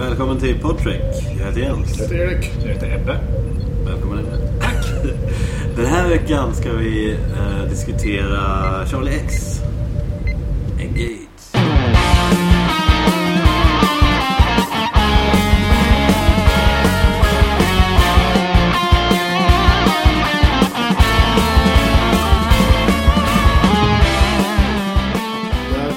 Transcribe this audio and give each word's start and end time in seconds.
Välkommen 0.00 0.38
till 0.38 0.58
Podtrek. 0.60 1.02
Jag 1.38 1.46
heter 1.46 1.60
Jens. 1.60 1.98
Jag 1.98 2.04
heter 2.04 2.16
Erik. 2.16 2.50
Jag 2.62 2.68
heter 2.68 2.94
Ebbe. 2.96 3.20
Välkommen 3.84 4.18
Ebbe. 4.18 4.60
Tack. 4.60 4.86
Den 5.76 5.86
här 5.86 6.08
veckan 6.08 6.54
ska 6.54 6.72
vi 6.72 7.12
eh, 7.12 7.68
diskutera 7.70 8.86
Charlie 8.86 9.10
X. 9.10 9.60
Engage. 10.78 11.28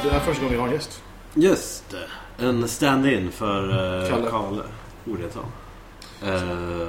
Det 0.03 0.09
här, 0.09 0.15
är 0.15 0.19
första 0.19 0.43
gången 0.43 0.53
vi 0.53 0.59
har 0.59 0.67
en 0.67 0.73
gäst. 0.73 1.01
Just 1.35 1.89
det. 1.91 1.97
En 2.43 2.67
stand-in 2.67 3.31
för 3.31 3.69
eh, 4.03 4.09
Kalle. 4.09 4.29
Kalle 4.29 4.63
Oredsson. 5.05 5.45
Eh, 6.23 6.87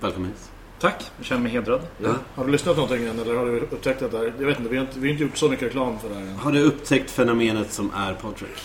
välkommen 0.00 0.28
hit. 0.30 0.50
Tack, 0.80 1.10
jag 1.16 1.26
känner 1.26 1.42
mig 1.42 1.52
hedrad. 1.52 1.80
Ja. 1.98 2.14
Har 2.34 2.44
du 2.44 2.52
lyssnat 2.52 2.76
någonting 2.76 3.06
än 3.06 3.18
eller 3.18 3.34
har 3.34 3.46
du 3.46 3.60
upptäckt 3.60 4.02
att 4.02 4.10
det 4.10 4.18
här? 4.18 4.32
Jag 4.38 4.46
vet 4.46 4.58
inte, 4.58 4.70
vi 4.70 4.76
har 4.76 4.84
inte, 4.84 4.98
vi 4.98 5.08
har 5.08 5.12
inte 5.12 5.22
gjort 5.24 5.36
så 5.36 5.48
mycket 5.48 5.66
reklam 5.66 5.98
för 5.98 6.08
det 6.08 6.14
här 6.14 6.22
än. 6.22 6.36
Har 6.36 6.52
du 6.52 6.62
upptäckt 6.62 7.10
fenomenet 7.10 7.72
som 7.72 7.90
är 7.96 8.14
Podtrek? 8.14 8.58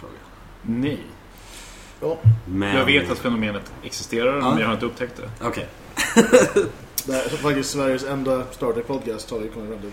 Fråga. 0.00 0.12
Nej. 0.62 1.00
Ja, 2.00 2.18
Men... 2.46 2.76
Jag 2.76 2.84
vet 2.84 3.10
att 3.10 3.18
fenomenet 3.18 3.72
existerar, 3.82 4.38
Ja. 4.38 4.50
men 4.50 4.58
jag 4.58 4.66
har 4.66 4.74
inte 4.74 4.86
upptäckt 4.86 5.16
det. 5.16 5.46
Okej. 5.46 5.66
det 7.06 7.12
här 7.12 7.24
är 7.24 7.28
faktiskt 7.28 7.70
Sveriges 7.70 8.04
enda 8.04 8.44
Star 8.50 8.72
Trek 8.72 8.86
podcast 8.86 9.30
har 9.30 9.38
vi 9.38 9.48
kommit 9.48 9.68
fram 9.70 9.80
till. 9.80 9.92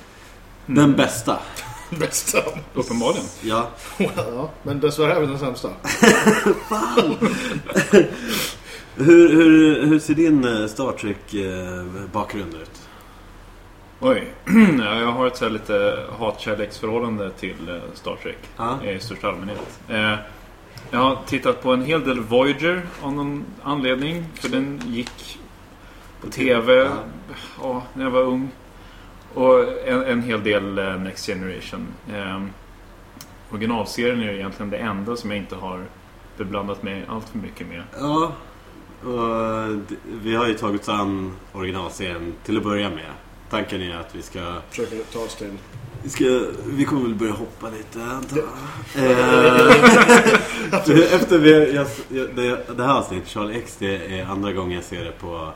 Den 0.66 0.96
bästa. 0.96 1.40
Bästa. 2.00 2.40
Uppenbarligen. 2.74 3.26
Ja. 3.42 3.70
ja, 3.98 4.50
men 4.64 4.80
dessvärre 4.80 5.14
även 5.14 5.30
den 5.30 5.40
sämsta. 5.40 5.70
Hur, 8.98 9.30
hur, 9.30 9.86
hur 9.86 10.00
ser 10.00 10.14
din 10.14 10.46
eh, 10.46 10.68
Star 10.68 10.92
Trek-bakgrund 10.92 12.54
ut? 12.54 12.72
Oj. 14.00 14.28
Ja, 14.80 15.00
jag 15.00 15.12
har 15.12 15.28
ett 15.28 15.38
så 15.38 15.46
här 15.46 15.52
lite 15.52 16.04
hatkärleksförhållande 16.20 17.32
till 17.32 17.70
eh, 17.70 17.76
Star 17.94 18.16
Trek 18.16 18.38
Ja. 18.58 18.84
i 18.84 19.00
största 19.00 19.28
allmänhet. 19.28 19.80
Eh, 19.90 20.14
Jag 20.92 21.00
har 21.00 21.18
tittat 21.28 21.64
på 21.64 21.74
en 21.74 21.82
hel 21.86 22.04
del 22.04 22.20
Voyager 22.20 22.82
av 23.02 23.14
någon 23.14 23.46
anledning. 23.64 24.26
För 24.36 24.50
den 24.50 24.82
gick 24.86 25.40
på 26.22 26.28
TV 26.30 26.74
Ja. 26.74 26.90
ja, 27.62 27.84
när 27.94 28.04
jag 28.04 28.12
var 28.12 28.22
ung. 28.22 28.50
Och 29.36 29.88
en, 29.88 30.04
en 30.04 30.22
hel 30.22 30.44
del 30.44 30.78
eh, 30.78 31.00
Next 31.00 31.26
Generation. 31.26 31.88
Eh, 32.14 32.44
originalserien 33.52 34.22
är 34.22 34.34
egentligen 34.34 34.70
det 34.70 34.78
enda 34.78 35.16
som 35.16 35.32
jag 35.32 35.40
inte 35.40 35.56
har 35.56 35.86
beblandat 36.38 36.84
mig 36.84 37.06
allt 37.08 37.30
för 37.30 37.38
mycket 37.38 37.68
med. 37.68 37.84
Ja, 38.00 38.32
och 39.04 39.94
vi 40.24 40.36
har 40.36 40.48
ju 40.48 40.54
tagit 40.54 40.82
oss 40.82 40.90
an 40.90 41.32
originalserien 41.54 42.34
till 42.44 42.58
att 42.58 42.64
börja 42.64 42.90
med. 42.90 43.12
Tanken 43.50 43.82
är 43.82 43.96
att 43.96 44.16
vi 44.16 44.22
ska... 44.22 44.54
Försöker 44.70 44.98
ta 45.14 45.20
oss 45.20 45.36
till. 45.36 45.52
Vi, 46.04 46.10
ska, 46.10 46.42
vi 46.66 46.86
kommer 46.86 47.02
väl 47.02 47.16
börja 47.16 47.34
hoppa 47.34 47.70
lite, 47.70 48.04
antar 48.04 48.38
jag. 48.38 48.48
Eh, 49.06 49.68
Efter 51.16 51.38
vi, 51.38 51.74
jag, 51.76 51.88
jag, 52.10 52.36
det, 52.36 52.78
det 52.78 52.84
här 52.84 52.98
avsnittet, 52.98 53.30
Charlie 53.30 53.58
X, 53.58 53.76
det 53.80 54.20
är 54.20 54.26
andra 54.26 54.54
gången 54.54 54.76
jag 54.76 54.84
ser 54.84 55.06
det 55.06 55.12
på 55.12 55.52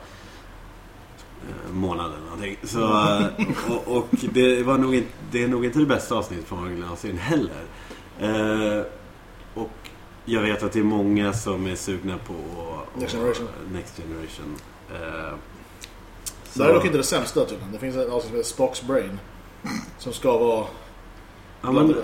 månaden. 1.72 2.12
eller 2.12 2.24
någonting. 2.24 2.56
Så, 2.62 2.80
eh, 2.80 3.70
och, 3.70 3.96
och 3.96 4.08
det, 4.32 4.62
var 4.62 4.78
nog 4.78 4.94
inte, 4.94 5.10
det 5.30 5.42
är 5.42 5.48
nog 5.48 5.64
inte 5.64 5.78
det 5.78 5.86
bästa 5.86 6.14
avsnittet 6.14 6.46
från 6.46 6.64
originalserien 6.64 7.18
heller. 7.18 7.62
Eh, 8.20 8.84
och 9.54 9.70
jag 10.24 10.42
vet 10.42 10.62
att 10.62 10.72
det 10.72 10.78
är 10.78 10.84
många 10.84 11.32
som 11.32 11.66
är 11.66 11.74
sugna 11.74 12.18
på 12.26 12.34
Next 12.98 13.14
Generation. 13.14 13.48
Next 13.72 13.96
Generation. 13.96 14.56
Eh, 14.90 15.34
Det 16.54 16.62
här 16.62 16.70
är 16.70 16.74
dock 16.74 16.84
inte 16.84 16.98
det 16.98 17.04
sämsta 17.04 17.44
tydligen. 17.44 17.72
Det 17.72 17.78
finns 17.78 17.96
ett 17.96 18.10
avsnitt 18.10 18.30
som 18.30 18.36
heter 18.36 18.74
Spock's 18.74 18.86
Brain. 18.86 19.18
Som 19.98 20.12
ska 20.12 20.38
vara 20.38 20.66
ja, 21.62 21.72
men, 21.72 21.94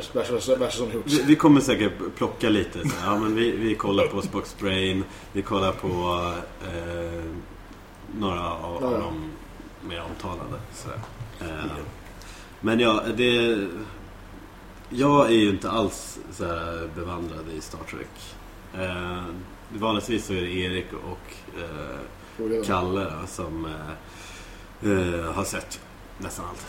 vi, 1.05 1.23
vi 1.27 1.37
kommer 1.37 1.61
säkert 1.61 1.93
plocka 2.17 2.49
lite. 2.49 2.79
Så, 2.79 2.95
ja, 3.05 3.19
men 3.19 3.35
vi, 3.35 3.51
vi 3.51 3.75
kollar 3.75 4.07
på 4.07 4.21
Spock's 4.21 4.61
Brain. 4.61 5.05
Vi 5.33 5.43
kollar 5.43 5.73
på 5.73 5.89
eh, 6.63 7.25
några 8.19 8.51
av, 8.55 8.85
av 8.85 9.01
de 9.01 9.31
mer 9.89 10.03
omtalade. 10.11 10.61
Så, 10.75 10.89
eh, 11.45 11.65
men 12.61 12.81
ja, 12.81 13.03
det... 13.17 13.67
Jag 14.91 15.27
är 15.27 15.35
ju 15.35 15.51
inte 15.51 15.71
alls 15.71 16.19
så 16.33 16.45
här 16.45 16.89
bevandrad 16.95 17.45
i 17.57 17.61
Star 17.61 17.79
Trek. 17.91 18.35
Eh, 18.75 19.23
vanligtvis 19.79 20.27
så 20.27 20.33
är 20.33 20.41
det 20.41 20.51
Erik 20.53 20.87
och 20.93 21.59
eh, 21.61 22.65
Kalle 22.67 23.01
då, 23.05 23.27
som 23.27 23.65
eh, 23.65 24.91
eh, 24.91 25.33
har 25.33 25.45
sett 25.45 25.81
nästan 26.19 26.45
allt. 26.45 26.67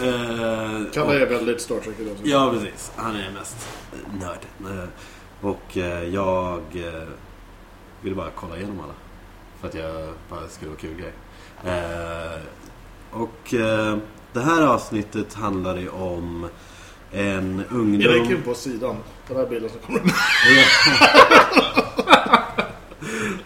Eh, 0.00 0.92
Kalle 0.92 1.22
är 1.22 1.26
väldigt 1.26 1.60
Star 1.60 1.80
Trek 1.80 1.94
idag. 2.00 2.16
Ja, 2.24 2.50
precis. 2.52 2.92
Han 2.96 3.16
är 3.16 3.30
mest 3.30 3.68
nörd. 4.20 4.72
Eh, 4.78 4.88
Och 5.40 5.76
jag 6.12 6.60
vill 8.00 8.14
bara 8.14 8.30
kolla 8.34 8.56
igenom 8.56 8.80
alla. 8.80 8.94
För 9.60 9.68
att 9.68 9.74
jag 9.74 10.08
bara 10.30 10.48
skulle 10.48 10.70
vara 10.70 10.80
kul 10.80 10.94
grej. 11.00 11.12
Eh, 11.64 12.40
Och 13.10 13.54
eh, 13.54 13.96
det 14.32 14.40
här 14.40 14.62
avsnittet 14.66 15.34
handlar 15.34 15.76
ju 15.76 15.88
om 15.88 16.48
en 17.12 17.64
ungdom... 17.70 18.00
Jag 18.00 18.12
lägger 18.12 18.36
in 18.36 18.42
på 18.42 18.54
sidan. 18.54 18.96
Den 19.28 19.36
här 19.36 19.46
bilden 19.46 19.70
som 19.70 19.80
kommer 19.80 20.00
upp. 20.00 20.12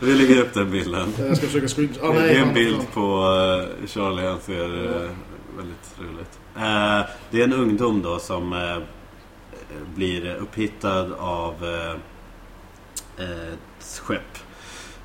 Vi 0.01 0.15
lägger 0.15 0.41
upp 0.43 0.55
den 0.55 0.71
bilden. 0.71 1.12
Jag 1.19 1.37
ska 1.37 1.47
försöka 1.47 1.69
screen... 1.69 1.95
Ah, 2.03 2.06
det 2.12 2.21
nej, 2.21 2.37
är 2.37 2.43
en 2.43 2.55
bild 2.55 2.93
på 2.93 3.01
eh, 3.01 3.87
Charlie. 3.89 4.27
Han 4.27 4.41
ser 4.41 4.65
eh, 4.65 5.11
väldigt 5.56 5.95
roligt. 5.99 6.39
Eh, 6.56 7.01
det 7.31 7.41
är 7.41 7.45
en 7.45 7.53
ungdom 7.53 8.03
då 8.03 8.19
som 8.19 8.75
blir 9.95 10.34
upphittad 10.34 11.12
av 11.19 11.55
ett 13.19 14.01
skepp. 14.03 14.39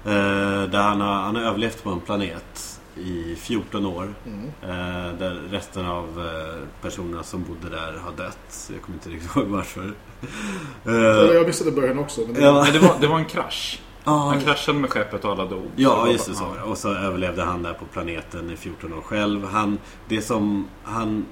Eh, 0.08 0.70
där 0.70 0.82
han 0.82 1.02
har, 1.02 1.14
han 1.14 1.36
har 1.36 1.44
överlevt 1.44 1.84
på 1.84 1.90
en 1.90 2.00
planet 2.00 2.80
i 2.96 3.36
14 3.36 3.86
år. 3.86 4.14
Mm. 4.26 4.46
Eh, 4.62 5.14
där 5.20 5.42
resten 5.52 5.86
av 5.86 6.04
eh, 6.26 6.68
personerna 6.82 7.24
som 7.24 7.44
bodde 7.44 7.76
där 7.76 7.94
har 8.06 8.12
dött. 8.12 8.70
Jag 8.74 8.82
kommer 8.82 8.98
inte 8.98 9.10
riktigt 9.10 9.36
ihåg 9.36 9.46
varför. 9.46 9.94
Eller 10.86 11.30
Eh, 11.30 11.36
Jag 11.36 11.48
missade 11.48 11.72
början 11.72 12.00
också. 12.00 12.22
Men 12.22 12.34
det... 12.34 12.42
Ja. 12.42 12.62
Nej, 12.64 12.72
det 12.72 12.80
var, 12.80 12.96
det 13.02 13.08
var 13.08 13.18
en 13.20 13.26
krasch. 13.26 13.82
ah, 14.04 14.18
Han 14.30 14.42
kraschade 14.42 14.80
med 14.80 14.90
skeppet 14.90 15.26
och 15.26 15.32
alla 15.32 15.46
dog. 15.46 15.66
Ja, 15.76 16.02
Så 16.06 16.12
just 16.12 16.28
det. 16.28 16.34
Så. 16.36 16.46
ja. 16.58 16.64
Och 16.64 16.78
så 16.78 16.94
överlevde 16.94 17.44
han 17.44 17.64
där 17.64 17.74
på 17.74 17.86
planeten 17.86 18.52
i 18.52 18.56
14 18.56 18.94
år 18.94 19.02
själv. 19.02 19.46
Han, 19.46 19.78
det 20.08 20.22
som 20.22 20.68
han... 20.84 21.26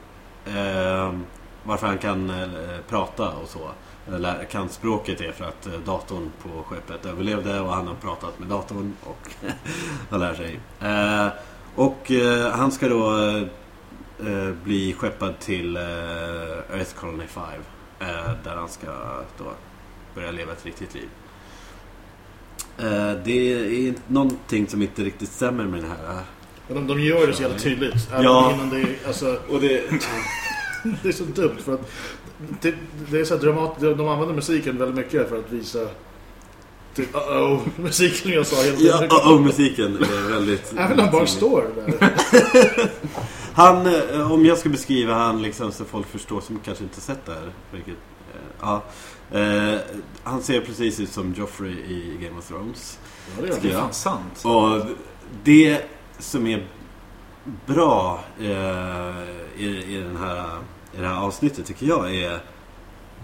Eh, 0.45 1.11
varför 1.65 1.87
han 1.87 1.97
kan 1.97 2.29
eh, 2.29 2.47
prata 2.89 3.29
och 3.29 3.49
så. 3.49 3.69
Eller 4.15 4.43
kan 4.43 4.69
språket 4.69 5.21
är 5.21 5.31
för 5.31 5.45
att 5.45 5.67
eh, 5.67 5.73
datorn 5.85 6.31
på 6.43 6.63
skeppet 6.63 7.05
överlevde 7.05 7.59
och 7.59 7.73
han 7.73 7.87
har 7.87 7.95
pratat 7.95 8.39
med 8.39 8.47
datorn 8.47 8.93
och 9.03 9.29
har 10.09 10.19
lärt 10.19 10.37
sig. 10.37 10.59
Eh, 10.79 11.27
och 11.75 12.11
eh, 12.11 12.51
han 12.51 12.71
ska 12.71 12.89
då 12.89 13.17
eh, 13.17 13.43
eh, 14.27 14.51
bli 14.63 14.93
skeppad 14.93 15.39
till 15.39 15.77
eh, 15.77 15.81
Earth 16.77 16.95
Colony 16.95 17.27
5. 17.27 17.43
Eh, 17.99 18.07
där 18.43 18.55
han 18.55 18.69
ska 18.69 18.87
då 19.37 19.45
börja 20.15 20.31
leva 20.31 20.51
ett 20.51 20.65
riktigt 20.65 20.93
liv. 20.93 21.09
Eh, 22.77 23.11
det 23.25 23.53
är 23.53 23.93
någonting 24.07 24.67
som 24.67 24.81
inte 24.81 25.03
riktigt 25.03 25.29
stämmer 25.29 25.63
med 25.63 25.79
den 25.79 25.89
här. 25.89 26.21
De, 26.67 26.87
de 26.87 26.99
gör 26.99 27.27
det 27.27 27.33
så 27.33 27.41
jävla 27.41 27.57
tydligt. 27.57 28.09
Ja. 28.11 28.51
innan 28.53 28.69
det 28.69 29.07
alltså, 29.07 29.39
Och 29.49 29.61
det... 29.61 29.83
det 31.03 31.09
är 31.09 31.13
så 31.13 31.23
dumt 31.23 31.57
för 31.65 31.73
att 31.73 31.91
det, 32.61 32.75
det 33.11 33.19
är 33.19 33.25
så 33.25 33.35
här 33.35 33.41
dramat, 33.41 33.79
de 33.79 34.07
använder 34.07 34.35
musiken 34.35 34.77
väldigt 34.77 34.97
mycket 34.97 35.29
för 35.29 35.39
att 35.39 35.51
visa 35.51 35.87
typ, 36.95 37.15
uh-oh, 37.15 37.59
musiken 37.81 38.31
jag 38.31 38.47
sa 38.47 38.63
hela 38.63 39.05
Ja, 39.09 39.33
och 39.33 39.41
musiken 39.41 39.97
är 39.97 40.29
väldigt... 40.29 40.73
Även 40.77 40.99
han 40.99 41.11
bara 41.11 41.27
står 41.27 41.65
där. 41.75 42.09
Han, 43.53 43.87
eh, 43.87 44.31
om 44.31 44.45
jag 44.45 44.57
ska 44.57 44.69
beskriva 44.69 45.13
han 45.13 45.41
liksom 45.41 45.71
så 45.71 45.85
folk 45.85 46.07
förstår 46.07 46.41
som 46.41 46.59
kanske 46.65 46.83
inte 46.83 47.01
sett 47.01 47.25
det 47.25 47.33
här. 47.33 47.51
Vilket, 47.71 47.93
eh, 48.33 48.39
ja. 48.61 48.83
Eh, 49.31 49.79
han 50.23 50.41
ser 50.41 50.61
precis 50.61 50.99
ut 50.99 51.09
som 51.09 51.33
Joffrey 51.33 51.71
i 51.71 52.17
Game 52.21 52.39
of 52.39 52.47
Thrones. 52.47 52.99
Ja, 53.37 53.45
det 53.45 53.61
Det 53.61 53.69
är 53.71 53.73
han. 53.73 53.81
fan 53.81 53.93
sant. 53.93 54.45
Och 54.45 54.85
det 55.43 55.81
som 56.19 56.47
är 56.47 56.67
bra 57.65 58.23
eh, 58.39 58.45
i, 59.57 59.83
i, 59.87 60.01
den 60.03 60.17
här, 60.17 60.45
i 60.97 61.01
det 61.01 61.07
här 61.07 61.15
avsnittet 61.21 61.65
tycker 61.65 61.85
jag 61.85 62.15
är 62.15 62.39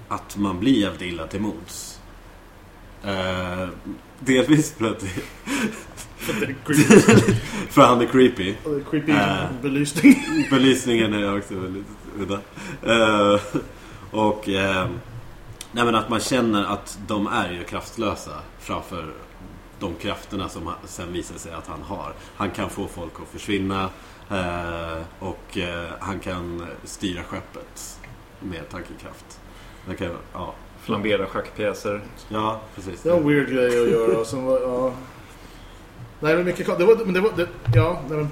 att 0.08 0.38
man 0.38 0.60
blir 0.60 0.82
jävligt 0.82 1.02
illa 1.02 1.28
till 1.28 1.42
mods. 1.42 2.00
Eh, 3.04 3.68
delvis 4.20 4.74
för 4.74 4.92
att 4.92 5.00
Det 5.00 6.74
för 7.70 7.82
han 7.82 8.02
är 8.02 8.06
creepy. 8.06 8.56
creepy 8.90 9.12
Äh. 9.12 9.46
belysning. 9.62 10.48
Belysningen 10.50 11.14
är 11.14 11.38
också 11.38 11.56
väldigt 11.56 11.86
udda. 12.20 12.40
Eh, 12.84 13.40
och, 14.12 14.50
eh, 14.50 14.88
Nej 15.72 15.86
men 15.86 15.96
att 15.96 16.10
man 16.10 16.20
känner 16.20 16.64
att 16.64 17.00
de 17.08 17.28
är 17.28 17.52
ju 17.52 17.64
kraftlösa 17.64 18.32
framför 18.60 19.14
de 19.80 19.94
krafterna 19.96 20.50
som 20.50 20.72
sen 20.86 21.14
visar 21.14 21.36
sig 21.38 21.54
att 21.54 21.68
han 21.68 21.82
har. 21.82 22.14
Han 22.36 22.52
kan 22.52 22.70
få 22.70 22.88
folk 22.88 23.14
att 23.22 23.28
försvinna 23.40 23.90
och 25.19 25.57
eh, 25.57 25.89
han 26.00 26.19
kan 26.19 26.68
styra 26.83 27.24
skeppet 27.24 28.00
med 28.39 28.69
tankekraft. 28.69 29.39
Det 29.89 29.95
kan, 29.95 30.10
ja. 30.33 30.54
Flambera 30.81 31.25
schackpjäser. 31.25 32.01
ja, 32.30 32.62
precis. 32.75 33.01
Det 33.01 33.10
var 33.10 33.18
en 33.18 33.28
weird 33.28 33.50
grej 33.50 33.68
att 33.83 33.89
göra. 33.89 34.25
Sen 34.25 34.45
var, 34.45 34.62
ja. 34.62 34.94
Nej, 36.19 36.36
men 36.36 36.45
mycket 36.45 36.78
det 36.80 36.86
var, 36.86 36.95
men 37.06 37.13
det 37.13 37.22
var, 37.22 37.31
det, 37.36 37.48
ja, 37.75 38.01
nej, 38.10 38.18
men. 38.18 38.28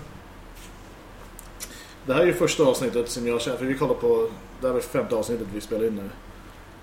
Det 2.05 2.13
här 2.13 2.21
är 2.21 2.25
ju 2.25 2.33
första 2.33 2.63
avsnittet 2.63 3.09
som 3.09 3.27
jag 3.27 3.41
känner, 3.41 3.57
för 3.57 3.65
vi 3.65 3.73
kollar 3.77 3.93
på, 3.93 4.29
det 4.61 4.67
här 4.67 4.75
är 4.75 4.79
femte 4.79 5.15
avsnittet 5.15 5.47
vi 5.53 5.61
spelar 5.61 5.85
in 5.87 5.95
nu. 5.95 6.09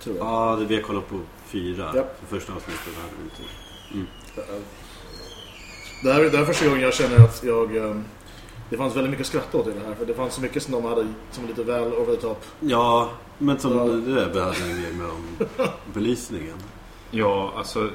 Tror 0.02 0.16
jag. 0.16 0.26
Ja, 0.26 0.56
det 0.56 0.64
vi 0.64 0.74
har 0.74 0.82
kollat 0.82 1.08
på 1.08 1.20
fyra. 1.46 1.92
Japp. 1.94 2.20
För 2.20 2.36
första 2.38 2.52
avsnittet 2.52 2.94
hade 3.02 3.12
vi 3.19 3.98
inte. 4.00 4.42
Det 6.02 6.12
här, 6.12 6.20
är- 6.20 6.30
det 6.30 6.36
här 6.36 6.42
är 6.42 6.46
första 6.46 6.64
gången 6.66 6.80
jag 6.82 6.94
känner 6.94 7.24
att 7.24 7.42
jag... 7.44 7.76
ehm, 7.76 8.04
Det 8.70 8.76
fanns 8.76 8.96
väldigt 8.96 9.10
mycket 9.10 9.26
skratt 9.26 9.54
åt 9.54 9.66
i 9.66 9.70
det 9.70 9.86
här. 9.86 9.94
För 9.94 10.06
det 10.06 10.14
fanns 10.14 10.34
så 10.34 10.40
mycket 10.40 10.62
som 10.62 10.72
de 10.72 10.84
hade 10.84 11.06
som 11.30 11.42
var 11.44 11.48
lite 11.48 11.62
väl 11.62 11.92
over 11.92 12.14
the 12.16 12.20
top. 12.22 12.44
Ja, 12.60 13.10
men 13.38 13.58
som 13.58 13.76
Ja. 13.76 13.84
det 13.84 14.14
där 14.14 14.32
behövde 14.32 14.64
en 14.70 14.82
grej 14.82 14.92
med 14.92 15.06
om 15.06 15.26
belysningen. 15.94 16.56
Ja, 17.10 17.52
alltså... 17.56 17.90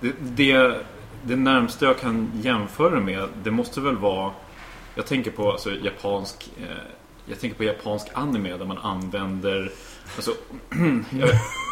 Det, 0.00 0.12
det, 0.20 0.76
det 1.22 1.36
närmaste 1.36 1.84
jag 1.84 1.98
kan 1.98 2.30
jämföra 2.42 3.00
med, 3.00 3.28
det 3.42 3.50
måste 3.50 3.80
väl 3.80 3.96
vara... 3.96 4.32
Jag 4.94 5.06
tänker 5.06 5.30
på 5.30 5.52
alltså, 5.52 5.70
japansk... 5.70 6.50
Eh, 6.60 6.66
jag 7.26 7.40
tänker 7.40 7.56
på 7.56 7.64
japansk 7.64 8.06
anime 8.14 8.56
där 8.56 8.64
man 8.64 8.78
använder... 8.78 9.72
Alltså, 10.16 10.30
jag, 11.20 11.28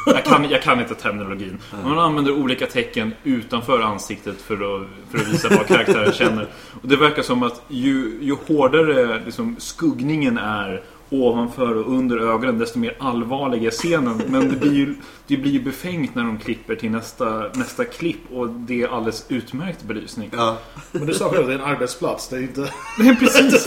jag, 0.07 0.25
kan, 0.25 0.51
jag 0.51 0.63
kan 0.63 0.81
inte 0.81 0.95
terminologin. 0.95 1.59
Man 1.85 1.99
använder 1.99 2.33
olika 2.33 2.67
tecken 2.67 3.15
utanför 3.25 3.81
ansiktet 3.81 4.41
för 4.41 4.55
att, 4.55 4.87
för 5.11 5.19
att 5.19 5.29
visa 5.29 5.49
vad 5.49 5.67
karaktären 5.67 6.13
känner. 6.13 6.49
Och 6.83 6.89
det 6.89 6.97
verkar 6.97 7.23
som 7.23 7.43
att 7.43 7.63
ju, 7.69 8.19
ju 8.21 8.37
hårdare 8.47 9.23
liksom, 9.25 9.57
skuggningen 9.59 10.39
är 10.39 10.83
ovanför 11.11 11.75
och 11.75 11.93
under 11.93 12.19
ögonen 12.19 12.59
desto 12.59 12.79
mer 12.79 12.97
allvarlig 12.99 13.65
är 13.65 13.71
scenen. 13.71 14.23
Men 14.27 14.49
det 14.49 14.57
blir 14.57 14.73
ju, 14.73 14.95
det 15.27 15.37
blir 15.37 15.53
ju 15.53 15.63
befängt 15.63 16.15
när 16.15 16.25
de 16.25 16.39
klipper 16.39 16.75
till 16.75 16.91
nästa, 16.91 17.49
nästa 17.55 17.85
klipp 17.85 18.33
och 18.33 18.49
det 18.49 18.83
är 18.83 18.89
alldeles 18.89 19.27
utmärkt 19.29 19.83
belysning. 19.83 20.31
Ja, 20.33 20.59
Men 20.93 21.07
du 21.07 21.15
sa 21.15 21.29
själv 21.29 21.41
att 21.41 21.47
det 21.47 21.55
är 21.55 21.59
en 21.59 21.65
arbetsplats. 21.65 22.29
Det 22.29 22.37
är 22.37 22.41
inte... 22.41 22.71
Men 22.99 23.17
precis! 23.17 23.65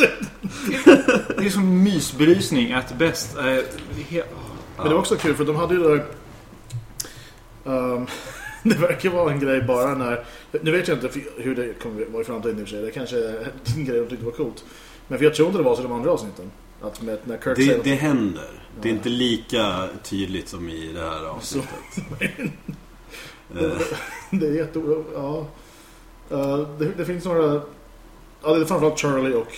Det 1.38 1.46
är 1.46 1.50
som 1.50 1.84
mysbelysning 1.84 2.74
at 2.74 2.98
best. 2.98 3.38
Men 4.78 4.86
det 4.86 4.94
var 4.94 5.00
också 5.00 5.16
kul 5.16 5.36
för 5.36 5.46
de 5.46 5.56
hade 5.56 5.74
ju 5.74 5.80
det 5.82 6.06
ehm, 7.66 8.08
det 8.64 8.76
verkar 8.76 9.10
vara 9.10 9.32
en 9.32 9.40
grej 9.40 9.62
bara 9.62 9.96
när... 9.96 10.26
Nu 10.62 10.72
vet 10.72 10.88
jag 10.88 10.98
inte 10.98 11.20
hur 11.38 11.56
det 11.56 11.74
kommer 11.82 12.06
vara 12.06 12.22
i 12.22 12.26
framtiden 12.26 12.60
i 12.60 12.64
och 12.64 12.68
för 12.68 12.76
sig. 12.76 12.86
Det 12.86 12.92
kanske 12.92 13.18
är 13.18 13.48
en 13.78 13.86
grej 13.86 14.00
de 14.00 14.08
tyckte 14.08 14.26
var 14.26 14.32
coolt. 14.32 14.64
Men 15.08 15.18
för 15.18 15.26
jag 15.26 15.36
tror 15.36 15.48
inte 15.48 15.60
det 15.60 15.64
var 15.64 15.76
så 15.76 15.82
i 15.82 15.84
de 15.84 15.92
andra 15.94 16.12
avsnitten. 16.12 16.52
Att 16.82 17.02
med, 17.02 17.18
när 17.24 17.38
Kirk 17.38 17.56
säger 17.56 17.70
det, 17.72 17.78
att- 17.78 17.84
det 17.84 17.96
händer. 17.96 18.50
Det 18.82 18.90
är 18.90 18.94
inte 18.94 19.10
lika 19.10 19.90
tydligt 20.04 20.50
som 20.50 20.70
i 20.70 20.94
det 20.94 21.02
här 21.02 21.26
avsnittet. 21.30 21.70
Det 24.32 24.48
är 24.48 24.54
jätte... 24.54 24.82
Ja. 25.16 25.48
Eh, 26.32 26.58
det, 26.80 26.86
det 26.98 27.06
finns 27.06 27.26
några... 27.26 27.62
Ja, 28.44 28.54
det 28.56 28.62
är 28.62 28.66
framförallt 28.66 29.00
Charlie 29.00 29.34
och 29.34 29.56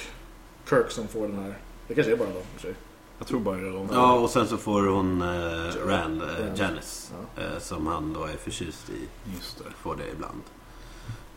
Kirk 0.70 0.92
som 0.92 1.08
får 1.08 1.22
den 1.28 1.40
här... 1.40 1.54
Det 1.88 1.94
kanske 1.96 2.12
är 2.14 2.18
bara 2.18 2.28
de 2.30 2.34
i 2.36 2.42
och 2.42 2.46
för 2.56 2.62
sig. 2.62 2.74
Jag 3.18 3.28
tror 3.28 3.40
bara 3.40 3.56
det 3.58 3.68
är 3.68 3.72
de. 3.72 3.88
Ja, 3.92 4.14
och 4.20 4.30
sen 4.30 4.48
så 4.48 4.58
får 4.58 4.82
hon 4.88 5.22
eh, 5.22 5.88
Rand, 5.88 6.22
eh, 6.22 6.28
Ja. 6.40 6.46
Janice, 6.66 7.14
eh, 7.38 7.60
som 7.60 7.88
han 7.88 8.14
då 8.14 8.24
är 8.24 8.38
förtjust 8.44 8.90
i. 8.90 9.32
Just 9.36 9.58
det. 9.58 9.64
Får 9.82 9.96
det 9.96 10.04
ibland. 10.16 10.42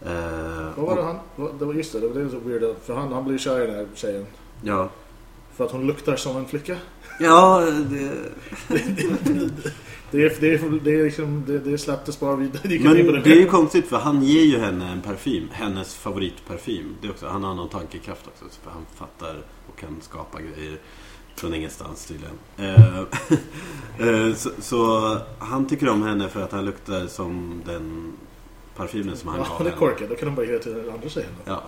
Eh, 0.00 0.70
Vad 0.76 0.86
var 0.86 0.94
det 0.96 1.00
och- 1.02 1.06
han... 1.06 1.58
Det 1.58 1.64
var 1.64 1.74
just 1.74 1.92
det, 1.92 2.00
det 2.00 2.08
var 2.08 2.20
det 2.20 2.30
så 2.30 2.38
weird. 2.38 2.76
För 2.84 2.94
han, 2.94 3.12
han 3.12 3.24
blir 3.24 3.38
kär 3.38 3.60
i 3.62 3.66
den 3.66 3.74
här 3.74 3.86
tjejen. 3.94 4.26
Ja, 4.62 4.88
För 5.56 5.64
att 5.64 5.70
hon 5.72 5.86
luktar 5.86 6.16
som 6.16 6.36
en 6.36 6.46
flicka. 6.46 6.76
ja 7.20 7.60
det, 7.90 8.10
Det 10.10 10.24
är, 10.24 10.32
det 10.40 10.54
är, 10.54 10.80
det 10.84 10.94
är 11.00 11.04
liksom... 11.04 11.44
Det, 11.46 11.58
det 11.58 11.78
släpptes 11.78 12.20
bara 12.20 12.36
vid... 12.36 12.50
Det 12.62 12.80
men 12.84 13.22
det 13.22 13.32
är 13.32 13.36
ju 13.40 13.46
konstigt 13.46 13.86
för 13.88 13.96
han 13.96 14.22
ger 14.22 14.42
ju 14.44 14.58
henne 14.58 14.92
en 14.92 15.02
parfym. 15.02 15.48
Hennes 15.52 15.94
favoritparfym. 15.94 16.96
Det 17.00 17.06
är 17.06 17.10
också, 17.10 17.26
han 17.28 17.44
har 17.44 17.54
någon 17.54 17.68
tankekraft 17.68 18.26
också. 18.26 18.44
För 18.62 18.70
han 18.70 18.86
fattar 18.96 19.36
och 19.72 19.78
kan 19.78 19.96
skapa 20.00 20.38
grejer 20.40 20.78
från 21.38 21.54
ingenstans 21.54 22.06
tydligen. 22.06 22.38
Eh, 22.56 22.98
eh, 24.08 24.34
så, 24.34 24.50
så 24.60 25.16
han 25.38 25.66
tycker 25.68 25.88
om 25.88 26.02
henne 26.02 26.28
för 26.28 26.42
att 26.42 26.52
han 26.52 26.64
luktar 26.64 27.06
som 27.06 27.62
den 27.66 28.12
parfymen 28.76 29.16
som 29.16 29.28
han 29.28 29.38
Ja, 29.38 29.46
gav 29.48 29.64
det 29.64 29.70
är 29.70 29.76
korkat. 29.76 30.08
Då 30.08 30.14
kan 30.14 30.26
de 30.26 30.34
bara 30.34 30.46
ge 30.46 30.58
till 30.58 30.90
andra 30.94 31.08
tjejen. 31.08 31.30
Ja. 31.44 31.62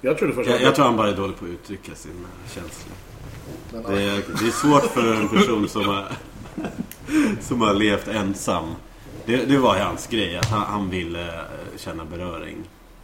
Jag 0.00 0.18
först 0.18 0.50
Jag, 0.50 0.62
jag 0.62 0.74
tror 0.74 0.84
han 0.84 0.96
bara 0.96 1.08
är 1.08 1.16
dålig 1.16 1.36
på 1.36 1.44
att 1.44 1.50
uttrycka 1.50 1.94
sina 1.94 2.28
känslor. 2.54 2.94
Men, 3.72 3.82
Det 3.82 4.02
är, 4.02 4.22
det 4.40 4.46
är 4.46 4.50
svårt 4.50 4.84
för 4.84 5.14
en 5.14 5.28
person 5.28 5.68
som 5.68 5.84
har, 5.84 6.08
som 7.40 7.60
har 7.60 7.74
levt 7.74 8.08
ensam. 8.08 8.74
Det, 9.26 9.36
det 9.36 9.58
var 9.58 9.78
hans 9.78 10.06
grej, 10.06 10.36
att 10.36 10.50
han, 10.50 10.62
han 10.62 10.90
ville 10.90 11.28
eh, 11.34 11.40
känna 11.76 12.04
beröring. 12.04 12.56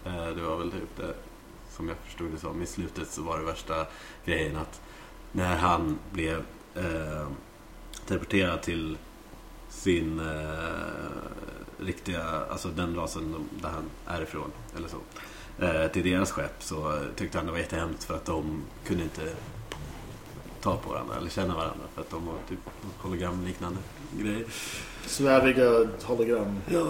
Eh, 0.05 0.27
Det 0.37 0.43
var 0.43 0.57
väl 0.57 0.71
typ 0.71 0.97
det, 0.97 1.15
som 1.77 1.89
jag 1.89 1.97
förstod 2.05 2.31
det 2.31 2.39
som. 2.39 2.63
I 2.63 2.67
slutet 2.67 3.11
så 3.11 3.23
var 3.23 3.39
det 3.39 3.45
värsta 3.45 3.87
grejen 4.25 4.57
att 4.57 4.81
när 5.33 5.57
han 5.57 5.99
blev 6.13 6.43
eh, 6.75 7.29
teleporterad 8.07 8.63
till 8.63 8.97
sin 9.69 10.21
eh, 10.21 11.85
riktiga, 11.85 12.25
alltså 12.51 12.69
den 12.69 12.97
rasen 12.97 13.35
där 13.63 13.69
han 13.69 14.17
är 14.17 14.23
ifrån, 14.23 14.51
eller 14.77 14.89
så. 14.89 14.97
Eh, 15.65 15.87
till 15.87 16.03
deras 16.03 16.31
skepp 16.31 16.63
så 16.63 17.05
tyckte 17.17 17.39
han 17.39 17.47
det 17.47 17.53
var 17.53 17.59
jättehemskt 17.59 18.05
för 18.05 18.15
att 18.15 18.25
de 18.25 18.63
kunde 18.87 19.03
inte 19.03 19.33
ta 20.61 20.77
på 20.77 20.91
varandra 20.91 21.17
eller 21.17 21.31
känna 21.31 21.55
varandra 21.55 21.85
för 21.95 22.01
att 22.01 22.11
de 22.11 22.27
var 22.27 22.35
typ 22.49 22.59
hologramliknande 22.99 23.79
grejer. 24.19 24.45
Sväviga 25.07 25.89
hologram. 26.05 26.61
Ja. 26.69 26.87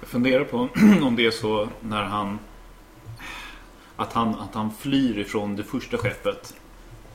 Jag 0.00 0.08
funderar 0.08 0.44
på 0.44 0.68
om 1.02 1.16
det 1.16 1.26
är 1.26 1.30
så 1.30 1.68
när 1.80 2.02
han 2.02 2.38
att 3.96 4.12
han, 4.12 4.34
att 4.34 4.54
han 4.54 4.70
flyr 4.74 5.18
ifrån 5.18 5.56
det 5.56 5.64
första 5.64 5.98
skeppet 5.98 6.54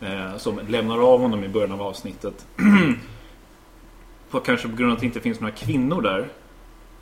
eh, 0.01 0.37
som 0.37 0.59
lämnar 0.67 1.13
av 1.13 1.19
honom 1.19 1.43
i 1.43 1.47
början 1.47 1.71
av 1.71 1.81
avsnittet. 1.81 2.47
på, 4.29 4.39
kanske 4.39 4.67
på 4.67 4.75
grund 4.75 4.91
av 4.91 4.95
att 4.95 4.99
det 4.99 5.05
inte 5.05 5.19
finns 5.19 5.39
några 5.39 5.53
kvinnor 5.55 6.01
där. 6.01 6.27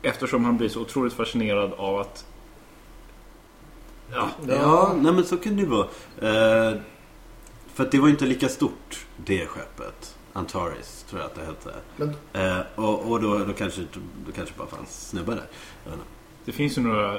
Eftersom 0.02 0.44
han 0.44 0.56
blir 0.56 0.68
så 0.68 0.80
otroligt 0.80 1.12
fascinerad 1.12 1.72
av 1.72 1.98
att 1.98 2.26
Ja, 4.12 4.28
Ja, 4.48 4.94
nej 4.96 5.12
men 5.12 5.24
så 5.24 5.36
kan 5.36 5.56
det 5.56 5.62
ju 5.62 5.68
vara. 5.68 5.86
Eh, 6.18 6.78
för 7.74 7.84
att 7.84 7.90
det 7.90 7.98
var 7.98 8.06
ju 8.06 8.12
inte 8.12 8.26
lika 8.26 8.48
stort, 8.48 9.06
det 9.16 9.46
skeppet. 9.46 10.16
Antares, 10.32 11.04
tror 11.08 11.20
jag 11.20 11.30
att 11.30 11.34
det 11.34 11.44
hette. 11.44 11.74
Men 11.96 12.14
Eh, 12.32 12.60
och 12.74 13.10
och 13.10 13.20
då, 13.20 13.38
då, 13.38 13.52
kanske, 13.52 13.80
då 14.26 14.32
kanske 14.32 14.54
bara 14.58 14.68
fanns 14.68 15.08
snubbar 15.08 15.34
där. 15.34 15.46
Det 16.44 16.52
finns 16.52 16.78
ju 16.78 16.82
några 16.82 17.18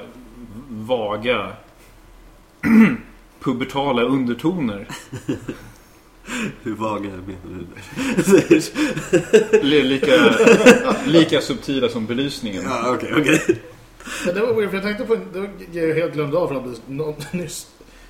vaga 0.70 1.52
pubertala 3.40 4.02
undertoner. 4.02 4.88
Hur 6.62 6.74
vaga 6.74 7.08
menar 7.10 7.58
du? 7.58 8.60
Li- 9.62 9.82
Lika, 9.82 10.34
lika 11.06 11.40
subtila 11.40 11.88
som 11.88 12.06
belysningen. 12.06 12.62
ja, 12.64 12.94
okej, 12.94 13.12
okej. 13.20 13.60
Men 14.26 14.34
det 14.34 14.40
var 14.40 14.54
weird, 14.54 14.68
för 14.70 14.76
jag 14.76 14.84
tänkte 14.84 15.04
på 15.04 15.16
det 15.32 15.40
var 15.40 15.48
jag 15.72 15.94
helt 15.94 16.12
glömde 16.14 16.38
av 16.38 16.48
för 16.48 16.54
att 16.54 17.32
nyss. 17.32 17.66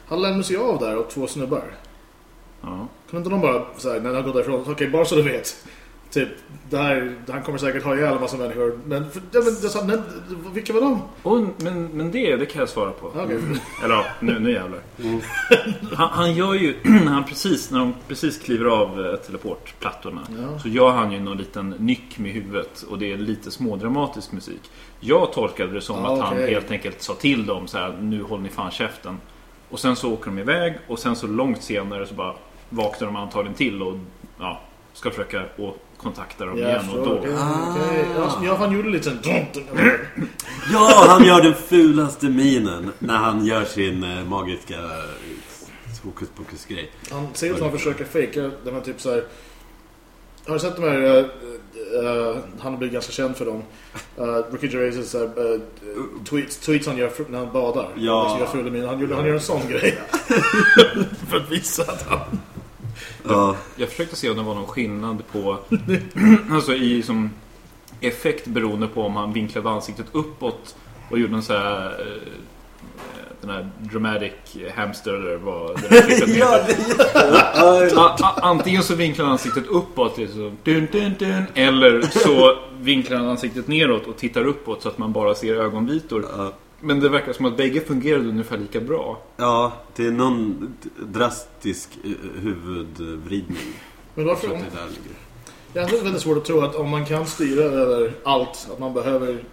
Han 0.08 0.22
lämnades 0.22 0.50
ju 0.50 0.58
av 0.58 0.78
där 0.78 0.96
och 0.96 1.10
två 1.10 1.26
snubbar. 1.26 1.62
Ja. 2.62 2.88
Kan 3.10 3.18
inte 3.18 3.30
de 3.30 3.40
bara 3.40 3.64
såhär, 3.76 4.00
när 4.00 4.14
han 4.14 4.22
går 4.24 4.32
därifrån, 4.32 4.64
okej 4.68 4.88
bara 4.88 5.04
så 5.04 5.14
du 5.16 5.22
vet. 5.22 5.56
Typ, 6.10 6.28
det 6.70 6.76
här, 6.78 7.14
han 7.28 7.42
kommer 7.42 7.58
säkert 7.58 7.84
ha 7.84 7.96
ihjäl 7.96 8.14
en 8.14 8.20
massa 8.20 8.36
människor. 8.36 8.78
Men, 8.86 9.10
för, 9.10 9.22
ja, 9.32 9.40
men 9.44 9.54
det, 9.54 9.68
sa- 9.68 9.84
men, 9.84 10.02
vilka 10.54 10.72
var 10.72 10.80
de? 10.80 11.02
Och, 11.22 11.38
men, 11.62 11.84
men 11.88 12.10
det, 12.10 12.36
det 12.36 12.46
kan 12.46 12.60
jag 12.60 12.68
svara 12.68 12.90
på. 12.90 13.06
Okej. 13.06 13.38
Eller 13.84 13.94
ja, 13.94 14.04
nu, 14.20 14.38
nu 14.38 14.52
jävlar. 14.52 14.80
Han, 15.94 16.08
han 16.10 16.34
gör 16.34 16.54
ju, 16.54 16.76
när, 16.82 17.04
han 17.12 17.24
precis, 17.24 17.70
när 17.70 17.78
de 17.78 17.94
precis 18.08 18.38
kliver 18.38 18.64
av 18.64 19.06
eh, 19.06 19.16
teleportplattorna 19.16 20.20
Ja. 20.42 20.58
så 20.58 20.68
gör 20.68 20.90
han 20.90 21.12
ju 21.12 21.20
någon 21.20 21.36
liten 21.38 21.70
nyck 21.78 22.18
med 22.18 22.32
huvudet 22.32 22.82
och 22.82 22.98
det 22.98 23.12
är 23.12 23.16
lite 23.16 23.50
smådramatisk 23.50 24.32
musik. 24.32 24.60
Jag 25.00 25.32
tolkade 25.32 25.72
det 25.72 25.80
som 25.80 26.04
Ah, 26.04 26.12
att 26.14 26.20
han 26.20 26.32
okej. 26.32 26.50
helt 26.54 26.70
enkelt 26.70 27.02
sa 27.02 27.14
till 27.14 27.46
dem 27.46 27.66
så 27.66 27.78
här: 27.78 27.96
nu 28.00 28.22
håller 28.22 28.42
ni 28.42 28.48
fan 28.48 28.70
käften. 28.70 29.16
Och 29.70 29.80
sen 29.80 29.96
så 29.96 30.12
åker 30.12 30.26
de 30.30 30.38
iväg 30.38 30.78
och 30.86 30.98
sen 30.98 31.16
så 31.16 31.26
långt 31.26 31.62
senare 31.62 32.06
så 32.06 32.14
bara 32.14 32.34
vaknar 32.68 33.06
de 33.06 33.16
antagligen 33.16 33.54
till 33.54 33.82
och 33.82 33.98
ja, 34.38 34.60
ska 34.92 35.10
försöka 35.10 35.42
å- 35.58 35.74
kontakta 35.98 36.44
dem 36.44 36.58
Ja, 36.58 36.68
igen. 36.68 36.80
Och 36.88 36.94
så, 36.94 37.04
då, 37.04 37.18
okej, 37.18 37.34
Ah. 37.38 37.70
okej. 37.70 38.04
Ja, 38.16 38.40
Ja, 38.44 38.56
han 38.56 38.72
gjorde 38.72 38.88
lite 38.88 39.04
sån... 39.04 39.18
Ja, 40.72 41.04
han 41.08 41.24
gör 41.24 41.42
den 41.42 41.54
fulaste 41.54 42.26
minen 42.26 42.92
när 42.98 43.16
han 43.16 43.46
gör 43.46 43.64
sin 43.64 44.04
eh, 44.04 44.24
magiska 44.24 44.74
eh, 44.74 46.04
hokus 46.04 46.28
pokus 46.36 46.64
grej. 46.66 46.90
Han 47.10 47.28
ser 47.34 47.46
ut 47.46 47.56
som 47.56 47.66
att 47.66 47.70
han 47.70 47.78
försöker 47.78 48.04
fejka 48.04 48.40
den 48.64 48.74
här 48.74 48.80
typ 48.80 49.00
såhär... 49.00 49.24
har 50.46 50.54
du 50.54 50.60
sett 50.60 50.76
de 50.76 50.82
här... 50.82 50.96
Uh, 51.02 51.24
uh, 52.04 52.36
han 52.58 52.72
har 52.72 52.78
blivit 52.78 52.92
ganska 52.92 53.12
känd 53.12 53.36
för 53.36 53.44
dem. 53.44 53.62
Uh, 54.18 54.52
Ricky 54.52 54.68
Gervais 54.68 55.14
uh, 55.14 55.28
tweets, 56.28 56.56
tweets 56.56 56.86
han 56.86 56.96
gör 56.96 57.10
när 57.28 57.38
han 57.38 57.52
badar. 57.52 57.88
Ja. 57.96 58.22
Liksom 58.22 58.40
gör 58.40 58.46
full 58.46 58.72
min. 58.72 58.84
Han, 58.88 59.00
gör, 59.00 59.16
han 59.16 59.26
gör 59.26 59.34
en 59.34 59.40
sån 59.40 59.68
grej. 59.68 59.98
för 61.28 61.36
att 61.36 61.50
visa 61.50 61.82
att 61.82 62.06
han... 62.08 62.20
Ja. 63.28 63.56
Jag 63.76 63.88
försökte 63.88 64.16
se 64.16 64.30
om 64.30 64.36
det 64.36 64.42
var 64.42 64.54
någon 64.54 64.66
skillnad 64.66 65.22
på 65.32 65.58
alltså 66.50 66.74
i 66.74 67.02
som 67.02 67.30
effekt 68.00 68.46
beroende 68.46 68.86
på 68.86 69.02
om 69.02 69.16
han 69.16 69.32
vinklade 69.32 69.70
ansiktet 69.70 70.06
uppåt 70.12 70.76
och 71.10 71.18
gjorde 71.18 71.34
en 71.34 71.42
så 71.42 71.52
här 71.52 71.86
eh, 72.00 72.32
den 73.40 73.50
här 73.50 73.70
dramatic 73.78 74.32
hamster 74.74 75.12
eller 75.14 75.36
vad 75.36 75.70
ja, 76.38 76.60
det, 76.66 77.96
A- 77.96 78.16
a- 78.20 78.38
Antingen 78.42 78.82
så 78.82 78.94
vinklar 78.94 79.24
han 79.24 79.32
ansiktet 79.32 79.66
uppåt 79.66 80.18
liksom, 80.18 80.58
dun, 80.64 80.88
dun, 80.92 81.14
dun, 81.18 81.42
eller 81.54 82.02
så 82.02 82.58
vinklar 82.80 83.16
han 83.18 83.28
ansiktet 83.28 83.68
neråt 83.68 84.06
och 84.06 84.16
tittar 84.16 84.44
uppåt 84.46 84.82
så 84.82 84.88
att 84.88 84.98
man 84.98 85.12
bara 85.12 85.34
ser 85.34 85.54
ögonvitor. 85.54 86.26
Men 86.80 87.00
det 87.00 87.08
verkar 87.08 87.32
som 87.32 87.44
att 87.44 87.56
bägge 87.56 87.80
fungerade 87.80 88.28
ungefär 88.28 88.58
lika 88.58 88.80
bra. 88.80 89.22
ja, 89.36 89.72
det 89.96 90.06
är 90.06 90.10
någon 90.10 90.76
drastisk 91.02 91.98
eh, 92.04 92.10
huvudvridning. 92.42 93.74
Men 94.14 94.26
varför... 94.26 94.48
att 94.48 94.52
det 94.52 94.76
där 94.76 94.88
ligger. 94.88 95.18
Jag 95.72 95.82
har 95.82 96.04
väldigt 96.04 96.22
svårt 96.22 96.36
att 96.36 96.44
tro 96.44 96.60
att 96.60 96.74
om 96.74 96.88
man 96.88 97.06
kan 97.06 97.26
styra 97.26 97.64
över 97.64 98.12
allt, 98.24 98.68
att 98.72 98.78
man 98.78 98.94
behöver 98.94 99.44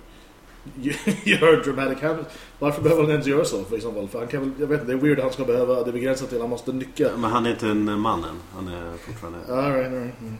göra 1.24 1.56
dramatic 1.64 2.02
hand. 2.02 2.26
Varför 2.60 2.82
behöver 2.82 3.04
han 3.04 3.16
inte 3.16 3.30
göra 3.30 3.46
så 3.46 3.64
för 3.64 3.76
exempel? 3.76 4.08
För 4.08 4.20
han 4.20 4.28
kan 4.28 4.40
väl, 4.42 4.52
jag 4.60 4.68
vet 4.68 4.82
inte, 4.82 4.92
det 4.92 4.98
är 4.98 5.02
weird 5.02 5.20
att 5.20 5.24
han 5.24 5.34
ska 5.34 5.46
behöva, 5.46 5.84
det 5.84 5.90
är 5.90 5.94
begränsat 5.94 6.28
till 6.28 6.38
att 6.38 6.42
han 6.42 6.50
måste 6.50 6.74
nycka. 6.74 7.10
Men 7.18 7.32
han 7.32 7.46
är 7.46 7.52
inte 7.52 7.68
en 7.68 8.00
man 8.00 8.24
än. 8.24 8.40
Han 8.56 8.68
är 8.68 8.98
fortfarande 8.98 9.40
All 9.50 9.74
right, 9.74 9.88
all 9.88 10.00
right. 10.00 10.22
Mm. 10.22 10.38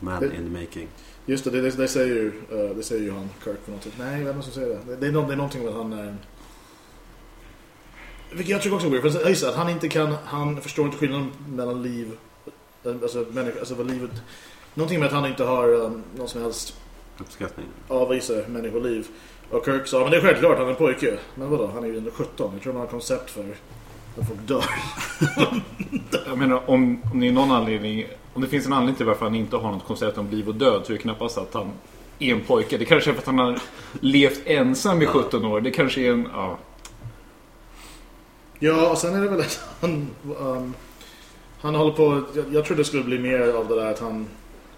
Man 0.00 0.20
Det- 0.20 0.26
in 0.36 0.44
the 0.54 0.60
making. 0.60 0.88
Just 1.26 1.44
det, 1.44 1.60
det, 1.70 1.88
säger 1.88 2.14
ju 2.14 2.32
uh, 2.52 2.76
det 2.76 2.82
säger 2.82 3.02
ju 3.02 3.10
han 3.10 3.28
Kirk 3.44 3.64
på 3.66 3.70
något 3.70 3.82
sätt. 3.82 3.92
Nej, 3.98 4.24
vem 4.24 4.42
som 4.42 4.52
säger 4.52 4.68
det? 4.68 4.74
Det, 4.86 4.96
det, 4.96 5.06
är, 5.06 5.12
det 5.26 5.32
är 5.32 5.36
någonting 5.36 5.62
med 5.62 5.70
att 5.70 5.76
han 5.76 5.92
en... 5.92 6.18
Vilket 8.30 8.48
jag 8.48 8.62
tycker 8.62 8.74
också 8.76 8.86
är 8.86 8.90
weird. 8.90 9.12
För 9.12 9.28
just 9.28 9.44
att 9.44 9.54
han 9.54 9.68
inte 9.68 9.88
kan, 9.88 10.14
han 10.24 10.60
förstår 10.60 10.84
inte 10.86 10.98
skillnaden 10.98 11.32
mellan 11.48 11.82
liv, 11.82 12.12
alltså 12.84 13.26
människa, 13.30 13.58
alltså 13.58 13.74
vad 13.74 13.90
livet... 13.90 14.10
Någonting 14.74 14.98
med 15.00 15.06
att 15.06 15.12
han 15.12 15.26
inte 15.26 15.44
har 15.44 15.68
um, 15.74 16.02
någon 16.16 16.28
som 16.28 16.42
helst 16.42 16.76
Uppskattning. 17.18 17.66
avvisa 17.88 18.32
människoliv. 18.48 19.06
Och 19.50 19.64
Kirk 19.64 19.86
sa, 19.86 20.00
men 20.00 20.10
det 20.10 20.16
är 20.16 20.20
självklart, 20.20 20.58
han 20.58 20.66
är 20.66 20.70
en 20.70 20.76
pojke. 20.76 21.18
Men 21.34 21.50
vadå, 21.50 21.66
han 21.74 21.84
är 21.84 21.88
ju 21.88 21.98
ändå 21.98 22.10
17. 22.10 22.50
Jag 22.52 22.62
tror 22.62 22.72
man 22.72 22.82
har 22.82 22.88
koncept 22.88 23.30
för 23.30 23.44
att 24.20 24.28
folk 24.28 24.40
dör. 24.46 24.64
Jag 26.26 26.38
menar, 26.38 26.70
om, 26.70 27.02
om 27.12 27.20
det 27.20 27.28
är 27.28 27.32
någon 27.32 27.50
anledning... 27.50 28.06
Om 28.34 28.42
det 28.42 28.48
finns 28.48 28.66
en 28.66 28.72
anledning 28.72 28.96
till 28.96 29.06
varför 29.06 29.24
han 29.24 29.34
inte 29.34 29.56
har 29.56 29.72
något 29.72 29.86
koncept 29.86 30.18
om 30.18 30.30
liv 30.30 30.48
och 30.48 30.54
död 30.54 30.82
så 30.86 30.92
är 30.92 30.96
det 30.96 31.02
knappast 31.02 31.38
att 31.38 31.54
han 31.54 31.72
är 32.18 32.34
en 32.34 32.40
pojke. 32.40 32.78
Det 32.78 32.84
kanske 32.84 33.10
är 33.10 33.14
för 33.14 33.20
att 33.20 33.26
han 33.26 33.38
har 33.38 33.58
levt 34.00 34.40
ensam 34.44 35.02
i 35.02 35.06
17 35.06 35.44
år. 35.44 35.60
Det 35.60 35.70
kanske 35.70 36.00
är 36.00 36.12
en... 36.12 36.28
Ja. 36.32 36.58
Ja, 38.58 38.90
och 38.90 38.98
sen 38.98 39.14
är 39.14 39.20
det 39.20 39.28
väl 39.28 39.40
att 39.40 39.60
han... 39.80 40.08
Um, 40.38 40.74
han 41.60 41.74
håller 41.74 41.92
på... 41.92 42.22
Jag, 42.34 42.44
jag 42.52 42.64
tror 42.64 42.76
det 42.76 42.84
skulle 42.84 43.04
bli 43.04 43.18
mer 43.18 43.40
av 43.40 43.68
det 43.68 43.74
där 43.74 43.90
att 43.90 44.00
han... 44.00 44.26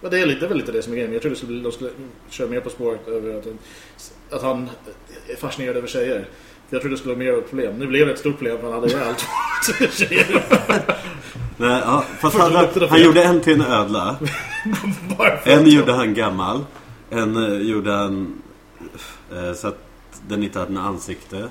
Det 0.01 0.19
är, 0.21 0.25
lite, 0.25 0.47
väl 0.47 0.57
lite 0.57 0.71
det 0.71 0.81
som 0.81 0.93
är 0.93 0.97
grejen. 0.97 1.13
Jag 1.13 1.21
tror 1.21 1.29
det 1.29 1.35
skulle 1.35 1.51
bli, 1.53 1.61
de 1.61 1.71
skulle 1.71 1.91
köra 2.29 2.47
mer 2.47 2.59
på 2.59 2.69
spåret 2.69 3.07
över 3.07 3.39
att, 3.39 3.47
att 4.29 4.41
han 4.41 4.69
är 5.27 5.35
fascinerad 5.35 5.77
över 5.77 5.87
tjejer. 5.87 6.27
Jag 6.69 6.81
tror 6.81 6.91
det 6.91 6.97
skulle 6.97 7.15
vara 7.15 7.25
mer 7.25 7.33
av 7.33 7.39
ett 7.39 7.49
problem. 7.49 7.77
Nu 7.79 7.87
blev 7.87 8.07
det 8.07 8.13
ett 8.13 8.19
stort 8.19 8.37
problem 8.37 8.57
för 8.57 8.63
han 8.63 8.73
hade 8.73 8.87
ihjäl 8.87 9.15
två 9.65 9.85
tjejer. 9.91 10.45
Nej, 11.57 11.81
ja, 11.85 12.03
fast 12.19 12.37
han, 12.37 12.67
han 12.89 13.01
gjorde 13.01 13.23
en 13.23 13.41
till 13.41 13.53
en 13.53 13.61
ödla. 13.61 14.15
En 15.43 15.67
gjorde 15.69 15.93
han 15.93 16.13
gammal. 16.13 16.65
En 17.09 17.37
eh, 17.37 17.57
gjorde 17.61 17.91
han 17.91 18.41
eh, 19.33 19.53
så 19.53 19.67
att 19.67 19.77
den 20.27 20.43
inte 20.43 20.59
hade 20.59 20.71
en 20.71 20.77
ansikte. 20.77 21.49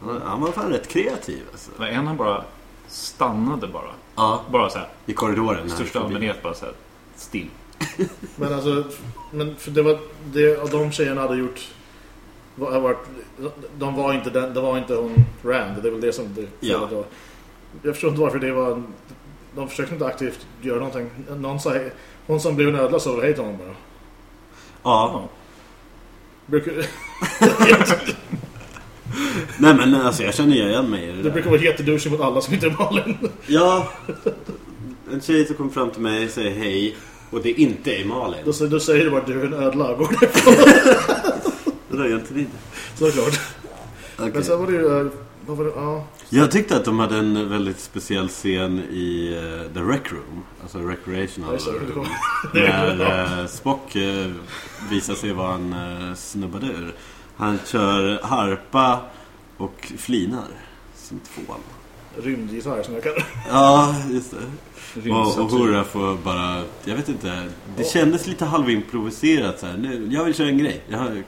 Han, 0.00 0.20
han 0.24 0.40
var 0.40 0.52
fan 0.52 0.70
rätt 0.70 0.88
kreativ 0.88 1.42
alltså. 1.52 1.70
Men 1.78 1.88
En 1.88 2.06
han 2.06 2.16
bara 2.16 2.44
stannade 2.88 3.66
bara. 3.66 3.90
Ja, 4.16 4.42
Bara 4.50 4.70
så 4.70 4.78
här, 4.78 4.88
i 5.06 5.12
korridoren. 5.12 5.66
i 5.66 5.70
största 5.70 5.92
förbi. 6.00 6.14
allmänhet 6.14 6.42
bara 6.42 6.54
så 6.54 6.64
här, 6.64 6.74
still. 7.16 7.48
Men 8.36 8.54
alltså, 8.54 8.84
men 9.30 9.56
för 9.56 9.70
det 9.70 9.82
var 9.82 9.98
det 10.32 10.56
av 10.62 10.70
de 10.70 10.92
tjejerna 10.92 11.20
hade 11.20 11.36
gjort 11.36 11.68
var, 12.54 12.72
har 12.72 12.80
varit, 12.80 12.98
de 13.78 13.94
var 13.94 14.12
inte 14.12 14.30
den, 14.30 14.54
det 14.54 14.60
var 14.60 14.78
inte 14.78 14.94
hon 14.94 15.24
Rand, 15.44 15.82
det 15.82 15.88
är 15.88 15.92
väl 15.92 16.00
det 16.00 16.12
som 16.12 16.34
det 16.34 16.46
Ja. 16.68 16.78
var. 16.78 17.04
Jag 17.82 17.94
förstår 17.94 18.10
inte 18.10 18.22
varför 18.22 18.38
det 18.38 18.52
var 18.52 18.72
en, 18.72 18.86
de 19.56 19.68
försökte 19.68 19.94
inte 19.94 20.06
aktivt 20.06 20.46
göra 20.62 20.78
någonting. 20.78 21.10
Någon 21.36 21.60
sa 21.60 21.74
hon 22.26 22.40
som 22.40 22.56
blev 22.56 22.68
en 22.68 22.74
ödla 22.74 23.00
sa 23.00 23.12
väl 23.12 23.22
hej 23.24 23.34
till 23.34 23.42
honom 23.42 23.58
bara. 23.58 23.74
Ja, 24.82 25.28
Brukar, 26.46 26.72
nej 29.58 29.74
men 29.74 29.94
alltså 29.94 30.22
jag 30.22 30.34
känner 30.34 30.56
igen 30.56 30.90
mig 30.90 31.04
i 31.04 31.12
det 31.12 31.22
där. 31.22 31.30
brukar 31.30 31.50
vara 31.50 31.60
jättedouchigt 31.60 32.10
mot 32.10 32.20
alla 32.20 32.40
som 32.40 32.54
inte 32.54 32.66
är 32.66 32.70
Malin. 32.70 33.18
Ja, 33.46 33.88
en 35.12 35.20
tjej 35.20 35.46
som 35.46 35.56
kommer 35.56 35.70
fram 35.70 35.90
till 35.90 36.02
mig 36.02 36.24
och 36.24 36.30
säger 36.30 36.50
hej. 36.50 36.96
Och 37.30 37.42
det 37.42 37.50
inte 37.60 37.90
är 37.90 38.04
Malin. 38.04 38.40
Då, 38.44 38.66
då 38.66 38.80
säger 38.80 39.04
du 39.04 39.10
bara 39.10 39.24
du 39.26 39.40
är 39.40 39.46
en 39.46 39.54
ödla, 39.54 39.94
går 39.94 40.16
därifrån. 40.20 40.54
Är 42.00 42.14
inte 42.14 42.34
det. 42.34 42.46
Såklart. 42.94 43.40
Okej. 44.18 44.30
Men 44.34 44.44
sen 44.44 44.58
var 44.58 44.66
det 44.66 44.72
ju, 44.72 45.00
eh, 45.00 45.06
vad 45.50 45.58
var 45.58 45.64
det, 45.64 45.72
ja. 45.76 46.04
Jag 46.28 46.50
tyckte 46.50 46.76
att 46.76 46.84
de 46.84 46.98
hade 46.98 47.18
en 47.18 47.48
väldigt 47.48 47.80
speciell 47.80 48.28
scen 48.28 48.78
i 48.78 49.32
eh, 49.34 49.74
The 49.74 49.80
Rec 49.80 50.12
Room. 50.12 50.44
Alltså 50.62 50.78
Recreational 50.78 51.58
Ja, 51.66 51.72
Room. 51.94 52.06
När 52.54 53.40
eh, 53.40 53.46
Spock 53.46 53.96
uh, 53.96 54.32
visar 54.90 55.14
sig 55.14 55.32
vara 55.32 55.54
en 55.54 55.72
uh, 55.72 56.14
snubbadur. 56.14 56.94
Han 57.36 57.58
kör 57.66 58.22
harpa 58.22 59.00
och 59.56 59.92
flinar. 59.98 60.48
Som 60.94 61.20
tvål. 61.20 61.56
Rymdgitarr 62.16 62.82
som 62.82 62.94
jag 62.94 63.02
kallar 63.02 63.16
det. 63.16 63.24
Ja, 63.48 63.94
just 64.10 64.30
det. 64.30 65.10
Och, 65.10 65.38
och. 65.38 65.50
Hurra 65.50 65.84
får 65.84 66.16
bara, 66.24 66.62
jag 66.84 66.96
vet 66.96 67.08
inte. 67.08 67.48
Det 67.76 67.84
kändes 67.84 68.26
lite 68.26 68.44
halvimproviserat 68.44 69.60
så 69.60 69.66
här. 69.66 69.76
Nu, 69.76 70.08
jag 70.10 70.24
vill 70.24 70.34
köra 70.34 70.48
en 70.48 70.58
grej. 70.58 70.82
Jag 70.88 70.98
har, 70.98 71.22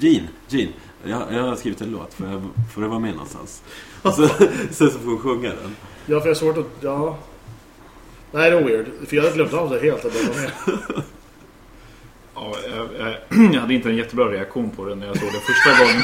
Gene, 0.00 0.28
Gene. 0.48 0.72
Jag, 1.06 1.22
jag 1.32 1.42
har 1.42 1.56
skrivit 1.56 1.80
en 1.80 1.90
låt. 1.90 2.14
Får 2.14 2.26
jag, 2.28 2.42
får 2.74 2.82
jag 2.82 2.90
vara 2.90 3.00
med 3.00 3.12
någonstans? 3.12 3.62
Och 4.02 4.14
så, 4.14 4.28
sen 4.70 4.90
så 4.90 4.98
får 4.98 5.10
hon 5.10 5.18
sjunga 5.18 5.48
den. 5.48 5.76
Ja, 6.06 6.20
för 6.20 6.28
jag 6.28 6.34
har 6.34 6.40
svårt 6.40 6.56
att... 6.58 6.66
Ja. 6.80 7.18
Nej, 8.32 8.50
det 8.50 8.56
var 8.56 8.62
weird. 8.62 8.86
För 9.08 9.16
jag 9.16 9.22
hade 9.22 9.34
glömt 9.34 9.52
av 9.52 9.70
det 9.70 9.80
helt 9.80 10.04
att 10.04 10.12
det 10.12 10.22
var 10.28 10.34
med. 10.42 10.50
Ja, 12.36 12.54
jag, 12.76 12.88
jag, 12.98 13.14
jag 13.54 13.60
hade 13.60 13.74
inte 13.74 13.88
en 13.88 13.96
jättebra 13.96 14.24
reaktion 14.32 14.70
på 14.70 14.84
det 14.84 14.94
när 14.94 15.06
jag 15.06 15.18
såg 15.18 15.28
det 15.32 15.40
första 15.40 15.84
gången. 15.84 16.02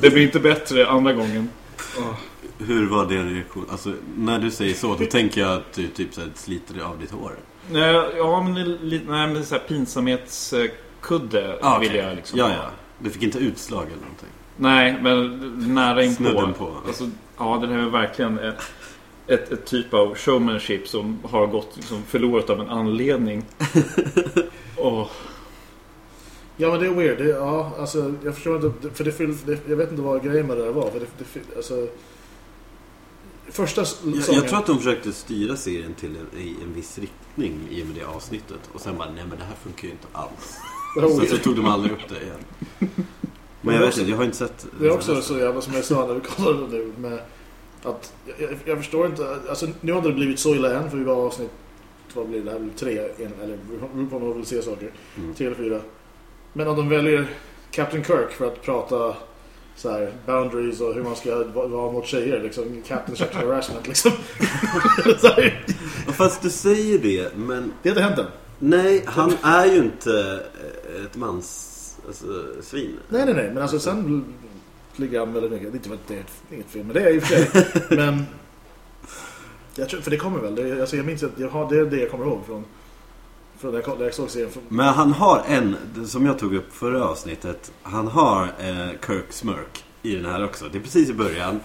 Det 0.00 0.10
blir 0.10 0.22
inte 0.22 0.40
bättre 0.40 0.86
andra 0.88 1.12
gången. 1.12 1.48
Hur 2.58 2.86
var 2.88 3.06
din 3.06 3.34
reaktion? 3.34 3.66
Alltså, 3.70 3.92
när 4.16 4.38
du 4.38 4.50
säger 4.50 4.74
så, 4.74 4.94
då 4.96 5.04
tänker 5.06 5.40
jag 5.40 5.52
att 5.52 5.72
du 5.72 5.88
typ 5.88 6.14
så 6.14 6.20
här, 6.20 6.30
sliter 6.34 6.80
av 6.80 6.98
ditt 7.00 7.10
hår. 7.10 7.32
Nej, 7.70 7.94
ja, 8.16 8.42
men 8.42 8.56
är 8.56 8.78
nej, 8.90 9.00
men 9.28 9.44
så 9.44 9.54
här 9.54 9.62
pinsamhetskudde 9.68 11.58
Ah, 11.62 11.76
okej. 11.76 11.88
vill 11.88 11.98
jag 11.98 12.16
liksom 12.16 12.38
Ja, 12.38 12.44
ha. 12.46 12.52
ja. 12.52 12.70
Du 13.02 13.10
fick 13.10 13.22
inte 13.22 13.38
utslag 13.38 13.86
eller 13.86 14.02
någonting. 14.02 14.28
Nej, 14.56 14.98
men 15.02 15.74
nära 15.74 16.02
inpå. 16.02 16.16
Snudden 16.16 16.52
på. 16.52 16.76
Alltså, 16.86 17.10
ja, 17.38 17.58
det 17.62 17.66
här 17.66 17.78
är 17.78 17.90
verkligen 17.90 18.38
ett, 18.38 18.62
ett, 19.26 19.52
ett 19.52 19.66
typ 19.66 19.94
av 19.94 20.14
showmanship 20.14 20.88
som 20.88 21.18
har 21.22 21.46
gått 21.46 21.76
liksom, 21.76 22.02
förlorat 22.02 22.50
av 22.50 22.60
en 22.60 22.68
anledning. 22.68 23.44
Åh, 24.76 25.08
Ja, 26.60 26.70
men 26.70 26.80
det 26.80 26.86
är 26.86 26.90
weird. 26.90 27.18
Det, 27.18 27.28
ja, 27.28 27.72
alltså, 27.78 28.14
jag 28.24 28.34
förstår 28.34 28.56
inte. 28.56 28.90
För 28.90 29.04
det, 29.04 29.46
det 29.46 29.58
Jag 29.68 29.76
vet 29.76 29.90
inte 29.90 30.02
vad 30.02 30.24
grejen 30.24 30.46
med 30.46 30.56
det 30.56 30.64
där 30.64 30.72
var. 30.72 30.90
För 30.90 31.00
det, 31.00 31.06
det, 31.18 31.56
alltså, 31.56 31.88
första 33.48 33.84
Jag, 34.04 34.36
jag 34.36 34.48
tror 34.48 34.58
att 34.58 34.66
de 34.66 34.78
försökte 34.78 35.12
styra 35.12 35.56
serien 35.56 35.94
till 35.94 36.16
en, 36.16 36.40
i 36.40 36.56
en 36.62 36.74
viss 36.74 36.98
riktning 36.98 37.68
i 37.70 37.82
och 37.82 37.86
med 37.86 37.96
det 37.96 38.04
avsnittet. 38.04 38.70
Och 38.72 38.80
sen 38.80 38.98
bara, 38.98 39.10
nej 39.10 39.24
men 39.28 39.38
det 39.38 39.44
här 39.44 39.54
funkar 39.62 39.84
ju 39.84 39.90
inte 39.90 40.06
alls. 40.12 40.56
Det 40.94 41.08
Sen 41.10 41.26
så 41.26 41.36
tog 41.36 41.56
de 41.56 41.66
aldrig 41.66 41.92
upp 41.92 42.08
det 42.08 42.22
igen. 42.22 42.90
Men 43.60 43.74
jag 43.74 43.82
vet 43.82 43.98
inte, 43.98 44.10
jag 44.10 44.16
har 44.16 44.24
inte 44.24 44.36
sett... 44.36 44.66
Det 44.80 44.86
är 44.86 44.90
också 44.92 45.22
så 45.22 45.38
jävla 45.38 45.60
som 45.60 45.74
jag 45.74 45.84
sa 45.84 46.06
när 46.06 46.14
vi 46.14 46.20
kollade 46.20 46.66
nu 46.76 46.92
med 46.98 47.18
att 47.82 48.12
jag, 48.38 48.50
jag 48.64 48.78
förstår 48.78 49.06
inte, 49.06 49.36
alltså 49.48 49.66
nu 49.80 49.92
hade 49.92 50.08
det 50.08 50.14
blivit 50.14 50.38
så 50.38 50.54
illa 50.54 50.74
än 50.74 50.90
för 50.90 50.96
vi 50.98 51.04
var 51.04 51.14
avsnitt, 51.26 51.50
vad 52.14 52.28
blir 52.28 52.38
det, 52.38 52.44
det 52.44 52.50
här 52.50 52.68
tre, 52.78 52.98
en, 52.98 53.32
eller 53.42 53.58
på 54.10 54.16
om 54.16 54.22
man 54.24 54.36
vill 54.36 54.46
se 54.46 54.62
saker, 54.62 54.90
Mm. 55.18 55.34
tre 55.34 55.46
eller 55.46 55.56
fyra. 55.56 55.80
Men 56.52 56.68
om 56.68 56.76
de 56.76 56.88
väljer 56.88 57.26
Captain 57.70 58.04
Kirk 58.04 58.30
för 58.30 58.46
att 58.46 58.62
prata 58.62 59.16
så 59.76 59.90
här, 59.90 60.12
boundaries 60.26 60.80
och 60.80 60.94
hur 60.94 61.02
man 61.02 61.16
ska 61.16 61.36
va- 61.44 61.66
vara 61.66 61.92
mot 61.92 62.06
tjejer, 62.06 62.42
liksom, 62.42 62.82
Captain 62.86 63.16
Sexual 63.16 63.46
Harassment 63.48 63.88
liksom. 63.88 64.12
Fast 66.12 66.42
du 66.42 66.50
säger 66.50 66.98
det, 66.98 67.36
men 67.36 67.72
det 67.82 67.88
har 67.88 67.96
inte 67.96 68.02
hänt 68.02 68.18
än. 68.18 68.26
nej, 68.58 69.02
han 69.06 69.32
är 69.42 69.66
ju 69.66 69.76
inte 69.78 70.40
ett 71.04 71.16
mans... 71.16 71.76
Alltså, 72.06 72.26
svin. 72.62 72.96
Nej, 73.08 73.24
nej, 73.24 73.34
nej, 73.34 73.50
men 73.54 73.62
alltså 73.62 73.78
sen 73.78 74.24
ligger 74.96 75.18
han 75.18 75.32
väldigt 75.32 75.52
mycket, 75.52 75.72
det 75.72 75.88
är 75.88 75.92
inte 75.92 76.14
det 76.48 76.54
inget 76.54 76.70
fel 76.70 76.84
med 76.84 76.94
det 76.94 77.10
i 77.10 77.18
och 77.18 77.22
för 77.22 77.36
sig, 77.36 77.66
men 77.96 78.26
jag 79.74 79.88
tror, 79.88 80.00
för 80.00 80.10
det 80.10 80.16
kommer 80.16 80.38
väl, 80.38 80.54
det, 80.54 80.80
alltså 80.80 80.96
jag 80.96 81.06
minns 81.06 81.22
att 81.22 81.38
jag 81.38 81.48
har, 81.48 81.68
det 81.70 81.78
är 81.78 81.84
det 81.84 81.96
jag 81.96 82.10
kommer 82.10 82.24
ihåg 82.24 82.46
från 82.46 82.64
Från 83.58 83.72
när 83.72 84.04
jag, 84.04 84.14
såg 84.14 84.30
serien. 84.30 84.50
Men 84.68 84.86
han 84.86 85.12
har 85.12 85.42
en, 85.48 85.76
som 86.06 86.26
jag 86.26 86.38
tog 86.38 86.54
upp 86.54 86.72
förra 86.72 87.04
avsnittet. 87.04 87.72
Han 87.82 88.08
har 88.08 88.42
eh, 88.44 88.88
Kirk 89.06 89.32
Smurk 89.32 89.84
i 90.02 90.14
den 90.14 90.24
här 90.24 90.44
också. 90.44 90.64
Det 90.72 90.78
är 90.78 90.82
precis 90.82 91.10
i 91.10 91.14
början. 91.14 91.60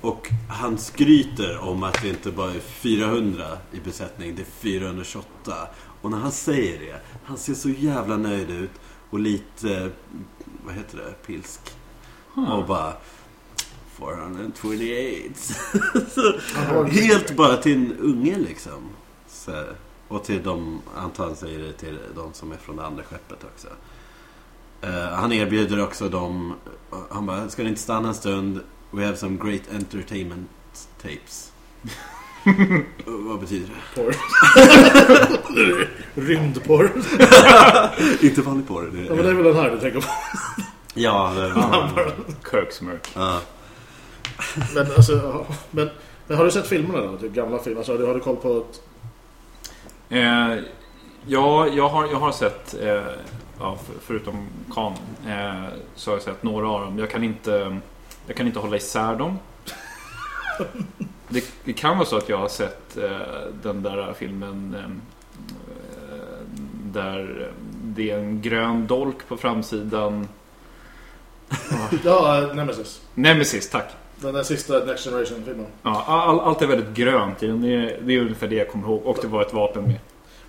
Och 0.00 0.28
han 0.48 0.78
skryter 0.78 1.58
om 1.58 1.82
att 1.82 2.02
det 2.02 2.08
inte 2.08 2.30
bara 2.30 2.50
är 2.50 2.60
400 2.60 3.44
i 3.72 3.80
besättning, 3.80 4.34
det 4.34 4.42
är 4.42 4.46
428. 4.60 5.52
Och 6.02 6.10
när 6.10 6.18
han 6.18 6.32
säger 6.32 6.78
det, 6.80 7.00
han 7.24 7.38
ser 7.38 7.54
så 7.54 7.68
jävla 7.68 8.16
nöjd 8.16 8.50
ut 8.50 8.70
och 9.10 9.18
lite, 9.18 9.76
eh, 9.76 9.86
vad 10.64 10.74
heter 10.74 10.96
det, 10.96 11.26
pilsk. 11.26 11.60
Och 12.34 12.66
bara 12.66 12.92
428. 13.98 15.34
så, 16.14 16.34
Han 16.54 16.66
har- 16.76 16.84
helt 16.84 17.36
bara 17.36 17.56
till 17.56 17.72
en 17.72 17.96
unge 17.98 18.38
liksom. 18.38 18.90
Så, 19.28 19.64
och 20.08 20.24
till 20.24 20.42
de, 20.42 20.80
antar 20.96 21.24
han 21.24 21.36
säger 21.36 21.58
det 21.58 21.72
till 21.72 21.98
de 22.14 22.32
som 22.32 22.52
är 22.52 22.56
från 22.56 22.76
det 22.76 22.86
andra 22.86 23.02
skeppet 23.04 23.44
också. 23.44 23.68
Eh, 24.80 25.08
han 25.14 25.32
erbjuder 25.32 25.82
också 25.84 26.08
dem, 26.08 26.54
han 27.10 27.26
bara, 27.26 27.48
ska 27.48 27.62
ni 27.62 27.68
inte 27.68 27.80
stanna 27.80 28.08
en 28.08 28.14
stund? 28.14 28.60
We 28.90 29.04
have 29.04 29.16
some 29.16 29.38
great 29.44 29.62
entertainment 29.74 30.48
tapes. 31.02 31.52
Vad 33.06 33.40
betyder 33.40 33.66
det? 33.68 34.02
porr. 34.02 34.14
Rymdporr. 36.20 36.90
inte 38.24 38.42
vanlig 38.42 38.68
porr. 38.68 38.90
Det, 38.92 39.02
Ja, 39.02 39.14
men 39.14 39.24
det 39.24 39.30
är 39.30 39.34
väl 39.34 39.44
den 39.44 39.56
här 39.56 39.70
du 39.70 39.80
tänker 39.80 40.00
på. 40.00 40.06
ja, 40.94 41.32
det, 41.36 41.48
Han 41.60 41.94
bara, 41.94 42.10
Kirksmurk. 42.50 43.08
ja. 43.14 43.40
men, 44.74 44.86
alltså, 44.96 45.12
ja, 45.12 45.46
men, 45.70 45.90
men 46.26 46.36
har 46.36 46.44
du 46.44 46.50
sett 46.50 46.66
filmerna 46.66 47.06
då? 47.06 47.16
Typ 47.16 47.32
gamla 47.32 47.58
filmer? 47.58 47.78
Alltså, 47.78 47.92
har, 47.92 47.98
du, 47.98 48.04
har 48.06 48.14
du 48.14 48.20
koll 48.20 48.36
på... 48.36 48.58
Ett, 48.58 48.82
Eh, 50.12 50.56
ja, 51.26 51.68
jag 51.68 51.88
har, 51.88 52.06
jag 52.06 52.18
har 52.18 52.32
sett, 52.32 52.74
eh, 52.82 53.02
ja, 53.58 53.78
för, 53.86 53.94
förutom 54.00 54.46
Khan, 54.74 54.92
eh, 55.26 55.64
så 55.94 56.10
har 56.10 56.16
jag 56.16 56.22
sett 56.22 56.42
några 56.42 56.68
av 56.68 56.80
dem. 56.80 56.98
Jag 56.98 57.10
kan 57.10 57.24
inte, 57.24 57.80
jag 58.26 58.36
kan 58.36 58.46
inte 58.46 58.58
hålla 58.58 58.76
isär 58.76 59.16
dem. 59.16 59.38
Det, 61.30 61.44
det 61.64 61.72
kan 61.72 61.98
vara 61.98 62.06
så 62.08 62.16
att 62.16 62.28
jag 62.28 62.38
har 62.38 62.48
sett 62.48 62.96
eh, 62.96 63.10
den 63.62 63.82
där 63.82 64.12
filmen 64.12 64.74
eh, 64.74 64.84
eh, 64.84 66.24
där 66.92 67.50
det 67.84 68.10
är 68.10 68.18
en 68.18 68.42
grön 68.42 68.86
dolk 68.86 69.28
på 69.28 69.36
framsidan. 69.36 70.28
ja, 72.04 72.50
Nemesis. 72.54 73.00
Nemesis, 73.14 73.70
tack. 73.70 73.90
Den 74.16 74.34
där 74.34 74.42
sista 74.42 74.84
Next 74.84 75.04
Generation-filmen. 75.04 75.66
Ja, 75.82 76.04
all, 76.06 76.40
allt 76.40 76.62
är 76.62 76.66
väldigt 76.66 76.94
grönt 76.94 77.42
i 77.42 77.46
den. 77.46 77.62
Det 77.62 77.74
är, 77.74 78.00
det 78.02 78.14
är 78.14 78.20
ungefär 78.20 78.48
det 78.48 78.54
jag 78.54 78.68
kommer 78.68 78.88
ihåg. 78.88 79.06
Och 79.06 79.18
det 79.22 79.28
var 79.28 79.42
ett 79.42 79.52
vapen 79.52 79.82
med. 79.82 79.98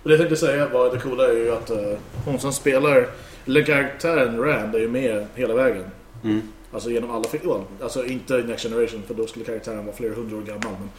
Och 0.02 0.08
det 0.08 0.10
jag 0.10 0.18
tänkte 0.18 0.36
säga 0.36 0.68
var 0.68 0.90
det 0.90 0.98
coola 0.98 1.28
är 1.28 1.32
ju 1.32 1.52
att 1.52 1.70
uh, 1.70 1.78
hon 2.24 2.38
som 2.38 2.52
spelar, 2.52 3.08
eller 3.46 3.62
karaktären 3.62 4.40
Rand 4.40 4.74
är 4.74 4.78
ju 4.78 4.88
med 4.88 5.26
hela 5.34 5.54
vägen. 5.54 5.84
Mm. 6.24 6.42
Alltså 6.72 6.90
genom 6.90 7.10
alla 7.10 7.24
filmer. 7.24 7.64
Alltså 7.82 8.06
inte 8.06 8.36
Next 8.36 8.62
Generation 8.62 9.02
för 9.06 9.14
då 9.14 9.26
skulle 9.26 9.44
karaktären 9.44 9.86
vara 9.86 9.96
flera 9.96 10.14
hundra 10.14 10.36
år 10.36 10.42
gammal. 10.42 10.72
Men, 10.78 10.90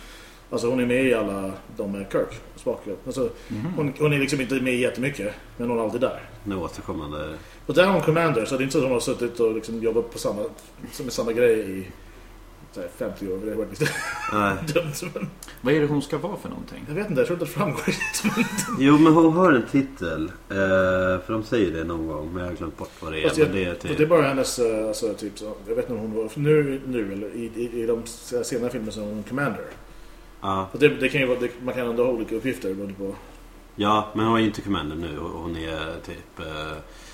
alltså 0.50 0.70
hon 0.70 0.80
är 0.80 0.86
med 0.86 1.06
i 1.06 1.14
alla 1.14 1.52
de 1.78 1.92
med 1.92 2.06
Kirk. 2.12 2.40
Spock. 2.56 2.88
Alltså, 3.06 3.30
hon, 3.76 3.94
hon 4.00 4.14
är 4.14 4.20
liksom 4.20 4.42
inte 4.42 4.56
med 4.56 4.78
jättemycket. 4.78 5.34
Men 5.58 5.70
hon 5.70 5.80
är 5.80 5.84
alltid 5.84 6.02
där. 6.02 6.20
Nu 6.44 6.56
återkommande. 6.56 7.38
Och 7.66 7.74
där 7.74 7.86
har 7.86 7.94
hon 7.94 8.02
Commander 8.02 8.46
så 8.46 8.58
det 8.58 8.62
är 8.62 8.64
inte 8.64 8.74
så 8.74 8.78
att 8.78 8.84
hon 8.84 8.92
har 8.92 9.00
suttit 9.00 9.40
och 9.40 9.56
liksom 9.56 9.84
jobbat 9.84 10.12
på 10.12 10.18
samma, 10.18 10.42
med 11.04 11.14
samma 11.14 11.32
grej 11.32 11.80
i 11.80 11.88
50 12.98 13.28
år. 13.34 13.40
Det 13.46 13.50
har 13.52 13.58
varit. 13.58 13.82
Men 15.16 15.28
Vad 15.62 15.74
är 15.74 15.80
det 15.80 15.88
hon 15.88 16.02
ska 16.02 16.18
vara 16.18 16.38
för 16.38 16.50
någonting? 16.50 16.86
jag 16.88 16.96
vet 16.96 17.10
inte, 17.10 17.22
jag 17.22 17.28
tror 17.28 17.36
inte 17.42 17.46
det 17.46 17.52
framgår. 17.52 17.84
Jo, 18.80 18.98
men 18.98 19.14
hon 19.14 19.34
har 19.34 19.52
en 19.54 19.66
titel. 19.72 20.32
Eh, 20.50 20.56
för 21.26 21.34
de 21.34 21.44
säger 21.44 21.72
det 21.72 21.84
någon 21.84 22.08
gång, 22.08 22.30
men 22.34 22.44
jag 22.44 22.50
har 22.52 22.56
glömt 22.58 22.78
bort 22.78 22.92
vad 23.00 23.12
det 23.14 23.20
är. 23.24 23.24
Fast 23.28 23.38
jag- 23.38 23.48
Men 23.48 23.56
det 23.58 23.66
är 23.66 23.76
För 23.76 23.88
det 23.98 24.04
är 24.04 24.08
bara 24.08 24.22
hennes, 24.28 24.60
eh, 24.60 24.88
alltså, 24.88 25.14
typ 25.14 25.40
så, 25.40 25.54
jag 25.68 25.76
vet 25.76 25.90
inte 25.90 25.94
om 25.94 26.00
hon 26.00 26.14
var, 26.16 26.30
nu, 26.36 26.82
nu 26.88 27.14
eller 27.14 27.28
i, 27.36 27.52
i, 27.56 27.82
i 27.84 27.86
de 27.86 28.02
senare 28.44 28.70
filmerna 28.70 28.92
är 29.02 29.14
hon 29.14 29.24
Commander. 29.30 29.66
Ja, 30.42 30.70
Och 30.72 30.80
det, 30.80 30.88
det 30.90 31.10
kan 31.10 31.22
ju 31.22 31.28
vara, 31.28 31.40
det, 31.40 31.50
man 31.64 31.74
kan 31.74 31.88
ändå 31.88 32.06
ha 32.06 32.12
olika 32.12 32.36
uppgifter 32.36 32.74
beroende 32.74 32.94
på, 32.94 33.16
ja, 33.76 34.08
men 34.16 34.26
hon 34.26 34.40
är 34.40 34.44
inte 34.44 34.62
commander 34.62 34.96
nu. 34.96 35.18
Hon 35.20 35.56
är 35.56 35.94
typ 36.06 36.40
eh, 36.40 36.46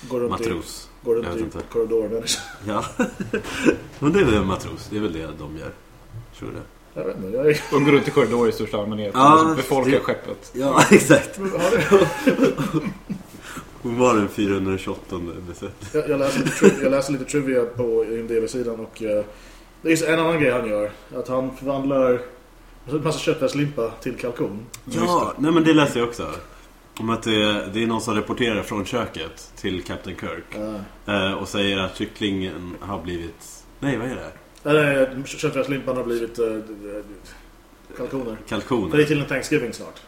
går 0.08 0.20
matros. 0.28 0.88
i, 1.02 1.06
går 1.06 1.14
runt 1.14 1.36
i 1.36 1.40
inte. 1.40 1.58
korridormänniska. 1.72 2.40
Ja. 4.00 4.06
hon 4.06 4.16
är 4.16 4.24
väl 4.24 4.34
en 4.34 4.46
matros. 4.46 4.88
Det 4.90 4.96
är 4.96 5.00
väl 5.00 5.12
det 5.12 5.28
de 5.38 5.56
gör. 5.56 5.70
Tror 6.38 6.48
du? 6.50 6.56
Jag 6.94 7.04
vet 7.04 7.16
inte, 7.16 7.36
jag 7.36 7.50
är... 7.50 7.60
De 7.70 7.84
går 7.84 7.92
runt 7.92 8.08
i 8.08 8.10
korridorer 8.10 8.48
i 8.48 8.52
största 8.52 8.78
allmänhet. 8.78 9.10
Ja, 9.14 9.44
Ja, 9.48 9.54
befolkar 9.54 9.90
det- 9.90 10.00
skeppet. 10.00 10.50
Ja, 10.54 10.84
exakt. 10.90 11.38
Hon 13.82 13.98
var 13.98 14.14
den 14.14 14.28
428 14.28 15.00
besättning. 15.48 15.70
Jag, 15.92 16.08
jag, 16.10 16.18
läser 16.18 16.38
lite, 16.40 16.50
tri- 16.50 16.82
jag 16.82 16.90
läser 16.90 17.12
lite 17.12 17.24
trivia 17.24 17.64
på 17.64 18.04
IMDB-sidan 18.04 18.80
och 18.80 19.02
eh, 19.02 19.24
det 19.82 19.92
är 19.92 19.96
så 19.96 20.06
en 20.06 20.18
annan 20.20 20.40
grej 20.40 20.52
han 20.52 20.68
gör. 20.68 20.90
Att 21.16 21.28
han 21.28 21.56
förvandlar 21.56 22.20
en 22.90 23.02
massa 23.04 23.18
köttfärslimpa 23.18 23.90
till 23.90 24.16
kalkon. 24.16 24.66
Ja, 24.84 25.34
nej 25.38 25.52
men 25.52 25.64
det 25.64 25.72
läste 25.74 25.98
jag 25.98 26.08
också. 26.08 26.26
Om 27.00 27.10
att 27.10 27.22
det, 27.22 27.66
det 27.72 27.82
är 27.82 27.86
någon 27.86 28.00
som 28.00 28.14
rapporterar 28.14 28.62
från 28.62 28.84
köket 28.84 29.52
till 29.56 29.82
Captain 29.84 30.16
Kirk. 30.20 30.56
Uh, 30.58 30.76
Eh, 31.06 31.32
och 31.32 31.48
säger 31.48 31.78
att 31.78 31.96
kycklingen 31.98 32.74
har 32.80 33.02
blivit... 33.02 33.59
Nej, 33.80 33.98
vad 33.98 34.08
är 34.10 34.14
det? 34.14 34.32
eller 34.64 35.22
köttfärslimpan 35.24 35.96
har 35.96 36.04
blivit 36.04 36.38
uh, 36.38 36.58
kalkoner. 37.96 38.24
För 38.24 38.30
det 38.30 38.44
är 38.44 38.48
Kalkoner. 38.48 39.04
till 39.04 39.20
en 39.20 39.26
Thanksgiving 39.26 39.72
snart. 39.72 40.00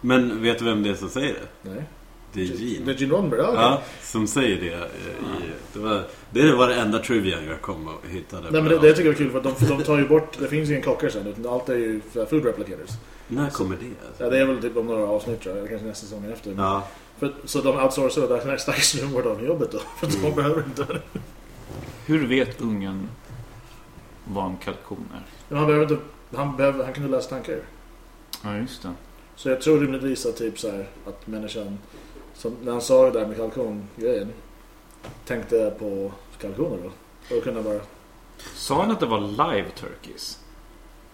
Men 0.00 0.42
vet 0.42 0.58
du 0.58 0.64
vem 0.64 0.82
det 0.82 0.90
är 0.90 0.94
som 0.94 1.08
säger 1.08 1.34
det? 1.34 1.70
Nej. 1.70 1.84
Det 2.32 2.42
är 2.42 2.46
Det 2.46 2.52
är 2.54 2.56
Gene. 2.56 2.92
Gene 2.92 3.12
Roddenberry, 3.12 3.40
ja, 3.42 3.48
okej. 3.48 3.60
Ja, 3.62 3.82
som 4.02 4.26
säger 4.26 4.60
det. 4.60 4.74
eh, 4.74 4.80
I, 4.80 5.50
det, 5.72 5.78
var, 5.78 6.04
det 6.30 6.52
var 6.54 6.68
det 6.68 6.74
enda 6.74 6.98
trivian 6.98 7.46
jag 7.46 7.60
kom 7.60 7.88
och 7.88 8.10
hittade. 8.10 8.50
Nej 8.50 8.62
men 8.62 8.70
det, 8.72 8.78
det 8.78 8.92
tycker 8.92 9.04
jag 9.08 9.14
är 9.14 9.18
kul 9.18 9.30
för 9.30 9.38
att 9.38 9.58
de, 9.60 9.66
de 9.66 9.82
tar 9.84 9.98
ju 9.98 10.08
bort, 10.08 10.38
det 10.38 10.48
finns 10.48 10.68
ju 10.68 10.72
ingen 10.72 10.84
kockar 10.84 11.08
sen 11.08 11.26
utan 11.26 11.46
allt 11.46 11.68
är 11.68 11.76
ju 11.76 12.00
food 12.14 12.44
replicators. 12.44 12.90
När 13.28 13.50
kommer 13.50 13.76
det? 13.76 14.24
Ja, 14.24 14.30
det 14.30 14.38
är 14.38 14.46
väl 14.46 14.62
typ 14.62 14.76
om 14.76 14.86
några 14.86 15.06
avsnitt 15.06 15.40
tror 15.40 15.56
jag, 15.56 15.68
kanske 15.68 15.86
nästa 15.86 16.06
säsong 16.06 16.24
efter. 16.32 16.54
Ja, 16.56 16.88
För, 17.18 17.34
så 17.44 17.60
de 17.60 17.76
outsourcar 17.84 18.28
det 18.28 18.50
här 18.50 18.56
stackars 18.56 19.02
humordagen-jobbet 19.02 19.72
då. 19.72 19.78
För 20.00 20.22
de 20.22 20.34
behöver 20.34 20.64
inte. 20.66 20.86
Hur 22.06 22.26
vet 22.26 22.60
ungen 22.60 23.08
vad 24.24 24.46
en 24.46 24.56
kalkon 24.56 25.08
är? 25.14 25.22
Men 25.48 25.58
han 25.58 25.66
behöver 25.66 25.92
inte, 25.92 26.04
han, 26.36 26.56
behöver, 26.56 26.84
han 26.84 26.92
kunde 26.94 27.08
läsa 27.08 27.28
tankar. 27.30 27.58
Ja, 28.44 28.56
just 28.56 28.82
det. 28.82 28.92
Så 29.36 29.48
jag 29.48 29.60
tror 29.60 29.80
rimligtvis 29.80 30.26
att 30.26 30.36
typ 30.36 30.58
så 30.58 30.70
här, 30.70 30.86
att 31.06 31.26
människan, 31.26 31.78
som, 32.34 32.56
när 32.62 32.72
han 32.72 32.80
sa 32.80 33.10
det 33.10 33.20
där 33.20 33.26
med 33.26 33.36
kalkon-grejen, 33.36 34.28
tänkte 35.26 35.74
på 35.78 36.12
kalkoner 36.40 36.78
då. 36.82 37.36
Och 37.36 37.42
kunna 37.44 37.62
bara, 37.62 37.80
Sa 38.54 38.80
han 38.82 38.90
att 38.90 39.00
det 39.00 39.06
var 39.06 39.20
live 39.20 39.70
turkeys? 39.70 40.38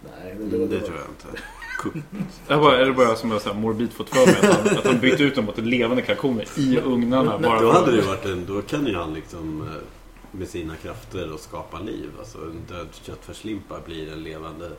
nej 0.04 0.34
det, 0.38 0.44
det, 0.44 0.50
det, 0.50 0.58
var- 0.58 0.66
det 0.66 0.80
tror 0.80 0.96
jag 0.98 1.06
inte. 1.08 1.42
Det 2.48 2.56
bara, 2.56 2.76
är 2.78 2.84
det 2.86 2.92
bara 2.92 3.16
som 3.16 3.30
jag 3.30 3.56
morbid 3.56 3.92
fått 3.92 4.08
för 4.08 4.26
mig 4.26 4.50
att 4.50 4.66
han, 4.68 4.78
att 4.78 4.84
han 4.86 4.98
bytt 5.00 5.20
ut 5.20 5.34
dem 5.34 5.44
mot 5.44 5.58
levande 5.58 6.02
kalkoner 6.02 6.46
i 6.58 6.78
ugnarna? 6.84 7.38
Bara 7.38 7.60
Då 7.60 7.72
hade 7.72 7.90
det 7.90 7.96
ju 7.96 8.02
varit 8.02 8.24
en, 8.26 8.46
då 8.46 8.62
kan 8.62 8.86
ju 8.86 8.96
han 8.96 9.14
liksom 9.14 9.62
eh, 9.62 9.74
med 10.32 10.48
sina 10.48 10.76
krafter 10.76 11.32
och 11.32 11.40
skapa 11.40 11.78
liv. 11.80 12.10
Alltså 12.18 12.38
en 12.38 12.62
död 12.68 12.88
köttfärslimpa 13.02 13.80
blir 13.86 14.12
en 14.12 14.22
levande... 14.22 14.70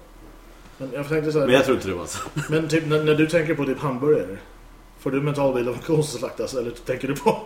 Men 0.78 0.90
jag 0.94 1.10
tänkte 1.10 1.32
så 1.32 1.40
här, 1.40 1.46
Men 1.46 1.56
jag 1.56 1.66
tror 1.66 1.78
inte 1.78 1.88
det 1.90 1.94
var 1.96 2.06
så. 2.06 2.20
Men 2.50 2.68
typ 2.68 2.88
när, 2.88 3.04
när 3.04 3.16
du 3.16 3.28
tänker 3.28 3.56
på 3.56 3.66
typ 3.66 3.80
hamburgare 3.80 4.38
Får 5.00 5.12
du 5.12 5.22
mental 5.22 5.54
bild 5.56 5.68
av 5.70 5.74
en 5.76 5.82
ko 5.82 6.04
som 6.04 6.20
slaktas 6.20 6.54
eller 6.54 6.72
tänker 6.72 7.08
du 7.08 7.16
på 7.16 7.42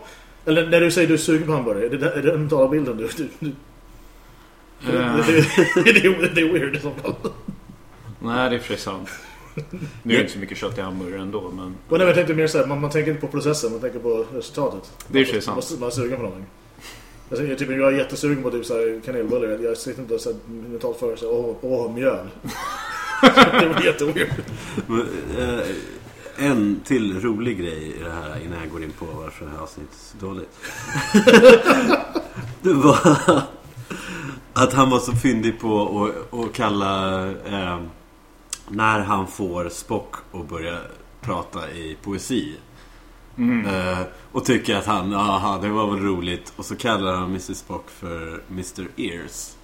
Eller 0.45 0.67
när 0.69 0.81
du 0.81 0.91
säger 0.91 1.07
du 1.07 1.13
är 1.13 1.17
sugen 1.17 1.47
på 1.47 1.53
hamburgare 1.53 1.85
Är 1.85 1.89
det, 1.89 2.11
är 2.11 2.21
det 2.21 2.31
den 2.31 2.39
mentala 2.39 2.67
bilden 2.69 2.97
du... 2.97 3.07
du, 3.17 3.29
du 3.39 3.51
det, 4.91 4.97
Eh, 4.97 5.15
det, 5.15 5.33
det, 5.83 6.05
är- 6.07 6.35
det 6.35 6.41
är 6.41 6.53
weird 6.53 6.75
i 6.75 6.79
så 6.79 6.91
fall 6.91 7.13
nej, 8.19 8.49
det 8.49 8.55
är 8.55 8.59
för 8.59 8.67
sig 8.67 8.77
sant. 8.77 9.09
Nu 10.03 10.13
är 10.13 10.17
det 10.17 10.21
inte 10.21 10.33
så 10.33 10.39
mycket 10.39 10.57
kött 10.57 10.77
i 10.77 10.81
hamburgare 10.81 11.21
ändå, 11.21 11.51
men... 11.55 11.75
Men 11.89 11.97
nej, 11.99 12.07
jag 12.07 12.15
tänkte 12.15 12.33
mer 12.33 12.47
såhär, 12.47 12.65
man, 12.67 12.81
man 12.81 12.89
tänker 12.89 13.11
inte 13.11 13.21
på 13.21 13.31
processen 13.31 13.71
Man 13.71 13.81
tänker 13.81 13.99
på 13.99 14.25
resultatet 14.33 14.91
Det 15.07 15.19
är 15.19 15.23
och 15.23 15.27
för 15.27 15.41
sig 15.41 15.53
Man, 15.53 15.61
sant. 15.61 15.79
man 15.79 15.87
är 15.89 15.91
sugen 15.93 16.17
på 16.17 16.23
någonting 16.23 16.45
Alltså, 17.29 17.45
jag, 17.45 17.57
typ, 17.57 17.69
jag 17.69 17.93
är 17.93 17.97
jättesugen 17.97 18.43
på 18.43 18.51
typ 18.51 18.65
såhär 18.65 19.01
kanelbullar 19.05 19.47
Jag, 19.47 19.63
jag 19.63 19.77
sitter 19.77 20.01
inte 20.01 20.13
och 20.13 20.21
såhär 20.21 20.37
mentalt 20.47 20.97
för 20.97 21.15
såhär, 21.15 21.33
Åh, 21.33 21.55
åh, 21.61 21.93
mjöl 21.93 22.27
Det 23.59 23.67
var 23.73 23.81
jätteweird 23.81 24.29
Men, 24.87 25.07
eh, 25.39 25.65
en 26.37 26.81
till 26.85 27.21
rolig 27.21 27.59
grej 27.59 27.95
i 27.99 28.03
det 28.03 28.11
här 28.11 28.39
innan 28.45 28.59
jag 28.59 28.71
går 28.71 28.83
in 28.83 28.91
på 28.91 29.05
varför 29.05 29.45
det 29.45 29.51
här 29.51 29.59
avsnittet 29.59 29.93
är 29.93 30.19
så 30.19 30.25
dåligt. 30.25 30.49
det 32.61 32.73
var 32.73 32.97
att 34.53 34.73
han 34.73 34.89
var 34.89 34.99
så 34.99 35.11
fyndig 35.11 35.59
på 35.59 36.03
att, 36.05 36.39
att 36.39 36.53
kalla 36.53 37.25
eh, 37.27 37.79
när 38.69 38.99
han 38.99 39.27
får 39.27 39.69
Spock 39.69 40.15
att 40.33 40.49
börja 40.49 40.77
prata 41.21 41.71
i 41.71 41.97
poesi. 42.03 42.55
Mm. 43.37 43.65
Eh, 43.65 43.99
och 44.31 44.45
tycker 44.45 44.75
att 44.75 44.85
han, 44.85 45.13
aha, 45.13 45.59
det 45.61 45.69
var 45.69 45.91
väl 45.91 46.03
roligt. 46.03 46.53
Och 46.55 46.65
så 46.65 46.75
kallar 46.75 47.15
han 47.15 47.29
Mrs 47.29 47.57
Spock 47.57 47.89
för 47.89 48.41
Mr 48.49 48.87
Ears. 48.95 49.55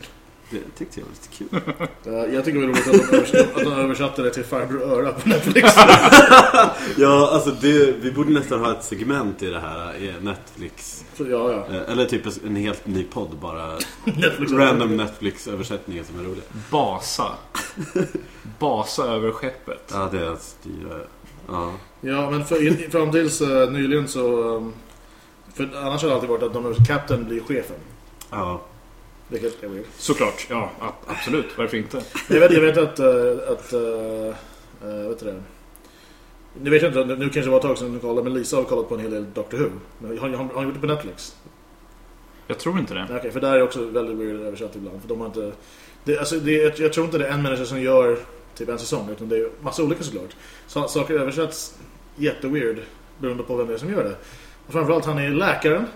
Det 0.50 0.60
tyckte 0.78 1.00
jag 1.00 1.06
var 1.06 1.14
lite 1.14 1.28
kul. 1.38 1.88
Eh, 2.14 2.34
jag 2.34 2.46
tycker 2.46 2.60
det 2.60 2.68
var 2.68 2.74
roligt 2.74 2.88
att 2.88 3.12
de, 3.12 3.16
översatte, 3.18 3.50
att 3.56 3.64
de 3.64 3.74
översatte 3.74 4.22
det 4.22 4.30
till 4.30 4.44
Farbror 4.44 4.82
Öra 4.82 5.12
på 5.12 5.30
Netflix. 5.30 5.76
Ja, 6.98 7.30
alltså 7.34 7.52
det, 7.62 7.92
vi 8.02 8.12
borde 8.12 8.32
nästan 8.32 8.60
ha 8.60 8.72
ett 8.72 8.84
segment 8.84 9.44
i 9.44 9.50
det 9.50 9.60
här 9.60 9.96
i 9.96 10.14
Netflix. 10.22 11.06
Så, 11.18 11.24
ja, 11.30 11.52
ja. 11.52 11.76
Eh, 11.76 11.92
Eller 11.92 12.06
typ 12.06 12.22
en 12.46 12.56
helt 12.56 12.88
ny 12.88 13.04
podd 13.04 13.36
bara. 13.42 13.68
Netflix 14.04 14.52
Random 14.52 14.98
Netflix-översättningar 14.98 16.04
som 16.04 16.20
är 16.20 16.24
roliga. 16.24 16.44
Basa. 16.72 17.32
Basa 18.60 19.04
över 19.04 19.32
skeppet. 19.32 19.90
Ja, 19.94 20.10
det 20.12 20.20
är 20.20 20.30
att 20.30 20.44
styra. 20.44 21.00
Ja. 21.48 21.74
Ja, 22.02 22.30
men 22.30 22.46
för, 22.46 22.68
in, 22.68 22.92
fram 22.92 23.12
tills 23.12 23.42
uh, 23.42 23.72
nyligen 23.72 24.08
så... 24.08 24.44
Um, 24.44 24.74
för 25.54 25.70
annars 25.76 26.02
har 26.02 26.10
det 26.10 26.16
alltid 26.16 26.30
varit 26.30 26.44
att 26.44 26.54
de, 26.54 26.76
kapten 26.88 27.26
blir 27.26 27.40
chefen. 27.42 27.76
Ja. 28.30 28.62
Vilket 29.28 29.64
är 29.64 29.68
weird. 29.68 29.86
Såklart, 29.98 30.48
ja 30.50 30.72
absolut. 31.08 31.58
Varför 31.58 31.78
inte? 31.78 32.04
Jag 32.30 32.40
vet, 32.40 32.52
jag 32.52 32.62
vet 32.62 32.78
att... 32.78 33.00
Uh, 33.00 33.52
att 33.52 33.74
uh, 33.74 33.80
uh, 34.90 35.10
vet 35.10 35.20
du 35.20 35.26
det? 35.26 35.44
Nu 36.62 36.70
vet 36.70 36.82
jag 36.82 36.92
inte, 36.92 37.16
nu 37.16 37.30
kanske 37.30 37.42
det 37.42 37.50
var 37.50 37.58
ett 37.58 37.64
tag 37.64 37.78
sedan 37.78 37.94
du 37.94 38.00
kollade, 38.00 38.24
men 38.24 38.34
Lisa 38.34 38.58
har 38.58 38.64
kollat 38.64 38.90
på 38.90 38.96
en 38.96 39.02
hel 39.02 39.12
del 39.12 39.26
Doctor 39.34 39.58
Who. 39.58 39.70
Men 39.98 40.18
Har, 40.18 40.30
har, 40.30 40.38
har 40.38 40.54
hon 40.54 40.64
gjort 40.64 40.74
det 40.74 40.80
på 40.80 40.88
Netflix? 40.88 41.36
Jag 42.48 42.60
tror 42.60 42.80
inte 42.80 42.94
det. 42.94 43.08
Okej, 43.18 43.32
för 43.32 43.40
där 43.40 43.54
är 43.54 43.62
också 43.62 43.86
väldigt 43.86 44.18
weird 44.18 44.42
översatt 44.42 44.76
ibland. 44.76 45.02
För 45.02 45.10
de 45.10 45.20
har 45.20 45.28
inte... 45.28 45.52
Det, 46.04 46.18
alltså, 46.18 46.36
det, 46.36 46.52
jag, 46.52 46.80
jag 46.80 46.94
tror 46.94 47.06
inte 47.06 47.18
det 47.18 47.28
är 47.28 47.32
en 47.32 47.42
människa 47.42 47.66
som 47.66 47.82
gör 47.82 48.18
typ 48.56 48.70
en 48.70 48.80
säsong, 48.80 49.10
utan 49.12 49.30
det 49.30 49.38
är 49.38 49.50
massa 49.62 49.84
olika 49.84 50.04
såklart. 50.04 50.36
Så, 50.68 50.88
saker 50.88 51.14
översätts 51.14 51.78
jätteweird 52.16 52.78
beroende 53.18 53.44
på 53.44 53.56
vem 53.56 53.68
det 53.68 53.74
är 53.74 53.78
som 53.78 53.92
gör 53.92 54.04
det. 54.04 54.16
Och 54.68 54.74
framförallt 54.74 55.06
han 55.06 55.20
är 55.20 55.30
läkaren. 55.30 55.86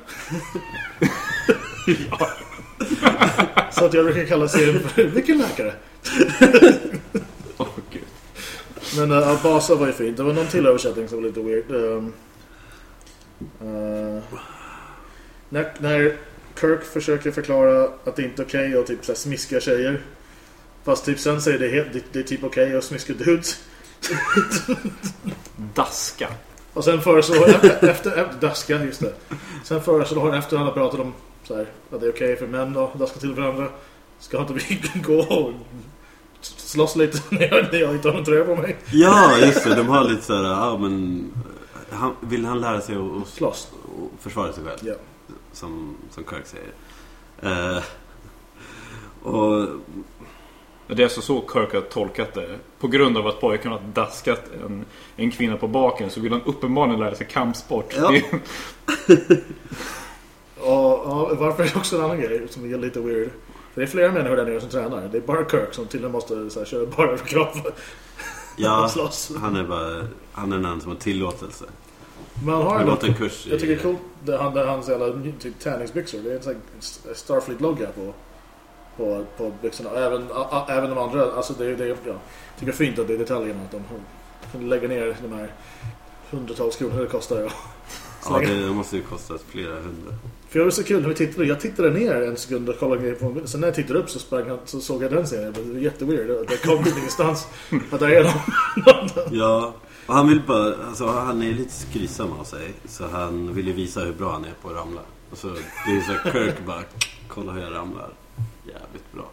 Så 3.72 3.86
att 3.86 3.93
jag 3.93 4.06
brukar 4.06 4.26
kalla 4.26 4.48
serien 4.48 4.80
för 4.80 5.04
Vilken 5.04 5.38
läkare? 5.38 5.74
Gud. 7.91 8.04
Men 8.98 9.12
uh, 9.12 9.43
Basa 9.43 9.76
var 9.76 9.88
ju 9.88 9.93
fint. 9.93 10.17
Det 10.17 10.24
var 10.24 10.34
någon 10.34 10.48
till 10.48 10.65
översättning 10.65 11.08
som 11.08 11.17
var 11.17 11.28
lite 11.28 11.39
weird. 11.39 11.72
Um, 11.72 12.13
uh, 13.62 14.22
när, 15.50 15.74
när 15.78 16.17
Kirk 16.60 16.84
försöker 16.84 17.32
förklara 17.32 17.89
att 18.04 18.15
det 18.15 18.24
inte 18.24 18.41
är 18.41 18.46
okej 18.46 18.78
att 18.78 18.88
typ 18.88 19.06
så 19.06 19.12
här, 19.12 19.17
smiska 19.17 19.60
tjejer. 19.60 20.02
Fast 20.88 21.06
typ 21.06 21.19
sen 21.19 21.41
säger 21.41 21.60
det, 21.60 21.67
helt, 21.67 21.93
det, 21.93 22.04
det 22.12 22.19
är 22.19 22.23
typ 22.23 22.43
okej 22.43 22.78
att 22.78 22.84
smiska 22.84 23.13
dudes. 23.13 23.63
Daska. 25.73 26.30
Och 26.73 26.84
sen 26.84 27.02
föreslår 27.02 27.50
efter, 27.50 27.89
efter, 27.89 28.12
efter 28.12 28.47
daska, 28.47 28.84
just 28.84 29.00
det. 29.00 29.13
Sen 29.63 29.82
föreslår 29.82 30.36
efter 30.36 30.56
att 30.56 30.60
han 30.60 30.67
har 30.67 30.73
pratat 30.73 31.00
om 31.00 31.13
så 31.43 31.56
här, 31.56 31.67
att 31.91 32.02
det 32.02 32.08
är 32.08 32.12
okej 32.12 32.36
för 32.36 32.47
män 32.47 32.78
att 32.78 32.93
daska 32.93 33.19
till 33.19 33.34
varandra. 33.34 33.67
Ska 34.19 34.41
inte 34.41 34.54
vi 34.54 34.82
gå 35.02 35.19
och 35.19 35.54
slåss 36.41 36.95
lite 36.95 37.19
när 37.36 37.41
jag, 37.41 37.73
när 37.73 37.80
jag 37.80 37.95
inte 37.95 38.08
har 38.08 38.15
någon 38.15 38.26
tröja 38.26 38.43
på 38.43 38.56
mig? 38.56 38.78
ja, 38.91 39.38
just 39.38 39.63
det. 39.63 39.76
De 39.76 39.88
har 39.88 40.04
lite 40.04 40.21
såhär, 40.21 40.43
ja 40.43 40.78
men... 40.78 41.26
Han, 41.89 42.15
vill 42.21 42.45
han 42.45 42.62
lära 42.62 42.82
sig 42.82 42.95
att, 42.95 43.21
att, 43.21 43.28
Slåss. 43.28 43.67
att 43.73 44.23
försvara 44.23 44.54
sig 44.54 44.63
själv? 44.63 44.80
Ja. 44.82 44.93
Som, 45.54 45.97
som 46.12 46.23
Kirk 46.23 46.45
säger. 46.45 46.71
Eh, 47.41 47.84
och 49.23 49.67
Det 50.88 51.02
är 51.02 51.04
alltså 51.04 51.21
så 51.21 51.43
Kirk 51.54 51.73
har 51.73 51.82
tolkat 51.82 52.34
det. 52.34 52.60
På 52.80 52.88
grund 52.88 53.17
av 53.17 53.28
att 53.28 53.41
pojken 53.41 53.71
har 53.71 53.82
daskat 53.93 54.43
en, 54.65 54.86
en 55.15 55.32
kvinna 55.32 55.58
på 55.58 55.67
baken 55.67 56.10
så 56.10 56.19
vill 56.19 56.32
han 56.32 56.41
uppenbarligen 56.45 57.00
lära 57.00 57.15
sig 57.15 57.28
kampsport. 57.28 57.93
Ja. 57.97 58.12
Det, 59.08 59.43
Och, 60.60 61.04
ja, 61.06 61.32
varför 61.39 61.63
är 61.63 61.67
det 61.67 61.76
också 61.76 61.97
en 61.97 62.04
annan 62.04 62.21
grej 62.21 62.47
som 62.50 62.73
är 62.73 62.78
lite 62.78 63.00
weird. 63.00 63.30
För 63.73 63.82
det 63.82 63.88
är 63.88 63.88
flera 63.88 64.12
människor 64.12 64.36
där 64.36 64.45
nere 64.45 64.62
som 64.62 64.69
tränar. 64.69 65.10
Det 65.12 65.17
är 65.17 65.21
bara 65.21 65.50
Kirk 65.50 65.73
som 65.73 65.86
tydligen 65.86 66.12
måste 66.12 66.50
så 66.50 66.60
här, 66.60 66.65
köra 66.65 66.86
bara 66.86 67.08
överkropp. 67.08 67.56
ja, 68.56 68.89
han 69.41 69.56
är 69.56 69.63
bara... 69.63 70.08
Han 70.32 70.52
är 70.52 70.56
den 70.56 70.65
enda 70.65 70.80
som 70.80 70.91
har 70.91 71.00
tillåtelse. 71.00 71.65
Man 72.45 72.56
har 72.56 72.63
Har 72.63 72.80
ändå, 72.80 72.91
gått 72.91 73.04
en 73.04 73.13
kurs 73.13 73.47
i... 73.47 73.50
jag 73.50 73.60
tycker 73.60 73.76
det 73.76 73.80
är 73.80 73.84
coolt 73.84 74.00
det, 74.23 74.38
han, 74.38 74.54
det, 74.54 74.65
hans 74.65 74.89
jävla 74.89 75.32
typ, 75.39 75.60
träningsbyxor. 75.60 76.19
Det 76.23 76.32
är 76.32 76.50
en 76.50 76.62
Starfleet-logga 77.15 77.88
på, 77.88 78.13
på, 78.97 79.25
på 79.38 79.51
byxorna. 79.62 79.89
Och 79.89 79.97
Även, 79.97 80.23
a, 80.31 80.47
a, 80.51 80.65
även 80.69 80.89
de 80.89 80.97
andra. 80.97 81.31
Alltså 81.31 81.53
det, 81.53 81.75
det, 81.75 81.88
ja, 81.88 81.95
jag 82.05 82.17
tycker 82.60 82.71
fint 82.71 82.99
att 82.99 83.07
det 83.07 83.13
är 83.13 83.17
detaljerna. 83.17 83.62
Att 83.63 83.75
de 84.51 84.69
lägga 84.69 84.88
ner 84.88 85.17
de 85.21 85.33
här 85.33 85.51
hundratals 86.29 86.75
kronor 86.75 87.01
det 87.01 87.07
kostar. 87.07 87.41
Ja. 87.41 87.49
Ja, 88.29 88.39
det 88.39 88.73
måste 88.73 88.95
ju 88.95 89.01
kosta 89.01 89.33
flera 89.49 89.73
hundra. 89.73 90.13
För 90.49 90.60
det 90.60 90.65
var 90.65 90.71
så 90.71 90.83
kul 90.83 91.01
när 91.01 91.10
vi 91.10 91.15
tittade. 91.15 91.47
Jag 91.47 91.60
tittade 91.60 91.89
ner 91.89 92.21
en 92.21 92.38
sekund 92.38 92.69
och 92.69 92.79
kollade 92.79 93.12
på 93.12 93.25
en 93.25 93.47
Sen 93.47 93.62
när 93.62 93.67
jag 93.67 93.75
tittade 93.75 93.99
upp 93.99 94.10
så, 94.10 94.19
sprang 94.19 94.57
så 94.65 94.79
såg 94.79 95.03
jag 95.03 95.12
den 95.12 95.27
serien. 95.27 95.53
Det 95.53 95.62
var 95.62 95.79
jätteweird. 95.79 96.47
Det 96.47 96.57
kom 96.57 96.86
ingenstans. 96.97 97.47
Att 97.91 97.99
det 97.99 98.17
är 98.17 98.23
någon. 98.23 99.10
Ja, 99.31 99.73
och 100.07 100.13
han 100.13 100.29
vill 100.29 100.41
bara... 100.47 100.75
Alltså 100.88 101.07
han 101.07 101.41
är 101.41 101.51
lite 101.51 101.73
skrytsam 101.73 102.31
av 102.31 102.43
sig. 102.43 102.73
Så 102.86 103.07
han 103.07 103.53
vill 103.53 103.67
ju 103.67 103.73
visa 103.73 103.99
hur 103.99 104.13
bra 104.13 104.31
han 104.31 104.45
är 104.45 104.53
på 104.62 104.69
att 104.69 104.75
ramla. 104.75 105.01
Och 105.31 105.38
så, 105.38 105.47
det 105.47 105.91
är 105.91 106.01
så 106.01 106.31
Kirk 106.31 106.65
bara... 106.65 106.81
Kolla 107.27 107.51
hur 107.51 107.62
jag 107.62 107.73
ramlar. 107.73 108.10
Jävligt 108.81 109.11
bra. 109.13 109.29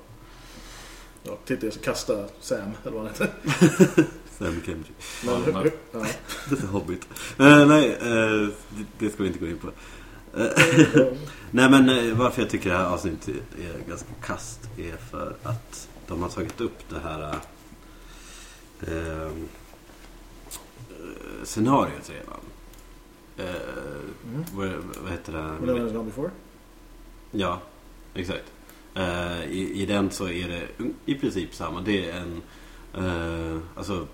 Ja, 1.23 1.39
tittade 1.45 1.67
jag 1.67 1.75
så 1.75 1.81
kastade 1.81 2.29
Sam, 2.41 2.71
eller 2.83 2.93
vad 2.97 3.03
han 3.03 3.11
heter. 3.11 3.29
Sam. 4.39 4.63
Men, 5.25 5.71
Ja. 5.93 6.07
Lite 6.51 6.67
Hobbit. 6.73 7.09
Eh, 7.39 7.67
nej, 7.67 7.93
eh, 7.93 8.49
det, 8.99 9.11
ska 9.11 9.23
vi 9.23 9.27
inte 9.27 9.39
gå 9.39 9.47
in 9.47 9.59
på. 9.59 9.69
Eh, 10.39 10.47
nej 11.51 11.71
men 11.71 12.19
varför 12.19 12.43
jag 12.43 12.51
tycker 12.51 12.71
det 12.71 12.77
här 12.77 12.85
avsnittet 12.87 13.35
är 13.61 13.89
ganska 13.89 14.09
kast 14.23 14.61
är 14.79 14.97
för 14.97 15.37
att 15.43 15.89
de 16.07 16.23
har 16.23 16.29
tagit 16.29 16.61
upp 16.61 16.79
det 16.89 16.99
här 16.99 17.37
eh, 18.81 19.31
scenariot 21.45 22.11
redan. 22.11 22.41
Eh, 23.37 23.55
Mm. 24.25 24.45
vad, 24.55 24.69
vad 25.03 25.13
heter 25.13 25.33
det? 25.33 25.43
Var 25.73 25.89
gone 25.93 26.05
before. 26.05 26.31
Ja, 27.31 27.61
exakt. 28.15 28.53
Eh, 28.95 29.45
i, 29.45 29.83
I 29.83 29.87
den 29.87 30.11
så 30.11 30.29
är 30.29 30.49
det 30.49 30.63
i 31.07 31.15
princip 31.15 31.55
samma. 31.55 31.81
Det 31.81 32.11
är 32.11 32.17
en 32.17 32.43
eh, 32.95 33.59
alltså, 33.77 34.07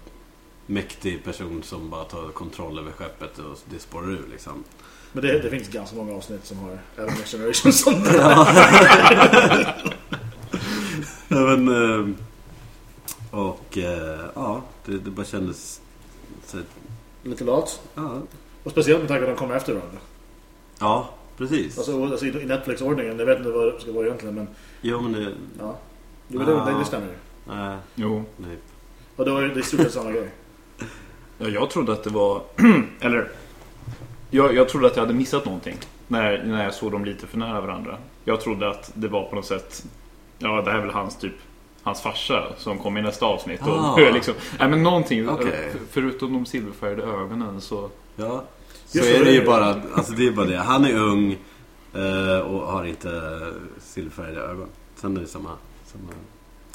mäktig 0.66 1.24
person 1.24 1.62
som 1.62 1.90
bara 1.90 2.04
tar 2.04 2.28
kontroll 2.28 2.78
över 2.78 2.92
skeppet 2.92 3.38
och 3.38 3.58
det 3.70 3.78
spårar 3.78 4.10
ur 4.10 4.26
liksom. 4.30 4.64
Men 5.12 5.22
det, 5.22 5.38
det 5.38 5.50
finns 5.50 5.68
ganska 5.68 5.96
många 5.96 6.14
avsnitt 6.14 6.46
som 6.46 6.58
har 6.58 6.78
även 6.96 7.14
Next 7.14 7.32
Generation 7.32 7.72
som 7.72 7.94
Ja, 11.28 11.56
men, 11.56 11.68
eh, 11.68 12.08
och 13.30 13.78
ja, 14.34 14.62
det, 14.84 14.98
det 14.98 15.10
bara 15.10 15.26
kändes... 15.26 15.80
Så, 16.46 16.58
lite 17.22 17.44
lat. 17.44 17.80
ja, 17.94 18.22
Och 18.62 18.70
speciellt 18.70 19.00
med 19.00 19.08
tanke 19.08 19.24
på 19.24 19.30
att 19.30 19.36
de 19.36 19.40
kommer 19.40 19.56
efter 19.56 19.72
varandra. 19.74 19.98
ja, 20.78 21.10
precis. 21.48 21.79
Alltså, 21.79 22.05
alltså 22.05 22.26
i 22.26 22.44
Netflix-ordningen. 22.46 23.18
Jag 23.18 23.26
vet 23.26 23.38
inte 23.38 23.50
vad 23.50 23.74
det 23.74 23.81
ska 23.81 23.92
vara 23.92 24.07
egentligen, 24.07 24.35
men 24.35 24.48
jo, 24.81 25.00
men 25.00 25.12
det... 25.12 25.33
ja. 25.59 25.76
Jo, 26.29 26.38
men 26.38 26.46
det, 26.48 26.53
det, 26.55 26.61
Ah. 26.62 26.79
det 26.79 26.85
stämmer 26.85 27.07
ju. 27.07 27.12
Nej, 27.55 27.76
jo. 27.94 28.24
nej. 28.37 28.57
Och 29.16 29.24
då 29.24 29.37
är 29.37 29.42
det 29.48 29.61
i 29.61 29.62
stort 29.62 29.81
sett 29.81 29.92
samma 29.92 30.11
grej. 30.12 30.31
Ja, 31.38 31.48
jag 31.48 31.70
trodde 31.70 31.92
att 31.92 32.05
det 32.05 32.11
var... 32.11 32.42
Eller... 33.00 33.29
Jag, 34.31 34.55
jag 34.55 34.68
trodde 34.68 34.87
att 34.87 34.96
jag 34.96 35.03
hade 35.03 35.14
missat 35.14 35.44
någonting. 35.44 35.76
När, 36.09 36.44
när 36.44 36.64
jag 36.64 36.74
såg 36.74 36.92
dem 36.92 37.05
lite 37.05 37.26
för 37.26 37.38
nära 37.38 37.61
varandra. 37.61 37.98
Jag 38.24 38.40
trodde 38.40 38.68
att 38.70 38.90
det 38.94 39.09
var 39.09 39.22
på 39.24 39.37
något 39.37 39.46
sätt... 39.46 39.85
Ja, 40.38 40.62
det 40.62 40.70
här 40.70 40.79
är 40.79 40.83
väl 40.83 40.90
hans 40.94 41.16
typ... 41.18 41.33
Hans 41.83 42.00
farsa 42.03 42.46
som 42.59 42.79
kom 42.79 42.96
i 42.96 43.03
nästa 43.03 43.26
avsnitt. 43.26 43.61
Ah. 43.62 43.92
Och 44.09 44.12
liksom, 44.14 44.35
nej 44.59 44.68
men 44.68 44.83
någonting. 44.83 45.26
För- 45.26 45.70
Förutom 45.90 46.33
de 46.33 46.46
silverfärgade 46.46 47.03
ögonen 47.03 47.61
så... 47.61 47.90
Ja. 48.16 48.44
Så 48.92 48.98
Just 48.98 49.11
är 49.11 49.24
det. 49.24 49.33
ju 49.33 49.44
bara, 49.44 49.83
alltså 49.94 50.12
det 50.12 50.26
är 50.26 50.33
bara 50.33 50.46
det. 50.46 50.57
Han 50.59 50.85
är 50.85 50.94
ung 50.98 51.33
eh, 51.94 52.38
och 52.38 52.61
har 52.72 52.85
inte 52.85 53.40
silverfärgade 53.81 54.40
ögon. 54.40 54.68
Sen 54.96 55.16
är 55.16 55.20
det 55.20 55.26
samma, 55.26 55.50
samma 55.85 56.12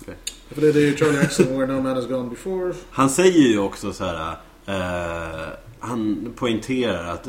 grej. 0.06 0.16
För 0.52 0.62
det, 0.62 0.68
är 0.70 0.74
ju 0.86 0.96
Charlie 0.98 1.20
Axel, 1.20 1.46
Where 1.48 1.68
No 1.68 1.82
Man 1.82 1.96
Has 1.96 2.08
Gone 2.08 2.30
Before. 2.30 2.74
Han 2.92 3.10
säger 3.10 3.48
ju 3.50 3.60
också 3.60 3.94
så 3.94 4.06
här. 4.06 4.38
Eh, 4.66 5.48
han 5.80 6.34
poängterar 6.36 7.06
att 7.08 7.28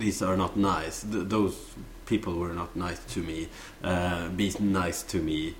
these 0.00 0.26
are 0.26 0.36
not 0.36 0.54
nice. 0.56 1.06
Th- 1.06 1.30
Those 1.30 1.56
people 2.08 2.32
were 2.32 2.54
not 2.54 2.74
nice 2.74 3.00
to 3.14 3.20
me. 3.20 3.40
Eh, 3.92 4.30
be 4.36 4.44
nice 4.84 5.06
to 5.10 5.16
me. 5.24 5.50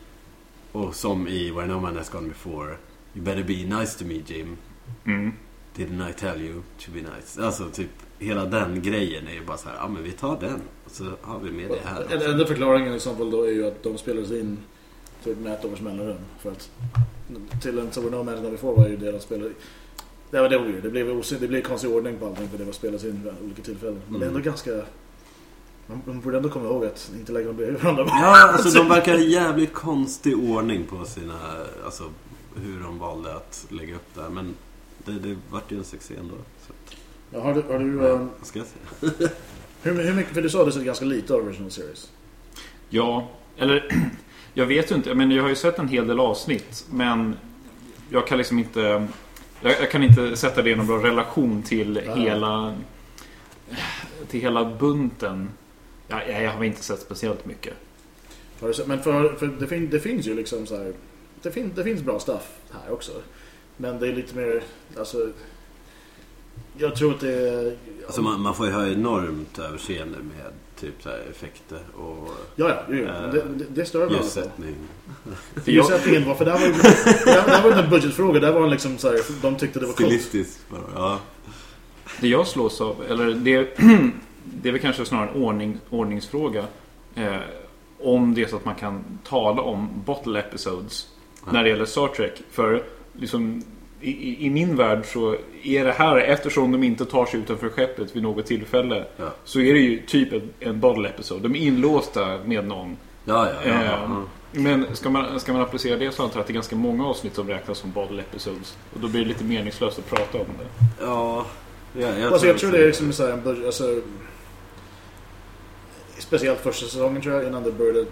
Och 0.72 0.94
som 0.94 1.28
i 1.28 1.50
Where 1.50 1.66
No 1.66 1.80
Man 1.80 1.96
Has 1.96 2.08
Gone 2.10 2.28
Before. 2.28 2.76
You 3.14 3.24
better 3.24 3.42
be 3.42 3.76
nice 3.80 3.98
to 3.98 4.04
me 4.04 4.22
Jim. 4.26 4.56
Mm. 5.04 5.32
Didn't 5.78 6.10
I 6.10 6.12
tell 6.12 6.40
you 6.42 6.62
to 6.78 6.90
be 6.94 7.00
nice? 7.00 7.42
Alltså 7.42 7.70
typ 7.70 7.90
hela 8.18 8.44
den 8.44 8.82
grejen 8.82 9.28
är 9.28 9.32
ju 9.32 9.44
bara 9.44 9.56
så 9.56 9.68
här. 9.68 9.76
Ja 9.76 9.88
men 9.88 10.02
vi 10.02 10.12
tar 10.12 10.40
den. 10.40 10.60
Och 10.84 10.90
så 10.90 11.04
har 11.22 11.38
vi 11.38 11.50
med 11.50 11.68
det 11.70 11.80
här 11.84 12.04
också. 12.16 12.30
enda 12.30 12.46
förklaringen 12.46 12.94
i 12.94 13.00
så 13.00 13.14
fall 13.14 13.30
då 13.30 13.42
är 13.42 13.50
ju 13.50 13.66
att 13.66 13.82
de 13.82 13.98
spelades 13.98 14.30
in 14.30 14.58
typ 15.24 15.38
med 15.38 15.52
ett 15.52 15.64
års 15.64 15.80
mellanrum. 15.80 16.18
För 16.40 16.50
att 16.52 16.70
till 17.62 17.78
en 17.78 17.90
Where 17.90 18.10
No 18.10 18.16
Man 18.16 18.28
Has 18.28 18.36
Gone 18.40 18.50
Before 18.50 18.76
var 18.76 18.88
ju 18.88 18.96
deras 18.96 19.22
spelare. 19.22 19.50
Det 20.30 20.40
var 20.40 20.48
det 20.48 20.58
weird. 20.58 20.82
Det 20.82 20.90
blev, 20.90 21.22
det 21.40 21.48
blev 21.48 21.62
konstig 21.62 21.90
ordning 21.90 22.16
på 22.18 22.26
allting 22.26 22.48
för 22.48 22.58
det 22.58 22.64
var 22.64 22.72
spelas 22.72 23.04
in 23.04 23.22
vid 23.24 23.32
olika 23.44 23.62
tillfällen. 23.62 24.00
Men 24.08 24.20
det 24.20 24.26
är 24.26 24.28
ändå 24.28 24.38
Mm. 24.40 24.50
ganska 24.50 24.70
Man, 25.86 26.02
man 26.04 26.20
borde 26.20 26.36
ändå 26.36 26.48
komma 26.48 26.64
ihåg 26.64 26.84
att 26.84 27.10
inte 27.18 27.32
lägga 27.32 27.46
dem 27.46 27.56
bredvid 27.56 27.82
varandra. 27.82 28.04
Ja, 28.08 28.52
alltså 28.52 28.78
de 28.78 28.88
verkar 28.88 29.12
ha 29.12 29.20
jävligt 29.20 29.72
konstig 29.72 30.38
ordning 30.38 30.84
på 30.86 31.04
sina... 31.04 31.38
Alltså 31.84 32.04
hur 32.56 32.80
de 32.80 32.98
valde 32.98 33.34
att 33.36 33.66
lägga 33.68 33.94
upp 33.94 34.14
det 34.14 34.22
här. 34.22 34.28
Men 34.30 34.54
det, 35.04 35.12
det 35.12 35.36
vart 35.50 35.72
ju 35.72 35.78
en 35.78 35.84
succé 35.84 36.14
ändå. 36.16 36.34
Så, 36.66 36.72
Ja, 37.30 37.40
har 37.40 37.54
du, 37.54 37.62
har 37.62 37.78
du, 37.78 37.96
ja, 37.96 38.08
eh, 38.08 38.26
vad 38.38 38.46
ska 38.46 38.58
jag 38.58 38.68
säga? 38.68 39.28
hur, 39.82 40.02
hur 40.02 40.14
mycket, 40.14 40.34
för 40.34 40.42
du 40.42 40.50
sa 40.50 40.60
att 40.60 40.66
du 40.66 40.72
sett 40.72 40.84
ganska 40.84 41.04
lite 41.04 41.34
av 41.34 41.40
original 41.46 41.70
series. 41.70 42.10
Ja, 42.88 43.28
eller 43.56 43.88
jag 44.54 44.66
vet 44.66 44.90
ju 44.90 44.94
inte. 44.94 45.14
Men 45.14 45.30
jag 45.30 45.42
har 45.42 45.48
ju 45.48 45.54
sett 45.56 45.78
en 45.78 45.88
hel 45.88 46.06
del 46.06 46.20
avsnitt. 46.20 46.86
Men 46.90 47.36
jag 48.10 48.26
kan 48.26 48.38
liksom 48.38 48.58
inte... 48.58 49.06
Jag, 49.62 49.72
jag 49.72 49.90
kan 49.90 50.02
inte 50.02 50.36
sätta 50.36 50.62
det 50.62 50.70
i 50.70 50.74
någon 50.76 50.86
bra 50.86 50.96
relation 51.02 51.62
till 51.62 52.00
Ja. 52.06 52.14
hela... 52.14 52.74
Till 54.28 54.40
hela 54.40 54.64
bunten. 54.64 55.48
Ja, 56.08 56.24
jag, 56.24 56.50
har 56.52 56.64
inte 56.64 56.82
sett 56.82 57.00
speciellt 57.00 57.46
mycket. 57.46 57.74
Men 58.86 59.02
för, 59.02 59.34
för 59.34 59.46
det, 59.46 59.66
fin, 59.66 59.90
det 59.90 60.00
finns 60.00 60.26
ju 60.26 60.34
liksom 60.34 60.66
så 60.66 60.76
här, 60.76 60.92
det, 61.42 61.50
fin, 61.50 61.72
det 61.74 61.84
finns 61.84 62.02
bra 62.02 62.18
stuff 62.20 62.48
här 62.70 62.92
också. 62.92 63.12
Men 63.80 63.98
det 63.98 64.08
är 64.08 64.12
lite 64.12 64.36
mer, 64.36 64.62
alltså... 64.98 65.28
Jag 66.78 66.96
tror 66.96 67.14
att 67.14 67.20
det 67.20 67.32
är... 67.32 67.76
Alltså 68.06 68.22
man, 68.22 68.40
man 68.40 68.54
får 68.54 68.66
ju 68.66 68.72
ha 68.72 68.86
enormt 68.86 69.58
överseende 69.58 70.18
med 70.18 70.52
typ 70.80 71.02
så 71.02 71.08
här 71.08 71.22
effekter 71.30 71.80
och 71.94 72.28
Ja, 72.56 72.68
ja, 72.68 72.82
jo. 72.88 73.04
Men 73.04 73.30
det, 73.30 73.42
det, 73.42 73.64
det 73.74 73.84
stör 73.84 74.06
mig 74.06 74.14
i 74.14 74.18
alla 74.18 74.18
fall. 74.18 74.42
ljussättning. 74.42 74.74
Ljussättningen 75.64 76.28
var, 76.28 76.34
för 76.34 76.44
det 76.44 76.50
här 76.52 76.58
var 76.60 76.66
ju 76.66 76.72
var 77.62 77.76
ju 77.76 77.84
en 77.84 77.90
budgetfråga. 77.90 78.40
Där 78.40 78.52
var 78.52 78.68
liksom 78.68 78.98
så 78.98 79.08
här, 79.08 79.20
de 79.42 79.56
tyckte 79.56 79.80
det 79.80 79.86
var 79.86 79.92
coolt. 79.92 80.08
Stilistiskt 80.08 80.60
bara. 80.70 80.80
Ja. 80.94 81.18
det 82.20 82.28
jag 82.28 82.46
slås 82.46 82.80
av, 82.80 82.96
eller 83.08 83.30
det, 83.30 83.78
det 84.44 84.68
är 84.68 84.72
väl 84.72 84.80
kanske 84.80 85.04
snarare 85.04 85.30
en 85.30 85.42
ordning, 85.42 85.78
ordningsfråga. 85.90 86.64
Eh, 87.14 87.36
om 88.00 88.34
det 88.34 88.42
är 88.42 88.46
så 88.46 88.56
att 88.56 88.64
man 88.64 88.74
kan 88.74 89.04
tala 89.24 89.62
om 89.62 89.88
bottle 90.04 90.40
episodes 90.40 91.08
när 91.52 91.62
det 91.64 91.70
gäller 91.70 91.84
Star 91.84 92.08
Trek. 92.08 92.42
För 92.50 92.82
liksom, 93.18 93.62
i, 94.00 94.10
i- 94.10 94.46
i 94.46 94.50
min 94.50 94.76
värld 94.76 95.04
så 95.06 95.36
är 95.62 95.84
det 95.84 95.92
här, 95.92 96.16
eftersom 96.16 96.72
de 96.72 96.82
inte 96.82 97.04
tar 97.04 97.26
sig 97.26 97.40
utanför 97.40 97.68
skeppet 97.68 98.16
vid 98.16 98.22
något 98.22 98.46
tillfälle, 98.46 99.04
Ja. 99.16 99.30
så 99.44 99.60
är 99.60 99.74
det 99.74 99.80
ju 99.80 100.02
typ 100.06 100.32
en, 100.32 100.50
en 100.60 100.80
bottle 100.80 101.08
episode. 101.08 101.40
De 101.48 101.54
är 101.54 101.60
inlåsta 101.60 102.38
med 102.44 102.66
någon. 102.66 102.96
Ja, 103.24 103.48
ja, 103.48 103.70
ja. 103.70 103.70
Eh, 103.74 103.84
ja. 103.86 104.22
Men 104.52 104.86
ska 104.96 105.10
man, 105.10 105.40
ska 105.40 105.52
man 105.52 105.62
applicera 105.62 105.96
det 105.96 106.12
så 106.12 106.22
antar 106.22 106.36
jag 106.36 106.40
att 106.40 106.46
det 106.46 106.52
är 106.52 106.54
ganska 106.54 106.76
många 106.76 107.06
avsnitt 107.06 107.34
som 107.34 107.48
räknas 107.48 107.78
som 107.78 107.92
bottle 107.92 108.20
episodes. 108.22 108.76
Och 108.94 109.00
då 109.00 109.08
blir 109.08 109.20
det 109.20 109.28
lite 109.28 109.44
meningslöst 109.44 109.98
att 109.98 110.10
prata 110.10 110.38
om 110.38 110.46
det. 110.58 110.86
ja. 111.04 111.46
ja 111.92 112.08
jag, 112.18 112.32
Alltså, 112.32 112.46
jag 112.46 112.58
tror 112.58 112.72
det 112.72 112.78
är 112.78 112.86
liksom 112.86 113.12
så 113.12 113.26
här 113.26 113.32
en 113.32 113.42
budget, 113.42 113.66
alltså, 113.66 114.00
Speciellt 116.18 116.60
första 116.60 116.86
säsongen 116.86 117.22
tror 117.22 117.34
jag, 117.34 117.46
innan 117.46 117.62
det 117.62 117.72
började. 117.72 118.04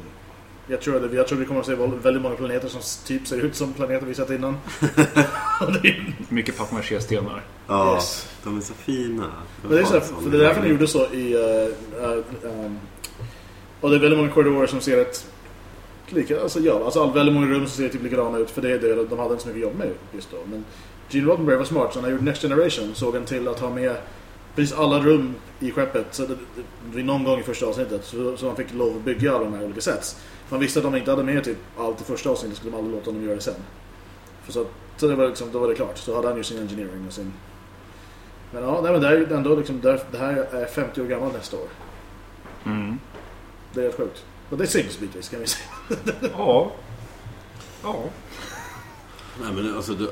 Jag 0.68 0.80
tror, 0.80 0.96
att 1.04 1.10
det, 1.10 1.16
jag 1.16 1.26
tror 1.28 1.38
vi 1.38 1.44
kommer 1.44 1.60
att 1.60 1.66
se 1.66 1.74
väldigt 1.74 2.22
många 2.22 2.36
planeter 2.36 2.68
som 2.68 2.80
typ 3.06 3.26
ser 3.26 3.36
ut 3.36 3.56
som 3.56 3.72
planeter 3.72 4.06
vi 4.06 4.14
sett 4.14 4.30
innan. 4.30 4.56
Är, 5.60 6.14
Mycket 6.28 6.56
pappmaché-stenar. 6.58 7.42
Ja, 7.66 7.94
Yes. 7.94 8.28
de 8.44 8.56
är 8.56 8.60
så 8.60 8.74
fina. 8.74 9.26
Men 9.62 9.70
det 9.70 9.80
är, 9.80 9.84
så 9.84 9.92
här, 9.92 10.00
för 10.00 10.30
det 10.30 10.36
är 10.36 10.42
därför 10.42 10.62
de 10.62 10.68
gjorde 10.68 10.86
så 10.86 11.06
i... 11.06 11.34
Uh, 11.34 12.04
uh, 12.04 12.18
um, 12.42 12.78
och 13.80 13.90
det 13.90 13.96
är 13.96 14.00
väldigt 14.00 14.18
många 14.18 14.30
korridorer 14.30 14.66
som 14.66 14.80
ser 14.80 14.98
ett... 14.98 15.26
Lika, 16.08 16.40
alltså 16.42 16.60
ja, 16.60 16.80
alltså 16.84 17.02
all- 17.02 17.12
väldigt 17.12 17.34
många 17.34 17.46
rum 17.46 17.66
som 17.66 17.68
ser 17.68 17.88
typ 17.88 18.02
likadana 18.02 18.38
ut 18.38 18.50
för 18.50 18.62
det 18.62 18.72
är 18.72 18.78
det 18.78 19.04
de 19.04 19.18
hade 19.18 19.30
inte 19.30 19.42
så 19.42 19.48
mycket 19.48 19.62
jobb 19.62 19.76
med 19.78 19.90
just 20.12 20.30
då. 20.30 20.36
Men 20.50 20.64
Gene 21.10 21.26
Roddenberry 21.28 21.56
var 21.56 21.64
smart 21.64 21.92
så 21.92 21.98
när 21.98 22.02
han 22.02 22.12
gjorde 22.12 22.24
Next 22.24 22.42
Generation 22.42 22.94
såg 22.94 23.14
han 23.14 23.24
till 23.24 23.48
att 23.48 23.60
ha 23.60 23.70
med 23.70 23.96
precis 24.56 24.76
alla 24.78 24.98
rum 25.00 25.34
i 25.60 25.70
skeppet. 25.70 26.06
Så 26.14 26.22
det, 26.22 26.34
det, 26.34 26.62
det, 26.94 27.02
någon 27.02 27.24
gång 27.24 27.40
i 27.40 27.42
första 27.42 27.66
avsnittet 27.66 28.04
så, 28.04 28.36
så 28.36 28.46
han 28.46 28.56
fick 28.56 28.72
lov 28.74 28.96
att 28.96 29.02
bygga 29.04 29.34
alla 29.34 29.44
de 29.44 29.54
här 29.54 29.64
olika 29.64 29.80
sets. 29.80 30.16
Man 30.48 30.60
visste 30.60 30.78
att 30.78 30.84
om 30.84 30.92
de 30.92 30.98
inte 30.98 31.10
hade 31.10 31.22
med 31.22 31.44
typ 31.44 31.58
allt 31.78 32.00
i 32.00 32.04
första 32.04 32.30
avsnittet 32.30 32.56
skulle 32.58 32.72
de 32.72 32.76
aldrig 32.78 32.94
låta 32.94 33.10
dem 33.12 33.22
göra 33.24 33.34
det 33.34 33.40
sen. 33.40 33.54
För 34.44 34.52
så, 34.52 34.66
så 34.96 35.08
det 35.08 35.14
var 35.14 35.26
liksom, 35.28 35.48
då 35.52 35.58
var 35.58 35.68
det 35.68 35.74
klart. 35.74 35.98
Så 35.98 36.14
hade 36.16 36.28
han 36.28 36.36
ju 36.36 36.44
sin 36.44 36.58
engineering 36.60 37.06
och 37.06 37.12
sin... 37.12 37.32
Men 38.52 38.62
ja, 38.62 38.80
nej, 38.82 38.92
men 38.92 39.00
det 39.00 39.08
är 39.08 39.12
ju 39.16 39.32
ändå 39.34 39.54
liksom, 39.56 39.80
det 39.80 39.90
här- 39.90 40.04
det 40.12 40.18
här 40.18 40.32
är 40.54 40.66
50 40.66 41.00
år 41.00 41.06
gammalt 41.06 41.34
nästa 41.34 41.56
år. 41.56 41.68
Mm. 42.66 42.98
Det 43.74 43.80
är 43.80 43.84
helt 43.84 43.96
sjukt. 43.96 44.24
Och 44.50 44.56
det 44.58 44.66
syns 44.66 44.98
bitvis 45.00 45.28
kan 45.28 45.40
vi 45.40 45.46
säga. 45.46 45.68
Ja. 46.38 46.72
Ja. 47.82 48.04
Nej 49.42 49.52
men 49.54 49.76
alltså 49.76 49.92
du... 49.92 50.10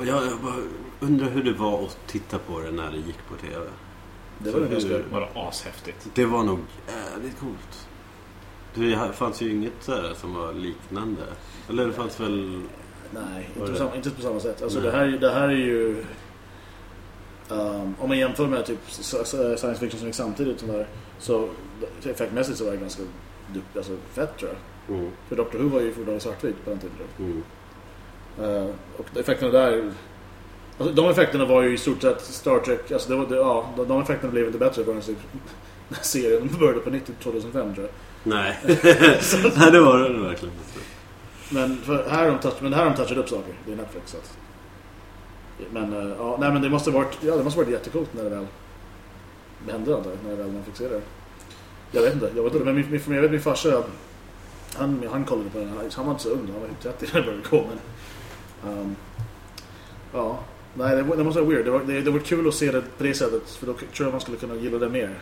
Och 0.00 0.06
jag, 0.06 0.26
jag 0.26 0.38
bara 0.40 0.54
undrar 1.00 1.28
hur 1.30 1.42
det 1.42 1.52
var 1.52 1.84
att 1.84 1.98
titta 2.06 2.38
på 2.38 2.60
det 2.60 2.70
när 2.70 2.90
det 2.90 2.96
gick 2.96 3.18
på 3.28 3.34
TV. 3.36 3.66
Det 4.38 4.50
var 4.50 4.60
ganska... 4.60 4.88
hur- 4.88 5.04
Var 5.12 5.28
ashäftigt. 5.34 6.08
Det 6.14 6.24
var 6.24 6.42
nog 6.44 6.58
jävligt 6.88 7.38
coolt. 7.40 7.88
Det 8.74 9.12
fanns 9.14 9.42
ju 9.42 9.50
inget 9.50 9.72
så 9.80 9.92
här 9.94 10.14
som 10.14 10.34
var 10.34 10.52
liknande. 10.52 11.22
Eller 11.68 11.86
det 11.86 11.92
fanns 11.92 12.20
väl... 12.20 12.62
Nej, 13.10 13.48
inte 13.56 13.72
på, 13.72 13.78
samma, 13.78 13.96
inte 13.96 14.10
på 14.10 14.22
samma 14.22 14.40
sätt. 14.40 14.62
Alltså 14.62 14.80
Nej. 14.80 14.90
det 14.90 14.96
här, 14.96 15.06
det 15.06 15.30
här 15.32 15.48
är 15.48 15.56
ju... 15.56 16.04
Um, 17.48 17.94
om 17.98 18.08
man 18.08 18.18
jämför 18.18 18.46
med 18.46 18.66
typ 18.66 18.78
science 18.90 19.74
fiction 19.74 19.98
som 19.98 20.06
gick 20.06 20.14
samtidigt 20.16 20.60
som 20.60 20.68
där, 20.68 20.86
så 21.18 21.48
effektmässigt 22.04 22.58
så 22.58 22.64
var 22.64 22.70
det 22.72 22.76
ganska 22.78 23.02
alltså, 23.76 23.96
fett 24.12 24.38
tror 24.38 24.50
jag. 24.50 24.96
Mm, 24.96 25.10
För 25.28 25.36
Doctor 25.36 25.58
Who 25.58 25.68
var 25.68 25.80
ju 25.80 25.92
fortfarande 25.92 26.20
svartvit 26.20 26.64
på 26.64 26.70
den 26.70 26.78
tiden. 26.78 26.94
mm. 27.18 27.42
Uh, 28.42 28.66
och 28.96 29.16
effekterna 29.16 29.52
där... 29.52 29.92
Alltså, 30.78 30.94
de 30.94 31.10
effekterna 31.10 31.44
var 31.44 31.62
ju 31.62 31.74
i 31.74 31.78
stort 31.78 32.02
sett 32.02 32.20
Star 32.20 32.58
Trek. 32.58 32.92
Alltså 32.92 33.10
det 33.10 33.16
var, 33.16 33.26
det, 33.26 33.36
ja, 33.36 33.70
de, 33.88 34.02
effekterna 34.02 34.32
blev 34.32 34.46
inte 34.46 34.58
bättre 34.58 34.84
förrän 34.84 35.02
när 35.88 35.98
serien 36.02 36.48
började 36.60 36.80
på 36.80 36.90
90 36.90 37.14
2005 37.22 37.74
tror 37.74 37.86
jag. 37.86 37.94
Nej. 38.22 38.58
Nej, 39.56 39.70
det 39.70 39.80
var 39.80 39.98
det 39.98 40.20
verkligen 40.20 40.54
inte. 40.54 40.80
Men, 41.50 41.76
för 41.76 42.08
här 42.08 42.24
har 42.24 42.26
de 42.26 42.38
touch, 42.38 42.62
men 42.62 42.72
här 42.72 42.84
har 42.84 42.90
de 42.90 42.96
touchat 42.96 43.18
upp 43.18 43.28
saker. 43.28 43.54
Det 43.66 43.72
är 43.72 43.76
Netflix. 43.76 44.10
Så 44.10 44.16
att. 44.16 44.36
Men, 45.72 45.92
eh, 45.92 46.16
ja, 46.18 46.36
nej, 46.40 46.52
men 46.52 46.62
det 46.62 46.70
måste 46.70 46.90
varit, 46.90 47.18
ja, 47.20 47.36
det 47.36 47.44
måste 47.44 47.60
varit 47.60 47.70
jättecoolt 47.70 48.14
när 48.14 48.24
det 48.24 48.30
väl 48.30 48.46
hände. 49.68 49.96
Antar 49.96 50.12
när 50.24 50.30
det 50.30 50.36
väl 50.36 50.52
man 50.52 50.64
fick 50.64 50.76
se 50.76 50.88
det. 50.88 51.00
Jag 51.92 52.02
vet 52.02 52.14
inte. 52.14 52.30
Jag 52.36 52.42
vet 52.42 52.52
inte 52.52 52.64
men 52.64 52.74
min, 52.74 52.90
min, 52.90 53.14
jag 53.14 53.22
vet 53.22 53.30
min 53.30 53.40
farsa. 53.40 53.82
Han, 54.76 55.02
han 55.10 55.24
kollade 55.24 55.50
på 55.50 55.58
den. 55.58 55.72
Han 55.92 56.06
var 56.06 56.12
inte 56.12 56.22
så 56.22 56.30
ung. 56.30 56.48
Han 56.52 56.60
var 56.60 56.68
ju 56.68 56.74
30 56.82 57.06
när 57.12 57.20
det 57.20 57.26
började 57.26 57.48
gå. 57.50 57.56
Men, 57.56 57.78
ehm, 58.66 58.96
ja. 60.12 60.38
Nej, 60.74 60.96
det, 60.96 61.02
det 61.16 61.24
måste 61.24 61.40
vara 61.40 61.50
weird. 61.50 61.64
Det 61.64 61.70
var, 61.70 61.80
det, 61.80 62.00
det 62.00 62.10
var 62.10 62.18
kul 62.18 62.48
att 62.48 62.54
se 62.54 62.70
det 62.72 62.82
på 62.98 63.04
det 63.04 63.14
sättet. 63.14 63.50
För 63.50 63.66
då 63.66 63.72
tror 63.72 63.88
jag 64.06 64.10
man 64.12 64.20
skulle 64.20 64.36
kunna 64.36 64.54
gilla 64.54 64.78
det 64.78 64.88
mer. 64.88 65.18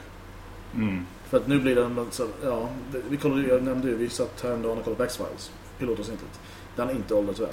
Mm. 0.74 1.06
För 1.28 1.36
att 1.36 1.46
nu 1.46 1.60
blir 1.60 1.74
det 1.74 1.84
en 1.84 2.06
så, 2.10 2.26
ja, 2.44 2.68
det- 2.92 3.02
vi 3.08 3.16
kollade, 3.16 3.48
jag 3.48 3.62
nämnde 3.62 3.88
ju, 3.88 3.96
vi 3.96 4.08
satt 4.08 4.40
häromdagen 4.42 4.78
och 4.78 4.84
kollade 4.84 4.98
på 4.98 5.04
X-Files, 5.04 5.50
pilotavsnittet. 5.78 6.40
Den 6.76 6.86
har 6.86 6.94
inte 6.94 7.14
åldrats 7.14 7.40
väl. 7.40 7.48